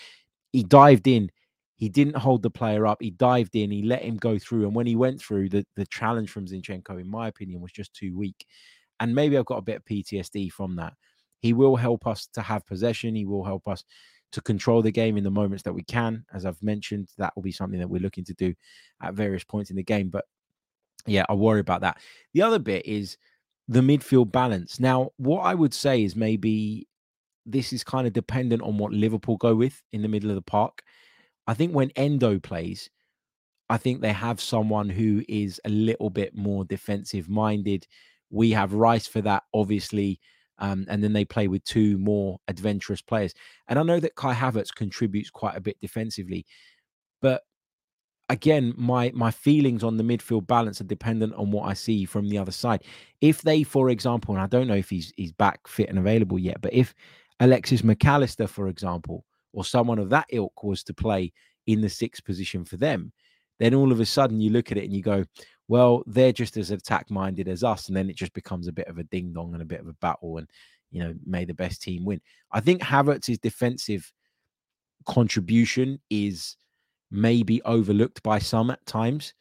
He 0.52 0.62
dived 0.62 1.06
in 1.06 1.30
he 1.76 1.88
didn't 1.88 2.16
hold 2.16 2.42
the 2.42 2.50
player 2.50 2.86
up. 2.86 2.98
He 3.00 3.10
dived 3.10 3.54
in. 3.54 3.70
He 3.70 3.82
let 3.82 4.02
him 4.02 4.16
go 4.16 4.38
through. 4.38 4.64
And 4.64 4.74
when 4.74 4.86
he 4.86 4.96
went 4.96 5.20
through, 5.20 5.50
the, 5.50 5.64
the 5.76 5.86
challenge 5.86 6.30
from 6.30 6.46
Zinchenko, 6.46 7.00
in 7.00 7.08
my 7.08 7.28
opinion, 7.28 7.60
was 7.60 7.72
just 7.72 7.92
too 7.92 8.16
weak. 8.16 8.46
And 8.98 9.14
maybe 9.14 9.36
I've 9.36 9.44
got 9.44 9.58
a 9.58 9.62
bit 9.62 9.76
of 9.76 9.84
PTSD 9.84 10.50
from 10.50 10.76
that. 10.76 10.94
He 11.40 11.52
will 11.52 11.76
help 11.76 12.06
us 12.06 12.28
to 12.32 12.40
have 12.40 12.66
possession. 12.66 13.14
He 13.14 13.26
will 13.26 13.44
help 13.44 13.68
us 13.68 13.84
to 14.32 14.40
control 14.40 14.80
the 14.80 14.90
game 14.90 15.18
in 15.18 15.24
the 15.24 15.30
moments 15.30 15.62
that 15.64 15.72
we 15.72 15.82
can. 15.82 16.24
As 16.32 16.46
I've 16.46 16.62
mentioned, 16.62 17.10
that 17.18 17.34
will 17.36 17.42
be 17.42 17.52
something 17.52 17.78
that 17.78 17.88
we're 17.88 18.00
looking 18.00 18.24
to 18.24 18.34
do 18.34 18.54
at 19.02 19.14
various 19.14 19.44
points 19.44 19.68
in 19.70 19.76
the 19.76 19.82
game. 19.82 20.08
But 20.08 20.24
yeah, 21.06 21.24
I 21.28 21.34
worry 21.34 21.60
about 21.60 21.82
that. 21.82 21.98
The 22.32 22.42
other 22.42 22.58
bit 22.58 22.86
is 22.86 23.18
the 23.68 23.80
midfield 23.80 24.32
balance. 24.32 24.80
Now, 24.80 25.10
what 25.18 25.40
I 25.40 25.54
would 25.54 25.74
say 25.74 26.02
is 26.02 26.16
maybe 26.16 26.88
this 27.44 27.72
is 27.72 27.84
kind 27.84 28.06
of 28.06 28.12
dependent 28.12 28.62
on 28.62 28.78
what 28.78 28.92
Liverpool 28.92 29.36
go 29.36 29.54
with 29.54 29.80
in 29.92 30.02
the 30.02 30.08
middle 30.08 30.30
of 30.30 30.36
the 30.36 30.42
park. 30.42 30.82
I 31.46 31.54
think 31.54 31.72
when 31.72 31.90
Endo 31.96 32.38
plays, 32.38 32.90
I 33.68 33.78
think 33.78 34.00
they 34.00 34.12
have 34.12 34.40
someone 34.40 34.88
who 34.88 35.22
is 35.28 35.60
a 35.64 35.68
little 35.68 36.10
bit 36.10 36.36
more 36.36 36.64
defensive 36.64 37.28
minded. 37.28 37.86
We 38.30 38.50
have 38.52 38.72
Rice 38.72 39.06
for 39.06 39.20
that, 39.22 39.44
obviously. 39.52 40.20
Um, 40.58 40.86
and 40.88 41.04
then 41.04 41.12
they 41.12 41.24
play 41.24 41.48
with 41.48 41.64
two 41.64 41.98
more 41.98 42.38
adventurous 42.48 43.02
players. 43.02 43.34
And 43.68 43.78
I 43.78 43.82
know 43.82 44.00
that 44.00 44.14
Kai 44.14 44.34
Havertz 44.34 44.74
contributes 44.74 45.30
quite 45.30 45.56
a 45.56 45.60
bit 45.60 45.78
defensively, 45.80 46.46
but 47.20 47.42
again, 48.28 48.74
my 48.76 49.12
my 49.14 49.30
feelings 49.30 49.84
on 49.84 49.96
the 49.96 50.04
midfield 50.04 50.46
balance 50.46 50.80
are 50.80 50.84
dependent 50.84 51.34
on 51.34 51.50
what 51.50 51.68
I 51.68 51.74
see 51.74 52.04
from 52.04 52.28
the 52.28 52.38
other 52.38 52.52
side. 52.52 52.84
If 53.20 53.42
they, 53.42 53.62
for 53.62 53.90
example, 53.90 54.34
and 54.34 54.42
I 54.42 54.46
don't 54.46 54.66
know 54.66 54.74
if 54.74 54.90
he's 54.90 55.12
he's 55.16 55.32
back 55.32 55.66
fit 55.68 55.88
and 55.88 55.98
available 55.98 56.38
yet, 56.38 56.60
but 56.60 56.72
if 56.72 56.94
Alexis 57.40 57.84
Mac 57.84 58.04
Allister, 58.04 58.46
for 58.46 58.68
example, 58.68 59.24
or 59.56 59.64
someone 59.64 59.98
of 59.98 60.10
that 60.10 60.26
ilk 60.28 60.62
was 60.62 60.84
to 60.84 60.92
play 60.92 61.32
in 61.66 61.80
the 61.80 61.88
sixth 61.88 62.22
position 62.24 62.62
for 62.62 62.76
them, 62.76 63.10
then 63.58 63.74
all 63.74 63.90
of 63.90 64.00
a 64.00 64.06
sudden 64.06 64.38
you 64.38 64.50
look 64.50 64.70
at 64.70 64.76
it 64.76 64.84
and 64.84 64.92
you 64.92 65.02
go, 65.02 65.24
well, 65.66 66.02
they're 66.06 66.30
just 66.30 66.58
as 66.58 66.70
attack 66.70 67.10
minded 67.10 67.48
as 67.48 67.64
us. 67.64 67.88
And 67.88 67.96
then 67.96 68.10
it 68.10 68.16
just 68.16 68.34
becomes 68.34 68.68
a 68.68 68.72
bit 68.72 68.86
of 68.86 68.98
a 68.98 69.04
ding 69.04 69.32
dong 69.32 69.54
and 69.54 69.62
a 69.62 69.66
bit 69.66 69.80
of 69.80 69.88
a 69.88 69.94
battle. 69.94 70.36
And, 70.36 70.48
you 70.90 71.02
know, 71.02 71.14
may 71.24 71.46
the 71.46 71.54
best 71.54 71.80
team 71.80 72.04
win. 72.04 72.20
I 72.52 72.60
think 72.60 72.82
Havertz's 72.82 73.38
defensive 73.38 74.12
contribution 75.06 76.00
is 76.10 76.56
maybe 77.10 77.62
overlooked 77.62 78.22
by 78.22 78.38
some 78.38 78.70
at 78.70 78.84
times. 78.84 79.32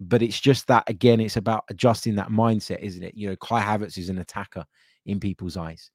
But 0.00 0.22
it's 0.22 0.40
just 0.40 0.66
that, 0.68 0.88
again, 0.88 1.20
it's 1.20 1.36
about 1.36 1.64
adjusting 1.68 2.14
that 2.14 2.30
mindset, 2.30 2.80
isn't 2.80 3.02
it? 3.02 3.14
You 3.14 3.28
know, 3.28 3.36
Kai 3.36 3.60
Havertz 3.60 3.98
is 3.98 4.08
an 4.08 4.18
attacker 4.18 4.64
in 5.04 5.20
people's 5.20 5.58
eyes. 5.58 5.90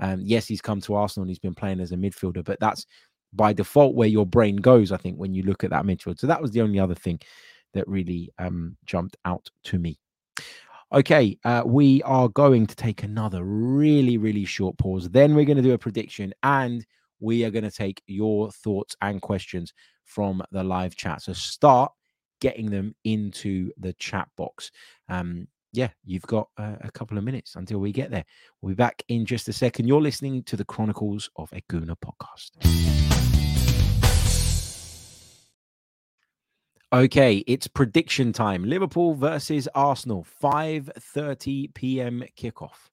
Um, 0.00 0.20
yes, 0.24 0.46
he's 0.48 0.60
come 0.60 0.80
to 0.82 0.94
Arsenal 0.94 1.22
and 1.22 1.30
he's 1.30 1.38
been 1.38 1.54
playing 1.54 1.80
as 1.80 1.92
a 1.92 1.96
midfielder, 1.96 2.44
but 2.44 2.58
that's 2.58 2.86
by 3.32 3.52
default 3.52 3.94
where 3.94 4.08
your 4.08 4.26
brain 4.26 4.56
goes, 4.56 4.90
I 4.90 4.96
think, 4.96 5.16
when 5.16 5.34
you 5.34 5.42
look 5.44 5.62
at 5.62 5.70
that 5.70 5.84
midfield. 5.84 6.18
So 6.18 6.26
that 6.26 6.42
was 6.42 6.50
the 6.50 6.62
only 6.62 6.80
other 6.80 6.94
thing 6.94 7.20
that 7.74 7.86
really 7.86 8.32
um, 8.38 8.76
jumped 8.84 9.16
out 9.24 9.48
to 9.64 9.78
me. 9.78 9.98
Okay, 10.92 11.38
uh, 11.44 11.62
we 11.64 12.02
are 12.02 12.28
going 12.28 12.66
to 12.66 12.74
take 12.74 13.04
another 13.04 13.44
really, 13.44 14.18
really 14.18 14.44
short 14.44 14.76
pause. 14.78 15.08
Then 15.08 15.34
we're 15.34 15.44
going 15.44 15.56
to 15.56 15.62
do 15.62 15.74
a 15.74 15.78
prediction 15.78 16.34
and 16.42 16.84
we 17.20 17.44
are 17.44 17.50
going 17.50 17.64
to 17.64 17.70
take 17.70 18.02
your 18.08 18.50
thoughts 18.50 18.96
and 19.00 19.22
questions 19.22 19.72
from 20.04 20.42
the 20.50 20.64
live 20.64 20.96
chat. 20.96 21.22
So 21.22 21.32
start 21.32 21.92
getting 22.40 22.70
them 22.70 22.96
into 23.04 23.70
the 23.78 23.92
chat 23.94 24.28
box. 24.36 24.72
Um, 25.08 25.46
yeah, 25.72 25.90
you've 26.04 26.22
got 26.22 26.48
a 26.58 26.90
couple 26.92 27.16
of 27.16 27.24
minutes 27.24 27.56
until 27.56 27.78
we 27.78 27.92
get 27.92 28.10
there. 28.10 28.24
We'll 28.60 28.70
be 28.70 28.74
back 28.74 29.02
in 29.08 29.24
just 29.24 29.48
a 29.48 29.52
second. 29.52 29.86
You're 29.86 30.00
listening 30.00 30.42
to 30.44 30.56
the 30.56 30.64
Chronicles 30.64 31.30
of 31.36 31.52
a 31.52 31.60
Gooner 31.70 31.96
podcast. 31.96 32.50
Okay, 36.92 37.44
it's 37.46 37.68
prediction 37.68 38.32
time. 38.32 38.64
Liverpool 38.64 39.14
versus 39.14 39.68
Arsenal, 39.76 40.26
5:30 40.42 41.72
p.m. 41.72 42.24
kickoff 42.36 42.88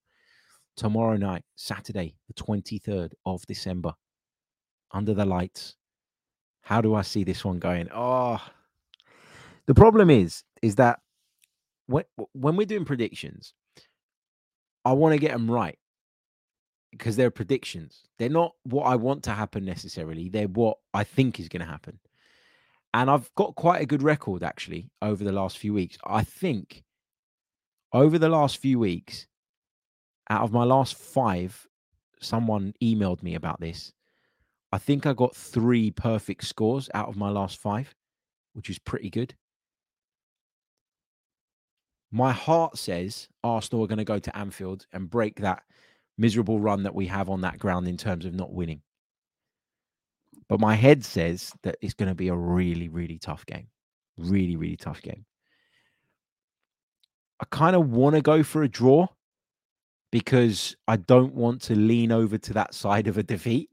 tomorrow 0.76 1.18
night, 1.18 1.44
Saturday, 1.56 2.16
the 2.28 2.36
23rd 2.36 3.13
of 3.26 3.44
December. 3.48 3.94
Under 4.92 5.16
the 5.16 5.26
lights. 5.26 5.76
How 6.62 6.80
do 6.80 6.94
I 6.94 7.02
see 7.02 7.24
this 7.24 7.44
one 7.44 7.60
going? 7.60 7.90
Oh, 7.94 8.40
the 9.65 9.73
problem 9.73 10.10
is, 10.10 10.44
is 10.62 10.75
that 10.75 11.00
when 11.88 12.04
when 12.33 12.56
we're 12.56 12.65
doing 12.65 12.85
predictions, 12.85 13.54
I 14.85 14.94
want 14.94 15.13
to 15.13 15.19
get 15.19 15.31
them 15.31 15.50
right 15.50 15.77
because 16.92 17.15
they're 17.15 17.31
predictions. 17.31 18.04
They're 18.17 18.29
not 18.29 18.54
what 18.63 18.83
I 18.83 18.96
want 18.96 19.23
to 19.23 19.31
happen 19.31 19.65
necessarily. 19.65 20.29
They're 20.29 20.48
what 20.48 20.77
I 20.94 21.04
think 21.04 21.40
is 21.40 21.50
going 21.50 21.65
to 21.65 21.71
happen. 21.71 22.00
And 22.94 23.10
I've 23.10 23.33
got 23.35 23.56
quite 23.56 23.81
a 23.81 23.85
good 23.85 24.02
record 24.02 24.44
actually 24.44 24.90
over 25.02 25.23
the 25.23 25.31
last 25.31 25.58
few 25.58 25.73
weeks. 25.73 25.98
I 26.06 26.23
think 26.23 26.83
over 27.94 28.17
the 28.17 28.29
last 28.29 28.58
few 28.58 28.79
weeks, 28.79 29.27
out 30.29 30.44
of 30.44 30.52
my 30.52 30.63
last 30.63 30.96
five, 30.96 31.67
someone 32.21 32.73
emailed 32.81 33.23
me 33.23 33.35
about 33.35 33.60
this. 33.60 33.94
I 34.71 34.77
think 34.77 35.06
I 35.06 35.13
got 35.13 35.35
three 35.35 35.92
perfect 35.92 36.44
scores 36.46 36.90
out 36.94 37.08
of 37.08 37.17
my 37.17 37.29
last 37.29 37.60
five, 37.60 37.94
which 38.54 38.69
is 38.69 38.79
pretty 38.79 39.10
good. 39.10 39.35
My 42.12 42.32
heart 42.32 42.78
says 42.78 43.28
Arsenal 43.44 43.84
are 43.84 43.88
going 43.88 43.98
to 43.98 44.04
go 44.04 44.20
to 44.20 44.38
Anfield 44.38 44.86
and 44.94 45.10
break 45.10 45.42
that 45.42 45.64
miserable 46.18 46.60
run 46.60 46.84
that 46.84 46.96
we 46.96 47.06
have 47.08 47.30
on 47.30 47.42
that 47.42 47.60
ground 47.60 47.88
in 47.88 47.98
terms 47.98 48.26
of 48.26 48.34
not 48.34 48.54
winning. 48.54 48.82
But 50.50 50.60
my 50.60 50.76
head 50.76 51.04
says 51.04 51.52
that 51.64 51.76
it's 51.82 51.94
going 51.94 52.10
to 52.10 52.16
be 52.16 52.30
a 52.30 52.36
really, 52.36 52.88
really 52.88 53.20
tough 53.20 53.46
game. 53.46 53.68
Really, 54.18 54.56
really 54.56 54.78
tough 54.78 55.02
game. 55.02 55.26
I 57.40 57.46
kind 57.52 57.76
of 57.76 57.90
want 57.90 58.16
to 58.16 58.22
go 58.22 58.42
for 58.44 58.64
a 58.64 58.70
draw 58.70 59.08
because 60.12 60.76
I 60.88 60.96
don't 60.96 61.36
want 61.36 61.62
to 61.64 61.76
lean 61.76 62.12
over 62.12 62.38
to 62.38 62.54
that 62.54 62.74
side 62.74 63.08
of 63.08 63.18
a 63.18 63.24
defeat. 63.24 63.70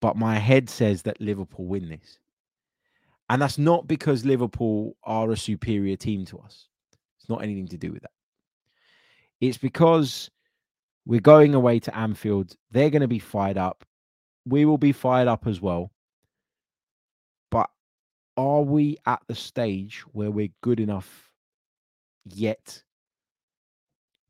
But 0.00 0.16
my 0.16 0.38
head 0.38 0.70
says 0.70 1.02
that 1.02 1.20
Liverpool 1.20 1.66
win 1.66 1.88
this. 1.88 2.18
And 3.30 3.40
that's 3.40 3.58
not 3.58 3.86
because 3.86 4.24
Liverpool 4.24 4.96
are 5.04 5.30
a 5.30 5.36
superior 5.36 5.96
team 5.96 6.24
to 6.26 6.38
us. 6.38 6.68
It's 7.18 7.28
not 7.28 7.42
anything 7.42 7.68
to 7.68 7.78
do 7.78 7.92
with 7.92 8.02
that. 8.02 8.10
It's 9.40 9.58
because 9.58 10.30
we're 11.06 11.20
going 11.20 11.54
away 11.54 11.80
to 11.80 11.96
Anfield. 11.96 12.54
They're 12.70 12.90
going 12.90 13.02
to 13.02 13.08
be 13.08 13.18
fired 13.18 13.58
up. 13.58 13.84
We 14.46 14.64
will 14.64 14.78
be 14.78 14.92
fired 14.92 15.28
up 15.28 15.46
as 15.46 15.60
well. 15.60 15.90
But 17.50 17.70
are 18.36 18.62
we 18.62 18.98
at 19.06 19.22
the 19.26 19.34
stage 19.34 20.00
where 20.12 20.30
we're 20.30 20.52
good 20.62 20.80
enough 20.80 21.30
yet 22.26 22.82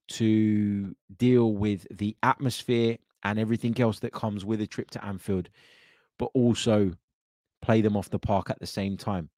to 0.06 0.94
deal 1.16 1.54
with 1.54 1.86
the 1.90 2.16
atmosphere 2.22 2.98
and 3.24 3.38
everything 3.38 3.80
else 3.80 3.98
that 4.00 4.12
comes 4.12 4.44
with 4.44 4.60
a 4.60 4.66
trip 4.66 4.90
to 4.90 5.04
Anfield, 5.04 5.48
but 6.18 6.30
also 6.34 6.92
play 7.64 7.80
them 7.80 7.96
off 7.96 8.10
the 8.10 8.18
park 8.18 8.50
at 8.50 8.60
the 8.60 8.66
same 8.66 8.96
time? 8.96 9.30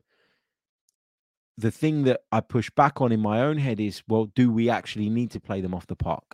The 1.58 1.70
thing 1.70 2.02
that 2.04 2.20
I 2.32 2.40
push 2.40 2.68
back 2.70 3.00
on 3.00 3.12
in 3.12 3.20
my 3.20 3.42
own 3.42 3.56
head 3.56 3.80
is 3.80 4.02
well, 4.08 4.26
do 4.34 4.50
we 4.50 4.68
actually 4.68 5.08
need 5.08 5.30
to 5.30 5.40
play 5.40 5.60
them 5.60 5.74
off 5.74 5.86
the 5.86 5.96
park? 5.96 6.24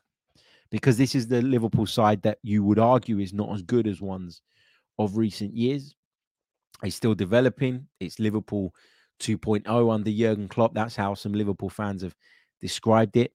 Because 0.71 0.97
this 0.97 1.15
is 1.15 1.29
the 1.29 1.43
Liverpool 1.43 1.87
side 1.87 2.23
that 2.23 2.39
you 2.43 2.65
would 2.65 2.79
argue 2.79 3.19
is 3.19 3.35
not 3.35 3.55
as 3.55 3.63
good 3.63 3.87
as 3.87 4.01
ones 4.01 4.41
of 4.99 5.17
recent 5.19 5.55
years. 5.55 5.95
It's 6.83 6.97
still 6.97 7.15
developing. 7.15 7.87
It's 8.01 8.19
Liverpool 8.19 8.75
2.0 9.21 9.93
under 9.93 10.11
Jurgen 10.11 10.49
Klopp. 10.49 10.75
That's 10.75 10.97
how 10.97 11.15
some 11.15 11.35
Liverpool 11.35 11.71
fans 11.71 12.03
have 12.03 12.15
described 12.61 13.17
it. 13.17 13.33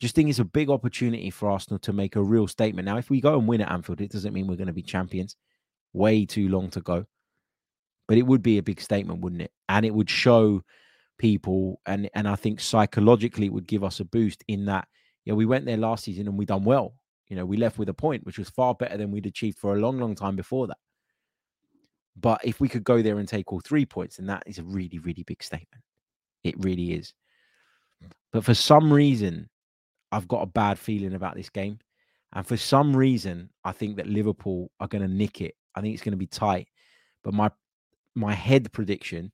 Just 0.00 0.14
think 0.14 0.30
it's 0.30 0.38
a 0.38 0.44
big 0.44 0.70
opportunity 0.70 1.30
for 1.30 1.50
Arsenal 1.50 1.78
to 1.80 1.92
make 1.92 2.16
a 2.16 2.22
real 2.22 2.48
statement. 2.48 2.86
Now, 2.86 2.96
if 2.96 3.10
we 3.10 3.20
go 3.20 3.38
and 3.38 3.46
win 3.46 3.60
at 3.60 3.70
Anfield, 3.70 4.00
it 4.00 4.10
doesn't 4.10 4.32
mean 4.32 4.46
we're 4.46 4.56
going 4.56 4.68
to 4.68 4.72
be 4.72 4.82
champions. 4.82 5.36
Way 5.92 6.24
too 6.24 6.48
long 6.48 6.70
to 6.70 6.80
go. 6.80 7.04
But 8.08 8.18
it 8.18 8.22
would 8.22 8.42
be 8.42 8.58
a 8.58 8.62
big 8.62 8.80
statement, 8.80 9.20
wouldn't 9.20 9.42
it? 9.42 9.52
And 9.68 9.86
it 9.86 9.94
would 9.94 10.10
show 10.10 10.64
people, 11.18 11.80
and 11.86 12.10
and 12.14 12.26
I 12.26 12.34
think 12.34 12.58
psychologically 12.60 13.46
it 13.46 13.52
would 13.52 13.66
give 13.66 13.84
us 13.84 14.00
a 14.00 14.04
boost 14.04 14.42
in 14.48 14.64
that, 14.64 14.88
yeah, 15.24 15.34
we 15.34 15.46
went 15.46 15.66
there 15.66 15.76
last 15.76 16.04
season 16.04 16.26
and 16.26 16.38
we 16.38 16.46
done 16.46 16.64
well. 16.64 16.94
You 17.28 17.36
know, 17.36 17.44
we 17.44 17.58
left 17.58 17.78
with 17.78 17.90
a 17.90 17.94
point, 17.94 18.24
which 18.24 18.38
was 18.38 18.48
far 18.48 18.74
better 18.74 18.96
than 18.96 19.10
we'd 19.10 19.26
achieved 19.26 19.58
for 19.58 19.76
a 19.76 19.78
long, 19.78 19.98
long 19.98 20.14
time 20.14 20.34
before 20.34 20.66
that. 20.68 20.78
But 22.16 22.40
if 22.42 22.60
we 22.60 22.68
could 22.68 22.84
go 22.84 23.02
there 23.02 23.18
and 23.18 23.28
take 23.28 23.52
all 23.52 23.60
three 23.60 23.84
points, 23.84 24.16
then 24.16 24.26
that 24.26 24.42
is 24.46 24.58
a 24.58 24.64
really, 24.64 24.98
really 24.98 25.22
big 25.24 25.42
statement. 25.42 25.82
It 26.42 26.54
really 26.58 26.94
is. 26.94 27.12
But 28.32 28.44
for 28.44 28.54
some 28.54 28.92
reason, 28.92 29.48
I've 30.10 30.28
got 30.28 30.42
a 30.42 30.46
bad 30.46 30.78
feeling 30.78 31.14
about 31.14 31.36
this 31.36 31.50
game. 31.50 31.78
And 32.32 32.46
for 32.46 32.56
some 32.56 32.96
reason, 32.96 33.50
I 33.64 33.72
think 33.72 33.96
that 33.96 34.06
Liverpool 34.06 34.70
are 34.80 34.88
going 34.88 35.02
to 35.02 35.08
nick 35.08 35.40
it. 35.40 35.54
I 35.74 35.80
think 35.80 35.94
it's 35.94 36.02
going 36.02 36.12
to 36.12 36.18
be 36.18 36.26
tight. 36.26 36.68
But 37.22 37.34
my 37.34 37.50
my 38.18 38.34
head 38.34 38.72
prediction, 38.72 39.32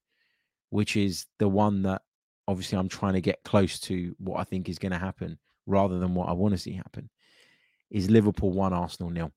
which 0.71 0.97
is 0.97 1.27
the 1.39 1.49
one 1.49 1.83
that 1.83 2.03
obviously 2.47 2.79
I'm 2.79 2.89
trying 2.89 3.15
to 3.15 3.21
get 3.21 3.43
close 3.45 3.81
to 3.81 4.15
what 4.19 4.39
I 4.39 4.45
think 4.45 4.69
is 4.69 4.79
going 4.79 4.93
to 4.93 4.99
happen 4.99 5.39
rather 5.67 5.99
than 5.99 6.15
what 6.15 6.29
I 6.29 6.33
want 6.33 6.53
to 6.53 6.59
see 6.59 6.73
happen, 6.73 7.09
is 7.91 8.11
Liverpool 8.11 8.53
one, 8.53 8.73
Arsenal 8.73 9.11
nil. 9.11 9.33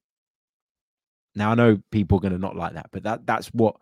Now 1.35 1.51
I 1.51 1.55
know 1.55 1.81
people 1.91 2.17
are 2.17 2.21
going 2.21 2.33
to 2.33 2.39
not 2.39 2.55
like 2.55 2.73
that, 2.73 2.89
but 2.91 3.03
that 3.03 3.25
that's 3.25 3.47
what 3.47 3.77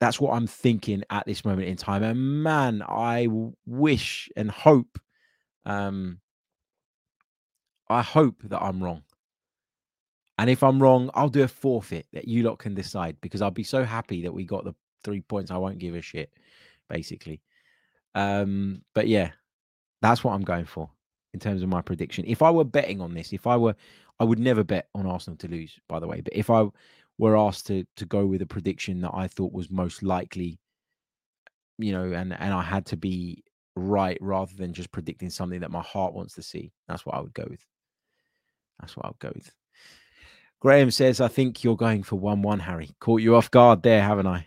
that's 0.00 0.20
what 0.20 0.34
I'm 0.34 0.46
thinking 0.46 1.02
at 1.10 1.26
this 1.26 1.44
moment 1.44 1.68
in 1.68 1.76
time. 1.76 2.02
And 2.02 2.42
man, 2.42 2.82
I 2.86 3.26
wish 3.66 4.28
and 4.36 4.50
hope, 4.50 4.98
um, 5.66 6.20
I 7.88 8.02
hope 8.02 8.36
that 8.44 8.62
I'm 8.62 8.82
wrong. 8.82 9.02
And 10.38 10.48
if 10.48 10.62
I'm 10.62 10.80
wrong, 10.80 11.10
I'll 11.14 11.28
do 11.28 11.42
a 11.42 11.48
forfeit 11.48 12.06
that 12.12 12.28
you 12.28 12.44
lot 12.44 12.58
can 12.58 12.74
decide 12.74 13.16
because 13.20 13.42
I'll 13.42 13.50
be 13.50 13.64
so 13.64 13.84
happy 13.84 14.22
that 14.22 14.32
we 14.32 14.44
got 14.44 14.64
the 14.64 14.74
three 15.02 15.20
points. 15.20 15.50
I 15.50 15.56
won't 15.56 15.78
give 15.78 15.94
a 15.94 16.02
shit, 16.02 16.32
basically. 16.88 17.40
Um, 18.14 18.82
but 18.94 19.08
yeah, 19.08 19.32
that's 20.00 20.22
what 20.22 20.34
I'm 20.34 20.42
going 20.42 20.64
for 20.64 20.90
in 21.34 21.40
terms 21.40 21.62
of 21.62 21.68
my 21.68 21.82
prediction. 21.82 22.24
If 22.26 22.42
I 22.42 22.50
were 22.50 22.64
betting 22.64 23.00
on 23.00 23.14
this, 23.14 23.32
if 23.32 23.46
I 23.46 23.56
were, 23.56 23.74
I 24.20 24.24
would 24.24 24.38
never 24.38 24.64
bet 24.64 24.88
on 24.94 25.06
Arsenal 25.06 25.36
to 25.38 25.48
lose, 25.48 25.78
by 25.88 25.98
the 25.98 26.06
way. 26.06 26.20
But 26.20 26.34
if 26.34 26.50
I 26.50 26.68
were 27.18 27.36
asked 27.36 27.66
to 27.66 27.84
to 27.96 28.06
go 28.06 28.24
with 28.26 28.42
a 28.42 28.46
prediction 28.46 29.00
that 29.00 29.12
I 29.12 29.26
thought 29.26 29.52
was 29.52 29.70
most 29.70 30.02
likely, 30.02 30.58
you 31.78 31.92
know, 31.92 32.12
and 32.12 32.32
and 32.32 32.54
I 32.54 32.62
had 32.62 32.86
to 32.86 32.96
be 32.96 33.42
right 33.74 34.18
rather 34.20 34.54
than 34.56 34.72
just 34.72 34.92
predicting 34.92 35.30
something 35.30 35.60
that 35.60 35.70
my 35.70 35.82
heart 35.82 36.14
wants 36.14 36.34
to 36.34 36.42
see, 36.42 36.72
that's 36.88 37.06
what 37.06 37.14
I 37.14 37.20
would 37.20 37.34
go 37.34 37.46
with. 37.48 37.64
That's 38.80 38.96
what 38.96 39.06
I 39.06 39.08
would 39.08 39.18
go 39.18 39.32
with. 39.34 39.52
Graham 40.60 40.90
says, 40.90 41.20
I 41.20 41.28
think 41.28 41.62
you're 41.62 41.76
going 41.76 42.02
for 42.02 42.16
1 42.16 42.42
1, 42.42 42.58
Harry. 42.60 42.90
Caught 43.00 43.22
you 43.22 43.36
off 43.36 43.50
guard 43.50 43.82
there, 43.82 44.02
haven't 44.02 44.26
I? 44.26 44.46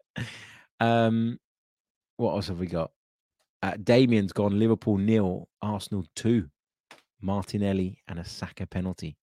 um, 0.80 1.38
what 2.16 2.32
else 2.32 2.48
have 2.48 2.58
we 2.58 2.66
got? 2.66 2.90
Uh, 3.62 3.74
Damien's 3.82 4.32
gone 4.32 4.58
Liverpool 4.58 4.96
nil, 4.96 5.48
Arsenal 5.62 6.04
2. 6.16 6.48
Martinelli 7.24 7.98
and 8.06 8.18
a 8.18 8.24
Saka 8.24 8.66
penalty. 8.66 9.16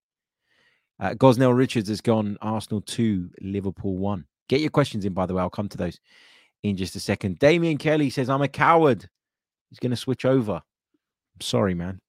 Uh, 1.00 1.12
Gosnell 1.12 1.56
Richards 1.56 1.90
has 1.90 2.02
gone 2.02 2.38
Arsenal 2.42 2.82
2, 2.82 3.30
Liverpool 3.42 3.98
1. 3.98 4.26
Get 4.50 4.62
your 4.62 4.70
questions 4.70 5.06
in, 5.06 5.14
by 5.14 5.26
the 5.26 5.34
way. 5.34 5.42
I'll 5.42 5.50
come 5.50 5.70
to 5.70 5.78
those 5.78 6.00
in 6.64 6.76
just 6.76 6.96
a 6.96 7.00
second. 7.00 7.40
Damien 7.40 7.78
Kelly 7.78 8.10
says, 8.10 8.30
I'm 8.30 8.42
a 8.42 8.48
coward. 8.48 9.08
He's 9.70 9.80
going 9.80 9.92
to 9.92 9.96
switch 9.96 10.26
over. 10.26 10.54
I'm 10.54 11.42
sorry, 11.42 11.74
man. 11.74 12.02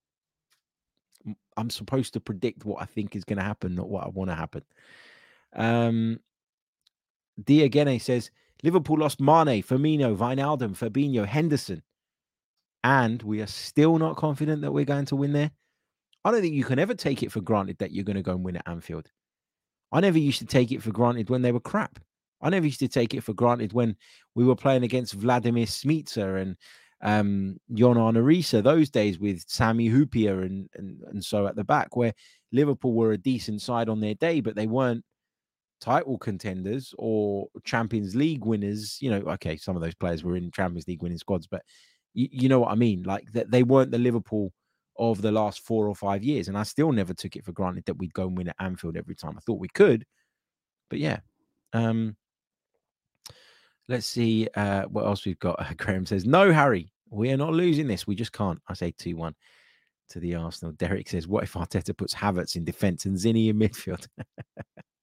I'm 1.57 1.71
supposed 1.71 2.13
to 2.15 2.21
predict 2.21 2.65
what 2.65 2.83
I 2.83 2.87
think 2.87 3.15
is 3.15 3.25
going 3.25 3.39
to 3.39 3.45
happen, 3.45 3.75
not 3.75 3.89
what 3.89 4.05
I 4.05 4.09
want 4.09 4.31
to 4.31 4.37
happen. 4.37 4.63
Um, 5.55 6.21
Diagene 7.43 8.01
says 8.01 8.31
Liverpool 8.63 8.99
lost 8.99 9.21
Mane, 9.21 9.63
Firmino, 9.63 10.17
Wijnaldum, 10.17 10.77
Fabinho, 10.77 11.27
Henderson, 11.27 11.83
and 12.85 13.23
we 13.23 13.41
are 13.41 13.47
still 13.47 13.99
not 13.99 14.17
confident 14.17 14.63
that 14.63 14.73
we're 14.73 14.85
going 14.85 15.07
to 15.07 15.17
win 15.17 15.33
there. 15.33 15.51
I 16.25 16.31
don't 16.31 16.41
think 16.41 16.55
you 16.55 16.65
can 16.65 16.79
ever 16.79 16.95
take 16.95 17.23
it 17.23 17.33
for 17.33 17.41
granted 17.41 17.79
that 17.79 17.93
you're 17.93 18.05
going 18.05 18.17
to 18.17 18.23
go 18.23 18.33
and 18.33 18.45
win 18.45 18.57
at 18.57 18.69
Anfield. 18.69 19.11
I 19.91 20.01
never 20.01 20.19
used 20.19 20.39
to 20.39 20.47
take 20.47 20.73
it 20.73 20.83
for 20.83 20.93
granted 20.93 21.29
when 21.29 21.43
they 21.43 21.53
were 21.53 21.61
crap. 21.61 21.99
I 22.41 22.51
never 22.51 22.67
used 22.67 22.81
to 22.81 22.89
take 22.89 23.15
it 23.15 23.23
for 23.23 23.35
granted 23.35 23.73
when 23.73 23.97
we 24.35 24.45
were 24.45 24.57
playing 24.57 24.83
against 24.83 25.15
Vladimir 25.15 25.67
Smicer 25.67 26.41
and 26.41 26.57
um, 27.03 27.59
Jon 27.75 27.99
Arne 27.99 28.15
Riise 28.17 28.63
those 28.63 28.89
days 28.89 29.19
with 29.19 29.45
Sammy 29.49 29.91
Hyypiä 29.91 30.45
and, 30.45 30.69
and 30.75 31.03
and 31.09 31.25
so 31.25 31.47
at 31.47 31.57
the 31.57 31.65
back, 31.65 31.97
where 31.97 32.15
Liverpool 32.53 32.95
were 32.95 33.13
a 33.13 33.19
decent 33.19 33.61
side 33.61 33.89
on 33.89 34.01
their 34.01 34.15
day, 34.15 34.41
but 34.41 34.55
they 34.55 34.67
weren't 34.67 35.05
title 35.81 36.17
contenders 36.17 36.95
or 36.99 37.49
Champions 37.65 38.15
League 38.15 38.45
winners. 38.45 38.99
You 39.01 39.11
know, 39.11 39.33
okay, 39.33 39.57
some 39.57 39.75
of 39.77 39.83
those 39.83 39.97
players 39.97 40.23
were 40.23 40.37
in 40.37 40.53
Champions 40.53 40.87
League 40.87 41.03
winning 41.03 41.19
squads, 41.19 41.49
but 41.49 41.63
you, 42.15 42.29
you 42.31 42.49
know 42.49 42.61
what 42.61 42.71
I 42.71 42.77
mean. 42.77 43.03
Like 43.03 43.33
that, 43.33 43.51
they 43.51 43.65
weren't 43.65 43.91
the 43.91 43.99
Liverpool 43.99 44.53
of 44.97 45.23
the 45.23 45.33
last 45.33 45.63
four 45.63 45.89
or 45.89 45.97
five 45.97 46.23
years, 46.23 46.47
and 46.49 46.57
I 46.57 46.63
still 46.63 46.93
never 46.93 47.15
took 47.15 47.35
it 47.35 47.45
for 47.45 47.53
granted 47.53 47.85
that 47.87 47.99
we'd 47.99 48.15
go 48.15 48.29
and 48.29 48.37
win 48.39 48.49
at 48.49 48.57
Anfield 48.61 48.97
every 48.97 49.17
time. 49.17 49.35
I 49.37 49.41
thought 49.41 49.59
we 49.59 49.69
could, 49.69 50.05
but 50.89 51.01
yeah. 51.01 51.19
Um, 51.73 52.17
let's 53.93 54.07
see 54.07 54.49
uh, 54.57 54.83
what 54.85 55.07
else 55.07 55.25
we've 55.25 55.39
got. 55.39 55.65
Graham 55.79 56.05
says, 56.07 56.27
"No, 56.27 56.53
Harry, 56.53 56.93
we 57.11 57.31
are 57.31 57.37
not 57.37 57.53
losing 57.53 57.87
this. 57.87 58.07
We 58.07 58.15
just 58.15 58.33
can't. 58.33 58.61
I 58.69 58.75
say 58.75 58.93
2 58.99 59.15
1 59.17 59.35
to 60.13 60.21
the 60.21 60.35
Arsenal. 60.35 60.73
Derek 60.73 61.09
says, 61.09 61.29
What 61.29 61.45
if 61.45 61.53
Arteta 61.53 61.97
puts 61.97 62.15
Havertz 62.15 62.57
in 62.57 62.65
defence 62.65 63.05
and 63.05 63.17
Zinni 63.17 63.49
in 63.49 63.59
midfield? 63.59 64.07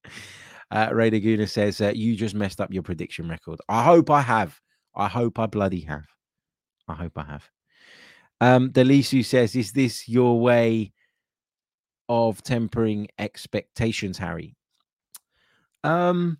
uh, 0.70 0.88
Ray 0.92 1.10
Laguna 1.10 1.46
says, 1.46 1.80
uh, 1.80 1.92
You 1.94 2.16
just 2.16 2.34
messed 2.34 2.60
up 2.60 2.72
your 2.72 2.82
prediction 2.82 3.28
record. 3.28 3.60
I 3.68 3.84
hope 3.84 4.10
I 4.10 4.22
have. 4.22 4.58
I 4.94 5.08
hope 5.08 5.38
I 5.38 5.46
bloody 5.46 5.80
have. 5.82 6.04
I 6.88 6.94
hope 6.94 7.12
I 7.16 7.24
have. 7.24 7.48
Um, 8.40 8.70
Delisu 8.70 9.24
says, 9.24 9.54
Is 9.54 9.72
this 9.72 10.08
your 10.08 10.40
way 10.40 10.92
of 12.08 12.42
tempering 12.42 13.08
expectations, 13.18 14.18
Harry? 14.18 14.56
Um, 15.84 16.38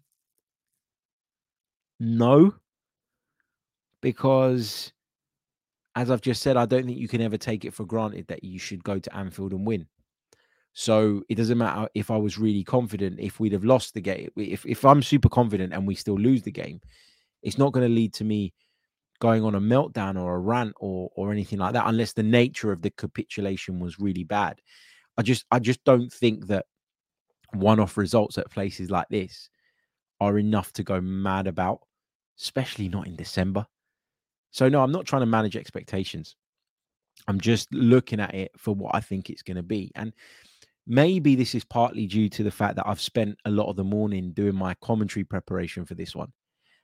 no, 2.01 2.55
because 4.01 4.93
as 5.95 6.11
I've 6.11 6.21
just 6.21 6.43
said, 6.43 6.57
I 6.57 6.67
don't 6.67 6.87
think 6.87 6.99
you 6.99 7.09
can 7.09 7.21
ever 7.21 7.37
take 7.37 7.65
it 7.65 7.75
for 7.75 7.85
granted 7.85 8.27
that 8.29 8.43
you 8.43 8.59
should 8.59 8.83
go 8.83 8.99
to 8.99 9.17
Anfield 9.17 9.53
and 9.53 9.67
win. 9.67 9.87
So 10.73 11.23
it 11.29 11.35
doesn't 11.35 11.59
matter 11.59 11.89
if 11.95 12.11
I 12.11 12.17
was 12.17 12.39
really 12.39 12.63
confident, 12.63 13.19
if 13.19 13.41
we'd 13.41 13.53
have 13.53 13.65
lost 13.65 13.95
the 13.95 14.01
game, 14.01 14.31
if, 14.37 14.65
if 14.65 14.85
I'm 14.85 15.03
super 15.03 15.29
confident 15.29 15.73
and 15.73 15.87
we 15.87 15.95
still 15.95 16.19
lose 16.19 16.43
the 16.43 16.53
game, 16.53 16.81
it's 17.43 17.59
not 17.59 17.73
going 17.73 17.87
to 17.87 17.95
lead 17.95 18.15
to 18.15 18.25
me 18.25 18.55
going 19.21 19.45
on 19.45 19.55
a 19.55 19.61
meltdown 19.61 20.19
or 20.19 20.37
a 20.37 20.39
rant 20.39 20.73
or 20.81 21.11
or 21.15 21.33
anything 21.33 21.59
like 21.59 21.75
that, 21.75 21.87
unless 21.87 22.13
the 22.13 22.23
nature 22.23 22.73
of 22.73 22.83
the 22.83 22.91
capitulation 22.91 23.81
was 23.81 23.99
really 23.99 24.25
bad. 24.25 24.61
I 25.19 25.23
just 25.23 25.45
I 25.51 25.59
just 25.59 25.85
don't 25.85 26.11
think 26.13 26.47
that 26.47 26.67
one-off 27.53 27.97
results 27.97 28.39
at 28.39 28.51
places 28.51 28.91
like 28.91 29.09
this 29.11 29.51
are 30.21 30.39
enough 30.39 30.73
to 30.75 30.85
go 30.85 31.01
mad 31.01 31.47
about, 31.47 31.81
especially 32.41 32.89
not 32.89 33.07
in 33.07 33.17
December. 33.17 33.67
So 34.51 34.69
no, 34.69 34.83
I'm 34.83 34.93
not 34.93 35.07
trying 35.07 35.23
to 35.23 35.27
manage 35.27 35.57
expectations. 35.57 36.37
I'm 37.29 37.41
just 37.41 37.73
looking 37.73 38.21
at 38.21 38.35
it 38.35 38.51
for 38.57 38.75
what 38.75 38.95
I 38.95 39.01
think 39.01 39.31
it's 39.31 39.43
going 39.43 39.57
to 39.57 39.63
be. 39.63 39.93
And 39.95 40.13
maybe 40.87 41.37
this 41.37 41.55
is 41.55 41.65
partly 41.65 42.07
due 42.07 42.29
to 42.31 42.43
the 42.43 42.51
fact 42.51 42.77
that 42.77 42.87
I've 42.87 43.01
spent 43.01 43.39
a 43.45 43.51
lot 43.51 43.69
of 43.69 43.77
the 43.77 43.85
morning 43.85 44.33
doing 44.33 44.55
my 44.55 44.75
commentary 44.83 45.25
preparation 45.25 45.85
for 45.85 45.95
this 45.95 46.17
one. 46.17 46.33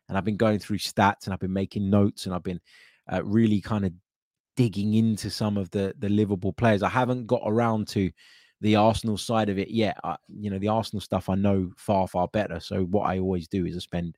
And 0.08 0.16
I've 0.16 0.24
been 0.24 0.36
going 0.36 0.58
through 0.58 0.78
stats 0.78 1.24
and 1.24 1.32
I've 1.32 1.40
been 1.40 1.52
making 1.52 1.90
notes 1.90 2.26
and 2.26 2.34
I've 2.34 2.44
been 2.44 2.60
uh, 3.12 3.24
really 3.24 3.60
kind 3.60 3.84
of 3.84 3.92
digging 4.56 4.94
into 4.94 5.30
some 5.30 5.56
of 5.56 5.70
the 5.70 5.94
the 5.98 6.08
Liverpool 6.08 6.52
players. 6.52 6.82
I 6.82 6.88
haven't 6.88 7.26
got 7.26 7.42
around 7.44 7.88
to 7.88 8.10
the 8.60 8.76
Arsenal 8.76 9.18
side 9.18 9.48
of 9.48 9.58
it 9.58 9.70
yet. 9.70 9.98
I, 10.04 10.16
you 10.28 10.50
know, 10.50 10.58
the 10.58 10.68
Arsenal 10.68 11.00
stuff 11.00 11.28
I 11.28 11.34
know 11.34 11.72
far 11.76 12.06
far 12.06 12.28
better. 12.28 12.60
So 12.60 12.84
what 12.84 13.08
I 13.08 13.18
always 13.18 13.48
do 13.48 13.66
is 13.66 13.76
I 13.76 13.80
spend 13.80 14.16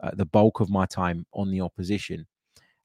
uh, 0.00 0.12
the 0.14 0.26
bulk 0.26 0.60
of 0.60 0.70
my 0.70 0.86
time 0.86 1.26
on 1.32 1.50
the 1.50 1.60
opposition, 1.60 2.26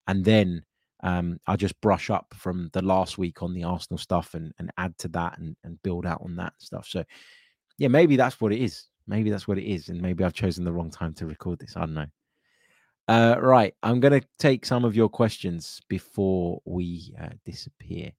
and 0.07 0.23
then 0.23 0.63
um, 1.03 1.39
I 1.47 1.55
just 1.57 1.79
brush 1.81 2.09
up 2.09 2.33
from 2.35 2.69
the 2.73 2.81
last 2.81 3.17
week 3.17 3.43
on 3.43 3.53
the 3.53 3.63
Arsenal 3.63 3.97
stuff 3.97 4.33
and 4.33 4.53
and 4.57 4.71
add 4.77 4.97
to 4.99 5.07
that 5.09 5.37
and 5.37 5.55
and 5.63 5.81
build 5.83 6.05
out 6.05 6.21
on 6.23 6.35
that 6.37 6.53
stuff. 6.59 6.87
So 6.87 7.03
yeah, 7.77 7.89
maybe 7.89 8.15
that's 8.15 8.39
what 8.39 8.53
it 8.53 8.61
is. 8.61 8.87
Maybe 9.05 9.29
that's 9.29 9.47
what 9.47 9.57
it 9.57 9.69
is, 9.69 9.89
and 9.89 10.01
maybe 10.01 10.23
I've 10.23 10.33
chosen 10.33 10.63
the 10.63 10.71
wrong 10.71 10.89
time 10.89 11.13
to 11.15 11.25
record 11.25 11.59
this. 11.59 11.75
I 11.75 11.81
don't 11.81 11.93
know. 11.93 12.05
Uh, 13.09 13.35
right, 13.41 13.73
I'm 13.83 13.99
going 13.99 14.19
to 14.19 14.25
take 14.39 14.65
some 14.65 14.85
of 14.85 14.95
your 14.95 15.09
questions 15.09 15.81
before 15.89 16.61
we 16.63 17.13
uh, 17.21 17.29
disappear. 17.45 18.11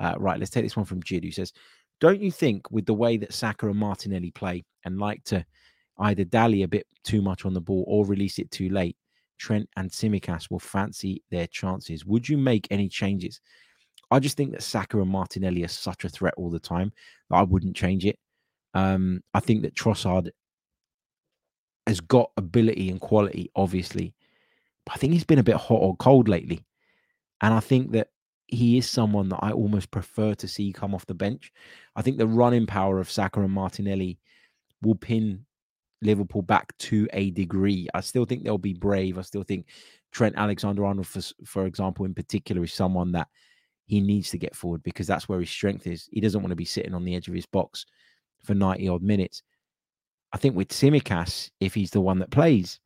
Uh, 0.00 0.14
right, 0.16 0.38
let's 0.38 0.52
take 0.52 0.62
this 0.62 0.76
one 0.76 0.86
from 0.86 1.02
Jid, 1.02 1.24
who 1.24 1.32
says, 1.32 1.52
"Don't 2.00 2.20
you 2.20 2.30
think, 2.30 2.70
with 2.70 2.86
the 2.86 2.94
way 2.94 3.16
that 3.16 3.34
Saka 3.34 3.68
and 3.68 3.76
Martinelli 3.76 4.30
play 4.30 4.64
and 4.84 5.00
like 5.00 5.24
to 5.24 5.44
either 6.00 6.24
dally 6.24 6.62
a 6.62 6.68
bit 6.68 6.86
too 7.04 7.22
much 7.22 7.44
on 7.44 7.54
the 7.54 7.60
ball 7.60 7.84
or 7.86 8.06
release 8.06 8.38
it 8.38 8.50
too 8.50 8.68
late, 8.68 8.96
Trent 9.38 9.68
and 9.76 9.90
Tsimikas 9.90 10.50
will 10.50 10.58
fancy 10.58 11.22
their 11.30 11.46
chances? 11.46 12.04
Would 12.04 12.28
you 12.28 12.38
make 12.38 12.66
any 12.70 12.88
changes?" 12.88 13.40
I 14.10 14.18
just 14.20 14.36
think 14.36 14.52
that 14.52 14.62
Saka 14.62 15.00
and 15.00 15.10
Martinelli 15.10 15.64
are 15.64 15.68
such 15.68 16.04
a 16.04 16.08
threat 16.08 16.34
all 16.36 16.50
the 16.50 16.58
time 16.58 16.92
that 17.30 17.36
I 17.36 17.42
wouldn't 17.42 17.76
change 17.76 18.06
it. 18.06 18.18
Um, 18.74 19.22
I 19.34 19.40
think 19.40 19.62
that 19.62 19.74
Trossard 19.74 20.30
has 21.86 22.00
got 22.00 22.30
ability 22.36 22.90
and 22.90 23.00
quality, 23.00 23.50
obviously, 23.54 24.14
but 24.84 24.94
I 24.94 24.98
think 24.98 25.12
he's 25.12 25.24
been 25.24 25.38
a 25.38 25.44
bit 25.44 25.56
hot 25.56 25.80
or 25.80 25.96
cold 25.96 26.28
lately. 26.28 26.64
And 27.40 27.52
I 27.52 27.60
think 27.60 27.92
that 27.92 28.08
he 28.46 28.78
is 28.78 28.88
someone 28.88 29.28
that 29.28 29.40
I 29.42 29.52
almost 29.52 29.90
prefer 29.90 30.34
to 30.34 30.48
see 30.48 30.72
come 30.72 30.94
off 30.94 31.06
the 31.06 31.14
bench. 31.14 31.52
I 31.94 32.02
think 32.02 32.16
the 32.16 32.26
running 32.26 32.66
power 32.66 32.98
of 32.98 33.10
Saka 33.10 33.40
and 33.40 33.52
Martinelli 33.52 34.18
will 34.82 34.94
pin 34.94 35.44
Liverpool 36.02 36.42
back 36.42 36.76
to 36.78 37.08
a 37.12 37.30
degree. 37.30 37.88
I 37.94 38.00
still 38.00 38.24
think 38.24 38.44
they'll 38.44 38.58
be 38.58 38.74
brave. 38.74 39.18
I 39.18 39.22
still 39.22 39.42
think 39.42 39.66
Trent 40.12 40.36
Alexander 40.36 40.84
Arnold, 40.84 41.06
for, 41.06 41.20
for 41.44 41.66
example, 41.66 42.04
in 42.04 42.14
particular, 42.14 42.64
is 42.64 42.72
someone 42.72 43.12
that 43.12 43.28
he 43.86 44.00
needs 44.00 44.30
to 44.30 44.38
get 44.38 44.54
forward 44.54 44.82
because 44.82 45.06
that's 45.06 45.28
where 45.28 45.40
his 45.40 45.50
strength 45.50 45.86
is. 45.86 46.08
He 46.12 46.20
doesn't 46.20 46.40
want 46.40 46.50
to 46.50 46.56
be 46.56 46.64
sitting 46.64 46.94
on 46.94 47.04
the 47.04 47.16
edge 47.16 47.28
of 47.28 47.34
his 47.34 47.46
box 47.46 47.86
for 48.44 48.54
90 48.54 48.88
odd 48.88 49.02
minutes. 49.02 49.42
I 50.32 50.36
think 50.36 50.54
with 50.54 50.68
Tsimikas, 50.68 51.50
if 51.58 51.74
he's 51.74 51.90
the 51.90 52.00
one 52.00 52.18
that 52.18 52.30
plays, 52.30 52.80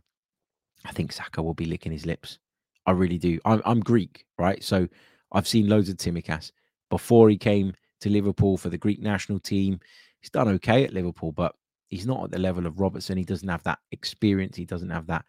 I 0.85 0.93
think 0.93 1.13
Saka 1.13 1.43
will 1.43 1.55
be 1.55 1.67
licking 1.67 1.93
his 1.93 2.07
lips. 2.07 2.39
I 2.87 2.93
really 2.93 3.19
do. 3.19 3.41
I'm, 3.45 3.63
I'm 3.65 3.81
Greek, 3.81 4.25
right? 4.39 4.63
So 4.63 4.89
I've 5.33 5.49
seen 5.49 5.69
loads 5.69 5.89
of 5.89 5.97
Tsimikas 5.97 6.53
before 6.89 7.29
he 7.29 7.37
came 7.37 7.75
to 8.01 8.11
Liverpool 8.11 8.57
for 8.57 8.69
the 8.69 8.79
Greek 8.79 9.01
national 9.01 9.41
team. 9.41 9.81
He's 10.21 10.31
done 10.31 10.49
okay 10.49 10.85
at 10.85 10.93
Liverpool, 10.93 11.33
but 11.33 11.55
he's 11.93 12.07
not 12.07 12.25
at 12.25 12.31
the 12.31 12.39
level 12.39 12.67
of 12.67 12.81
Robertson. 12.81 13.19
He 13.19 13.25
doesn't 13.25 13.49
have 13.49 13.63
that 13.65 13.79
experience. 13.93 14.57
He 14.57 14.65
doesn't 14.65 14.91
have 14.91 15.07
that 15.09 15.27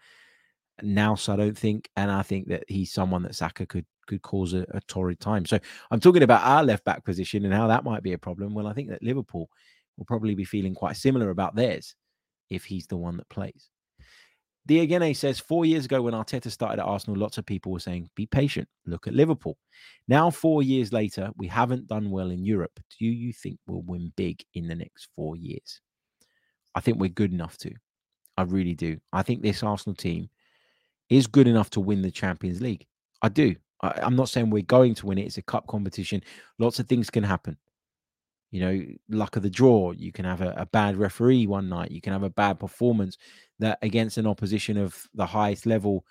now. 0.82 1.14
So 1.14 1.34
I 1.34 1.36
don't 1.36 1.58
think, 1.58 1.90
and 1.98 2.10
I 2.10 2.24
think 2.24 2.48
that 2.48 2.64
he's 2.68 2.92
someone 2.92 3.22
that 3.24 3.36
Saka 3.36 3.66
could 3.66 3.86
could 4.08 4.22
cause 4.22 4.54
a, 4.54 4.66
a 4.72 4.82
torrid 4.88 5.20
time. 5.20 5.46
So 5.46 5.60
I'm 5.92 6.00
talking 6.00 6.24
about 6.24 6.44
our 6.44 6.64
left 6.64 6.84
back 6.84 7.06
position 7.06 7.46
and 7.46 7.54
how 7.54 7.68
that 7.68 7.84
might 7.84 8.04
be 8.04 8.14
a 8.14 8.18
problem. 8.18 8.54
Well, 8.54 8.68
I 8.68 8.74
think 8.74 8.90
that 8.90 9.04
Liverpool 9.04 9.50
will 9.98 10.06
probably 10.06 10.36
be 10.36 10.46
feeling 10.46 10.74
quite 10.74 10.98
similar 10.98 11.30
about 11.30 11.56
theirs 11.56 11.96
if 12.50 12.66
he's 12.66 12.88
the 12.88 12.98
one 12.98 13.18
that 13.18 13.30
plays. 13.30 13.70
Diagene 14.68 15.16
says 15.16 15.40
four 15.40 15.66
years 15.66 15.86
ago 15.86 16.02
when 16.02 16.14
Arteta 16.14 16.50
started 16.50 16.82
at 16.82 16.86
Arsenal, 16.86 17.20
lots 17.20 17.38
of 17.38 17.46
people 17.46 17.72
were 17.72 17.80
saying, 17.80 18.10
be 18.16 18.26
patient, 18.26 18.68
look 18.86 19.08
at 19.08 19.14
Liverpool. 19.14 19.58
Now, 20.08 20.30
four 20.30 20.64
years 20.64 20.94
later, 20.94 21.32
we 21.36 21.48
haven't 21.48 21.88
done 21.88 22.10
well 22.10 22.30
in 22.30 22.46
Europe. 22.46 22.78
Do 23.00 23.06
you 23.06 23.34
think 23.34 23.60
we'll 23.68 23.82
win 23.82 24.14
big 24.16 24.44
in 24.54 24.68
the 24.68 24.76
next 24.76 25.10
four 25.16 25.36
years? 25.36 25.82
I 26.76 26.82
think 26.82 27.00
we're 27.00 27.10
good 27.10 27.34
enough 27.34 27.58
to. 27.60 27.74
I 28.38 28.44
really 28.44 28.74
do. 28.74 29.00
I 29.12 29.22
think 29.24 29.42
this 29.42 29.64
Arsenal 29.64 29.96
team 29.96 30.30
is 31.10 31.28
good 31.28 31.48
enough 31.48 31.70
to 31.72 31.80
win 31.80 32.02
the 32.02 32.12
Champions 32.12 32.62
League. 32.62 32.86
I 33.22 33.30
do. 33.30 33.56
I, 33.82 34.00
am 34.02 34.16
not 34.16 34.30
saying 34.30 34.50
we're 34.50 34.64
going 34.64 34.96
to 34.96 35.06
win 35.06 35.18
it. 35.18 35.26
It's 35.26 35.38
a 35.38 35.44
cup 35.44 35.68
competition. 35.68 36.24
Lots 36.58 36.80
of 36.80 36.88
things 36.88 37.10
can 37.10 37.24
happen 37.24 37.58
you 38.54 38.60
know, 38.60 38.86
luck 39.10 39.36
of 39.36 39.42
the 39.42 39.50
draw. 39.50 39.92
You 39.94 40.12
can 40.12 40.26
have 40.26 40.42
a, 40.42 40.54
a, 40.56 40.68
bad 40.68 40.96
referee 40.96 41.48
one 41.48 41.70
night. 41.70 41.90
You 41.90 42.02
can 42.02 42.14
have 42.14 42.22
a 42.22 42.30
bad 42.30 42.60
performance 42.60 43.18
that 43.58 43.80
against 43.82 44.20
an 44.20 44.28
opposition 44.28 44.78
of 44.78 45.08
the 45.16 45.26
highest 45.26 45.66
level 45.66 46.06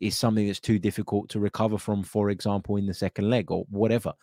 is 0.00 0.16
something 0.16 0.46
that's 0.46 0.58
too 0.58 0.78
difficult 0.78 1.28
to 1.28 1.38
recover 1.38 1.76
from, 1.76 2.02
for 2.02 2.30
example, 2.30 2.76
in 2.76 2.86
the 2.86 2.94
second 2.94 3.28
leg 3.28 3.50
or 3.50 3.66
whatever. 3.68 4.14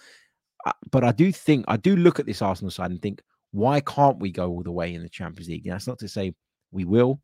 Uh, 0.65 0.71
but 0.89 1.03
I 1.03 1.11
do 1.11 1.31
think, 1.31 1.63
I 1.67 1.77
do 1.77 1.95
look 1.95 2.19
at 2.19 2.25
this 2.25 2.41
Arsenal 2.41 2.71
side 2.71 2.89
and 2.89 2.99
think, 2.99 3.21
why 3.51 3.79
can't 3.81 4.19
we 4.19 4.31
go 4.31 4.49
all 4.49 4.63
the 4.63 4.71
way 4.71 4.93
in 4.93 5.01
the 5.01 5.09
Champions 5.09 5.49
League? 5.49 5.65
That's 5.65 5.87
not 5.87 5.99
to 5.99 6.07
say 6.07 6.33
we 6.71 6.85
will, 6.85 7.21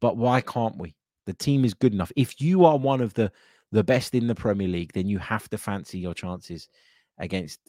but 0.00 0.16
why 0.16 0.40
can't 0.40 0.76
we? 0.78 0.94
The 1.26 1.34
team 1.34 1.64
is 1.64 1.74
good 1.74 1.92
enough. 1.92 2.12
If 2.16 2.40
you 2.40 2.64
are 2.64 2.78
one 2.78 3.00
of 3.00 3.14
the 3.14 3.30
the 3.70 3.84
best 3.84 4.14
in 4.14 4.26
the 4.26 4.34
Premier 4.34 4.68
League, 4.68 4.92
then 4.94 5.08
you 5.08 5.18
have 5.18 5.48
to 5.50 5.58
fancy 5.58 5.98
your 5.98 6.14
chances 6.14 6.68
against 7.18 7.60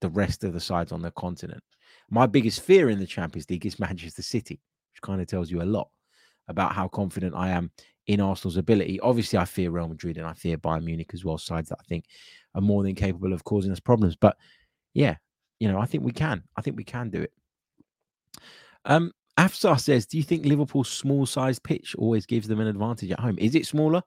the 0.00 0.08
rest 0.08 0.42
of 0.42 0.52
the 0.52 0.60
sides 0.60 0.90
on 0.90 1.02
the 1.02 1.12
continent. 1.12 1.62
My 2.10 2.26
biggest 2.26 2.62
fear 2.62 2.90
in 2.90 2.98
the 2.98 3.06
Champions 3.06 3.48
League 3.48 3.64
is 3.64 3.78
Manchester 3.80 4.22
City, 4.22 4.60
which 4.92 5.02
kind 5.02 5.20
of 5.20 5.28
tells 5.28 5.50
you 5.50 5.62
a 5.62 5.64
lot 5.64 5.88
about 6.48 6.72
how 6.72 6.88
confident 6.88 7.34
I 7.34 7.50
am 7.50 7.70
in 8.06 8.20
Arsenal's 8.20 8.56
ability. 8.56 9.00
Obviously, 9.00 9.38
I 9.38 9.44
fear 9.44 9.70
Real 9.70 9.88
Madrid 9.88 10.16
and 10.16 10.26
I 10.26 10.32
fear 10.32 10.58
Bayern 10.58 10.84
Munich 10.84 11.10
as 11.12 11.24
well, 11.24 11.38
sides 11.38 11.68
that 11.68 11.78
I 11.80 11.84
think 11.84 12.06
are 12.54 12.60
more 12.60 12.82
than 12.82 12.94
capable 12.94 13.32
of 13.32 13.44
causing 13.44 13.72
us 13.72 13.80
problems. 13.80 14.16
But 14.16 14.36
yeah, 14.94 15.16
you 15.58 15.70
know, 15.70 15.78
I 15.78 15.86
think 15.86 16.04
we 16.04 16.12
can. 16.12 16.42
I 16.56 16.62
think 16.62 16.76
we 16.76 16.84
can 16.84 17.10
do 17.10 17.22
it. 17.22 17.32
Um, 18.84 19.12
Afsar 19.38 19.78
says, 19.78 20.06
Do 20.06 20.16
you 20.16 20.22
think 20.22 20.44
Liverpool's 20.44 20.90
small 20.90 21.26
sized 21.26 21.62
pitch 21.62 21.94
always 21.96 22.26
gives 22.26 22.48
them 22.48 22.60
an 22.60 22.66
advantage 22.66 23.10
at 23.10 23.20
home? 23.20 23.38
Is 23.38 23.54
it 23.54 23.66
smaller 23.66 24.02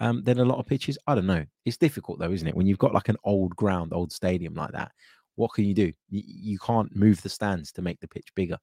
um, 0.00 0.22
than 0.22 0.38
a 0.38 0.44
lot 0.44 0.58
of 0.58 0.66
pitches? 0.66 0.98
I 1.06 1.14
don't 1.14 1.26
know. 1.26 1.44
It's 1.64 1.76
difficult 1.76 2.18
though, 2.18 2.32
isn't 2.32 2.46
it? 2.46 2.54
When 2.54 2.66
you've 2.66 2.78
got 2.78 2.94
like 2.94 3.08
an 3.08 3.16
old 3.24 3.56
ground, 3.56 3.92
old 3.92 4.12
stadium 4.12 4.54
like 4.54 4.72
that, 4.72 4.92
what 5.34 5.52
can 5.52 5.64
you 5.64 5.74
do? 5.74 5.92
You, 6.10 6.22
you 6.24 6.58
can't 6.58 6.94
move 6.94 7.22
the 7.22 7.28
stands 7.28 7.72
to 7.72 7.82
make 7.82 8.00
the 8.00 8.08
pitch 8.08 8.28
bigger. 8.34 8.58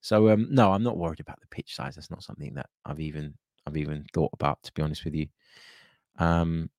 So 0.00 0.30
um, 0.30 0.48
no, 0.50 0.72
I'm 0.72 0.82
not 0.82 0.96
worried 0.96 1.20
about 1.20 1.40
the 1.40 1.46
pitch 1.48 1.76
size. 1.76 1.94
That's 1.94 2.10
not 2.10 2.22
something 2.22 2.54
that 2.54 2.66
I've 2.84 3.00
even 3.00 3.34
I've 3.66 3.76
even 3.76 4.04
thought 4.12 4.30
about, 4.32 4.62
to 4.64 4.72
be 4.72 4.82
honest 4.82 5.04
with 5.04 5.14
you. 5.14 5.26
Um, 6.18 6.70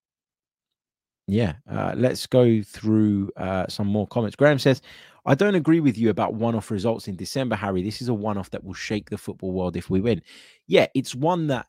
yeah, 1.28 1.54
uh, 1.70 1.94
let's 1.96 2.28
go 2.28 2.62
through 2.62 3.32
uh, 3.38 3.68
some 3.68 3.88
more 3.88 4.08
comments. 4.08 4.36
Graham 4.36 4.60
says, 4.60 4.82
I 5.26 5.36
don't 5.36 5.56
agree 5.56 5.80
with 5.80 5.98
you 5.98 6.10
about 6.10 6.34
one 6.34 6.56
off 6.56 6.70
results 6.70 7.08
in 7.08 7.16
December, 7.16 7.56
Harry. 7.56 7.82
This 7.82 8.02
is 8.02 8.10
a 8.10 8.14
one 8.14 8.38
off 8.38 8.50
that 8.50 8.64
will 8.64 8.74
shake 8.74 9.10
the 9.10 9.18
football 9.18 9.54
world 9.54 9.78
if 9.78 9.90
we 9.90 10.02
win. 10.02 10.22
Yeah, 10.68 10.88
it's 10.94 11.16
one 11.16 11.48
that 11.48 11.68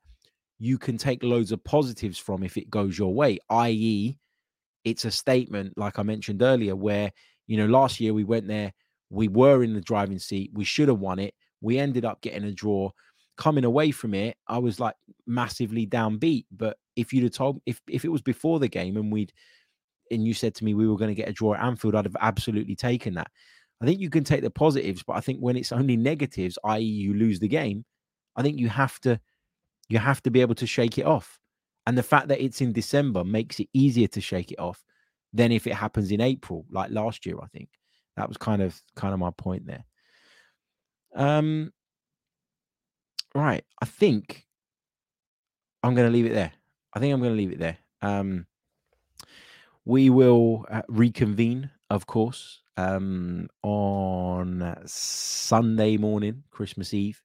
you 0.58 0.76
can 0.76 0.98
take 0.98 1.22
loads 1.22 1.52
of 1.52 1.62
positives 1.62 2.18
from 2.18 2.42
if 2.42 2.56
it 2.56 2.70
goes 2.70 2.98
your 2.98 3.14
way, 3.14 3.38
i.e., 3.50 4.16
it's 4.84 5.04
a 5.04 5.10
statement, 5.10 5.72
like 5.78 5.98
I 5.98 6.02
mentioned 6.02 6.42
earlier, 6.42 6.76
where 6.76 7.10
you 7.46 7.56
know, 7.56 7.66
last 7.66 8.00
year 8.00 8.14
we 8.14 8.24
went 8.24 8.48
there, 8.48 8.72
we 9.10 9.28
were 9.28 9.62
in 9.62 9.74
the 9.74 9.80
driving 9.80 10.18
seat, 10.18 10.50
we 10.54 10.64
should 10.64 10.88
have 10.88 10.98
won 10.98 11.18
it. 11.18 11.34
We 11.60 11.78
ended 11.78 12.04
up 12.04 12.20
getting 12.20 12.44
a 12.44 12.52
draw. 12.52 12.90
Coming 13.36 13.64
away 13.64 13.90
from 13.90 14.14
it, 14.14 14.36
I 14.46 14.58
was 14.58 14.78
like 14.78 14.94
massively 15.26 15.86
downbeat. 15.86 16.46
But 16.52 16.76
if 16.96 17.12
you'd 17.12 17.24
have 17.24 17.32
told 17.32 17.60
if 17.66 17.80
if 17.88 18.04
it 18.04 18.10
was 18.10 18.22
before 18.22 18.58
the 18.58 18.68
game 18.68 18.96
and 18.96 19.12
we'd 19.12 19.32
and 20.10 20.26
you 20.26 20.34
said 20.34 20.54
to 20.54 20.64
me 20.64 20.74
we 20.74 20.86
were 20.86 20.96
going 20.96 21.08
to 21.08 21.14
get 21.14 21.28
a 21.28 21.32
draw 21.32 21.54
at 21.54 21.64
Anfield, 21.64 21.94
I'd 21.94 22.04
have 22.04 22.16
absolutely 22.20 22.76
taken 22.76 23.14
that. 23.14 23.30
I 23.82 23.86
think 23.86 24.00
you 24.00 24.10
can 24.10 24.24
take 24.24 24.42
the 24.42 24.50
positives, 24.50 25.02
but 25.02 25.14
I 25.16 25.20
think 25.20 25.40
when 25.40 25.56
it's 25.56 25.72
only 25.72 25.96
negatives, 25.96 26.58
i.e., 26.64 26.82
you 26.82 27.14
lose 27.14 27.40
the 27.40 27.48
game, 27.48 27.84
I 28.36 28.42
think 28.42 28.58
you 28.58 28.68
have 28.68 29.00
to 29.00 29.20
you 29.88 29.98
have 29.98 30.22
to 30.22 30.30
be 30.30 30.40
able 30.40 30.54
to 30.56 30.66
shake 30.66 30.98
it 30.98 31.06
off. 31.06 31.38
And 31.86 31.98
the 31.98 32.02
fact 32.02 32.28
that 32.28 32.42
it's 32.42 32.60
in 32.60 32.72
December 32.72 33.24
makes 33.24 33.60
it 33.60 33.68
easier 33.74 34.08
to 34.08 34.20
shake 34.20 34.52
it 34.52 34.58
off 34.58 34.82
than 35.32 35.52
if 35.52 35.66
it 35.66 35.74
happens 35.74 36.10
in 36.10 36.20
April, 36.20 36.64
like 36.70 36.90
last 36.90 37.26
year. 37.26 37.36
I 37.42 37.46
think 37.48 37.68
that 38.16 38.28
was 38.28 38.36
kind 38.36 38.62
of 38.62 38.80
kind 38.96 39.12
of 39.12 39.20
my 39.20 39.30
point 39.30 39.66
there. 39.66 39.84
Um, 41.14 41.72
right. 43.34 43.64
I 43.82 43.86
think 43.86 44.46
I'm 45.82 45.94
going 45.94 46.08
to 46.08 46.12
leave 46.12 46.26
it 46.26 46.34
there. 46.34 46.52
I 46.94 47.00
think 47.00 47.12
I'm 47.12 47.20
going 47.20 47.32
to 47.32 47.36
leave 47.36 47.52
it 47.52 47.58
there. 47.58 47.78
Um, 48.02 48.46
we 49.84 50.10
will 50.10 50.64
uh, 50.70 50.82
reconvene, 50.88 51.70
of 51.90 52.06
course, 52.06 52.60
um, 52.76 53.48
on 53.62 54.76
Sunday 54.86 55.96
morning, 55.96 56.44
Christmas 56.50 56.94
Eve, 56.94 57.20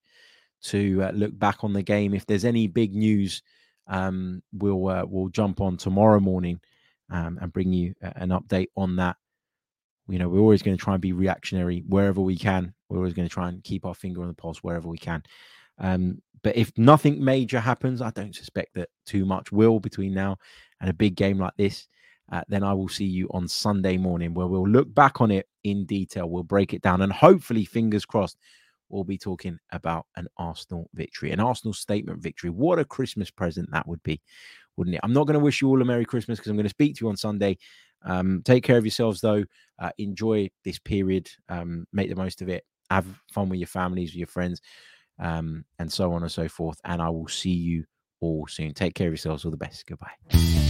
to 0.63 1.03
uh, 1.03 1.11
look 1.11 1.37
back 1.37 1.63
on 1.63 1.73
the 1.73 1.83
game. 1.83 2.13
If 2.13 2.25
there's 2.25 2.45
any 2.45 2.67
big 2.67 2.95
news, 2.95 3.41
um, 3.87 4.43
we'll 4.51 4.87
uh, 4.87 5.05
we'll 5.07 5.29
jump 5.29 5.61
on 5.61 5.77
tomorrow 5.77 6.19
morning 6.19 6.59
um, 7.09 7.39
and 7.41 7.53
bring 7.53 7.71
you 7.71 7.95
an 8.01 8.29
update 8.29 8.67
on 8.75 8.95
that. 8.97 9.15
You 10.07 10.19
know, 10.19 10.27
we're 10.27 10.39
always 10.39 10.63
going 10.63 10.75
to 10.75 10.83
try 10.83 10.93
and 10.93 11.01
be 11.01 11.13
reactionary 11.13 11.83
wherever 11.87 12.19
we 12.19 12.35
can. 12.35 12.73
We're 12.89 12.97
always 12.97 13.13
going 13.13 13.27
to 13.27 13.33
try 13.33 13.47
and 13.47 13.63
keep 13.63 13.85
our 13.85 13.93
finger 13.93 14.21
on 14.21 14.27
the 14.27 14.33
pulse 14.33 14.63
wherever 14.63 14.87
we 14.87 14.97
can. 14.97 15.23
Um, 15.77 16.21
but 16.43 16.55
if 16.55 16.71
nothing 16.77 17.23
major 17.23 17.59
happens, 17.59 18.01
I 18.01 18.11
don't 18.11 18.35
suspect 18.35 18.73
that 18.75 18.89
too 19.05 19.25
much 19.25 19.51
will 19.51 19.79
between 19.79 20.13
now 20.13 20.37
and 20.81 20.89
a 20.89 20.93
big 20.93 21.15
game 21.15 21.39
like 21.39 21.55
this. 21.57 21.87
Uh, 22.31 22.43
then 22.47 22.63
I 22.63 22.73
will 22.73 22.89
see 22.89 23.05
you 23.05 23.27
on 23.31 23.47
Sunday 23.47 23.97
morning 23.97 24.33
where 24.33 24.47
we'll 24.47 24.67
look 24.67 24.93
back 24.93 25.19
on 25.19 25.31
it 25.31 25.47
in 25.63 25.85
detail. 25.85 26.29
We'll 26.29 26.43
break 26.43 26.73
it 26.73 26.81
down 26.81 27.01
and 27.01 27.11
hopefully, 27.11 27.65
fingers 27.65 28.05
crossed, 28.05 28.37
we'll 28.89 29.03
be 29.03 29.17
talking 29.17 29.57
about 29.71 30.05
an 30.15 30.27
Arsenal 30.37 30.89
victory, 30.93 31.31
an 31.31 31.39
Arsenal 31.39 31.73
statement 31.73 32.21
victory. 32.21 32.49
What 32.49 32.79
a 32.79 32.85
Christmas 32.85 33.31
present 33.31 33.69
that 33.71 33.87
would 33.87 34.01
be, 34.03 34.21
wouldn't 34.77 34.95
it? 34.95 35.01
I'm 35.03 35.13
not 35.13 35.25
going 35.25 35.39
to 35.39 35.43
wish 35.43 35.61
you 35.61 35.69
all 35.69 35.81
a 35.81 35.85
Merry 35.85 36.05
Christmas 36.05 36.37
because 36.37 36.51
I'm 36.51 36.55
going 36.55 36.65
to 36.65 36.69
speak 36.69 36.95
to 36.95 37.05
you 37.05 37.09
on 37.09 37.17
Sunday. 37.17 37.57
Um, 38.03 38.41
take 38.45 38.63
care 38.63 38.77
of 38.77 38.85
yourselves, 38.85 39.21
though. 39.21 39.43
Uh, 39.79 39.91
enjoy 39.97 40.49
this 40.63 40.79
period. 40.79 41.29
Um, 41.49 41.85
make 41.91 42.09
the 42.09 42.15
most 42.15 42.41
of 42.41 42.49
it. 42.49 42.63
Have 42.91 43.05
fun 43.31 43.49
with 43.49 43.59
your 43.59 43.67
families, 43.67 44.11
with 44.11 44.17
your 44.17 44.27
friends 44.27 44.61
um, 45.19 45.65
and 45.77 45.91
so 45.91 46.13
on 46.13 46.23
and 46.23 46.31
so 46.31 46.47
forth. 46.47 46.79
And 46.83 47.01
I 47.01 47.09
will 47.09 47.27
see 47.27 47.51
you 47.51 47.85
all 48.21 48.47
soon. 48.47 48.73
Take 48.73 48.95
care 48.95 49.07
of 49.07 49.13
yourselves. 49.13 49.45
All 49.45 49.51
the 49.51 49.57
best. 49.57 49.85
Goodbye. 49.85 50.68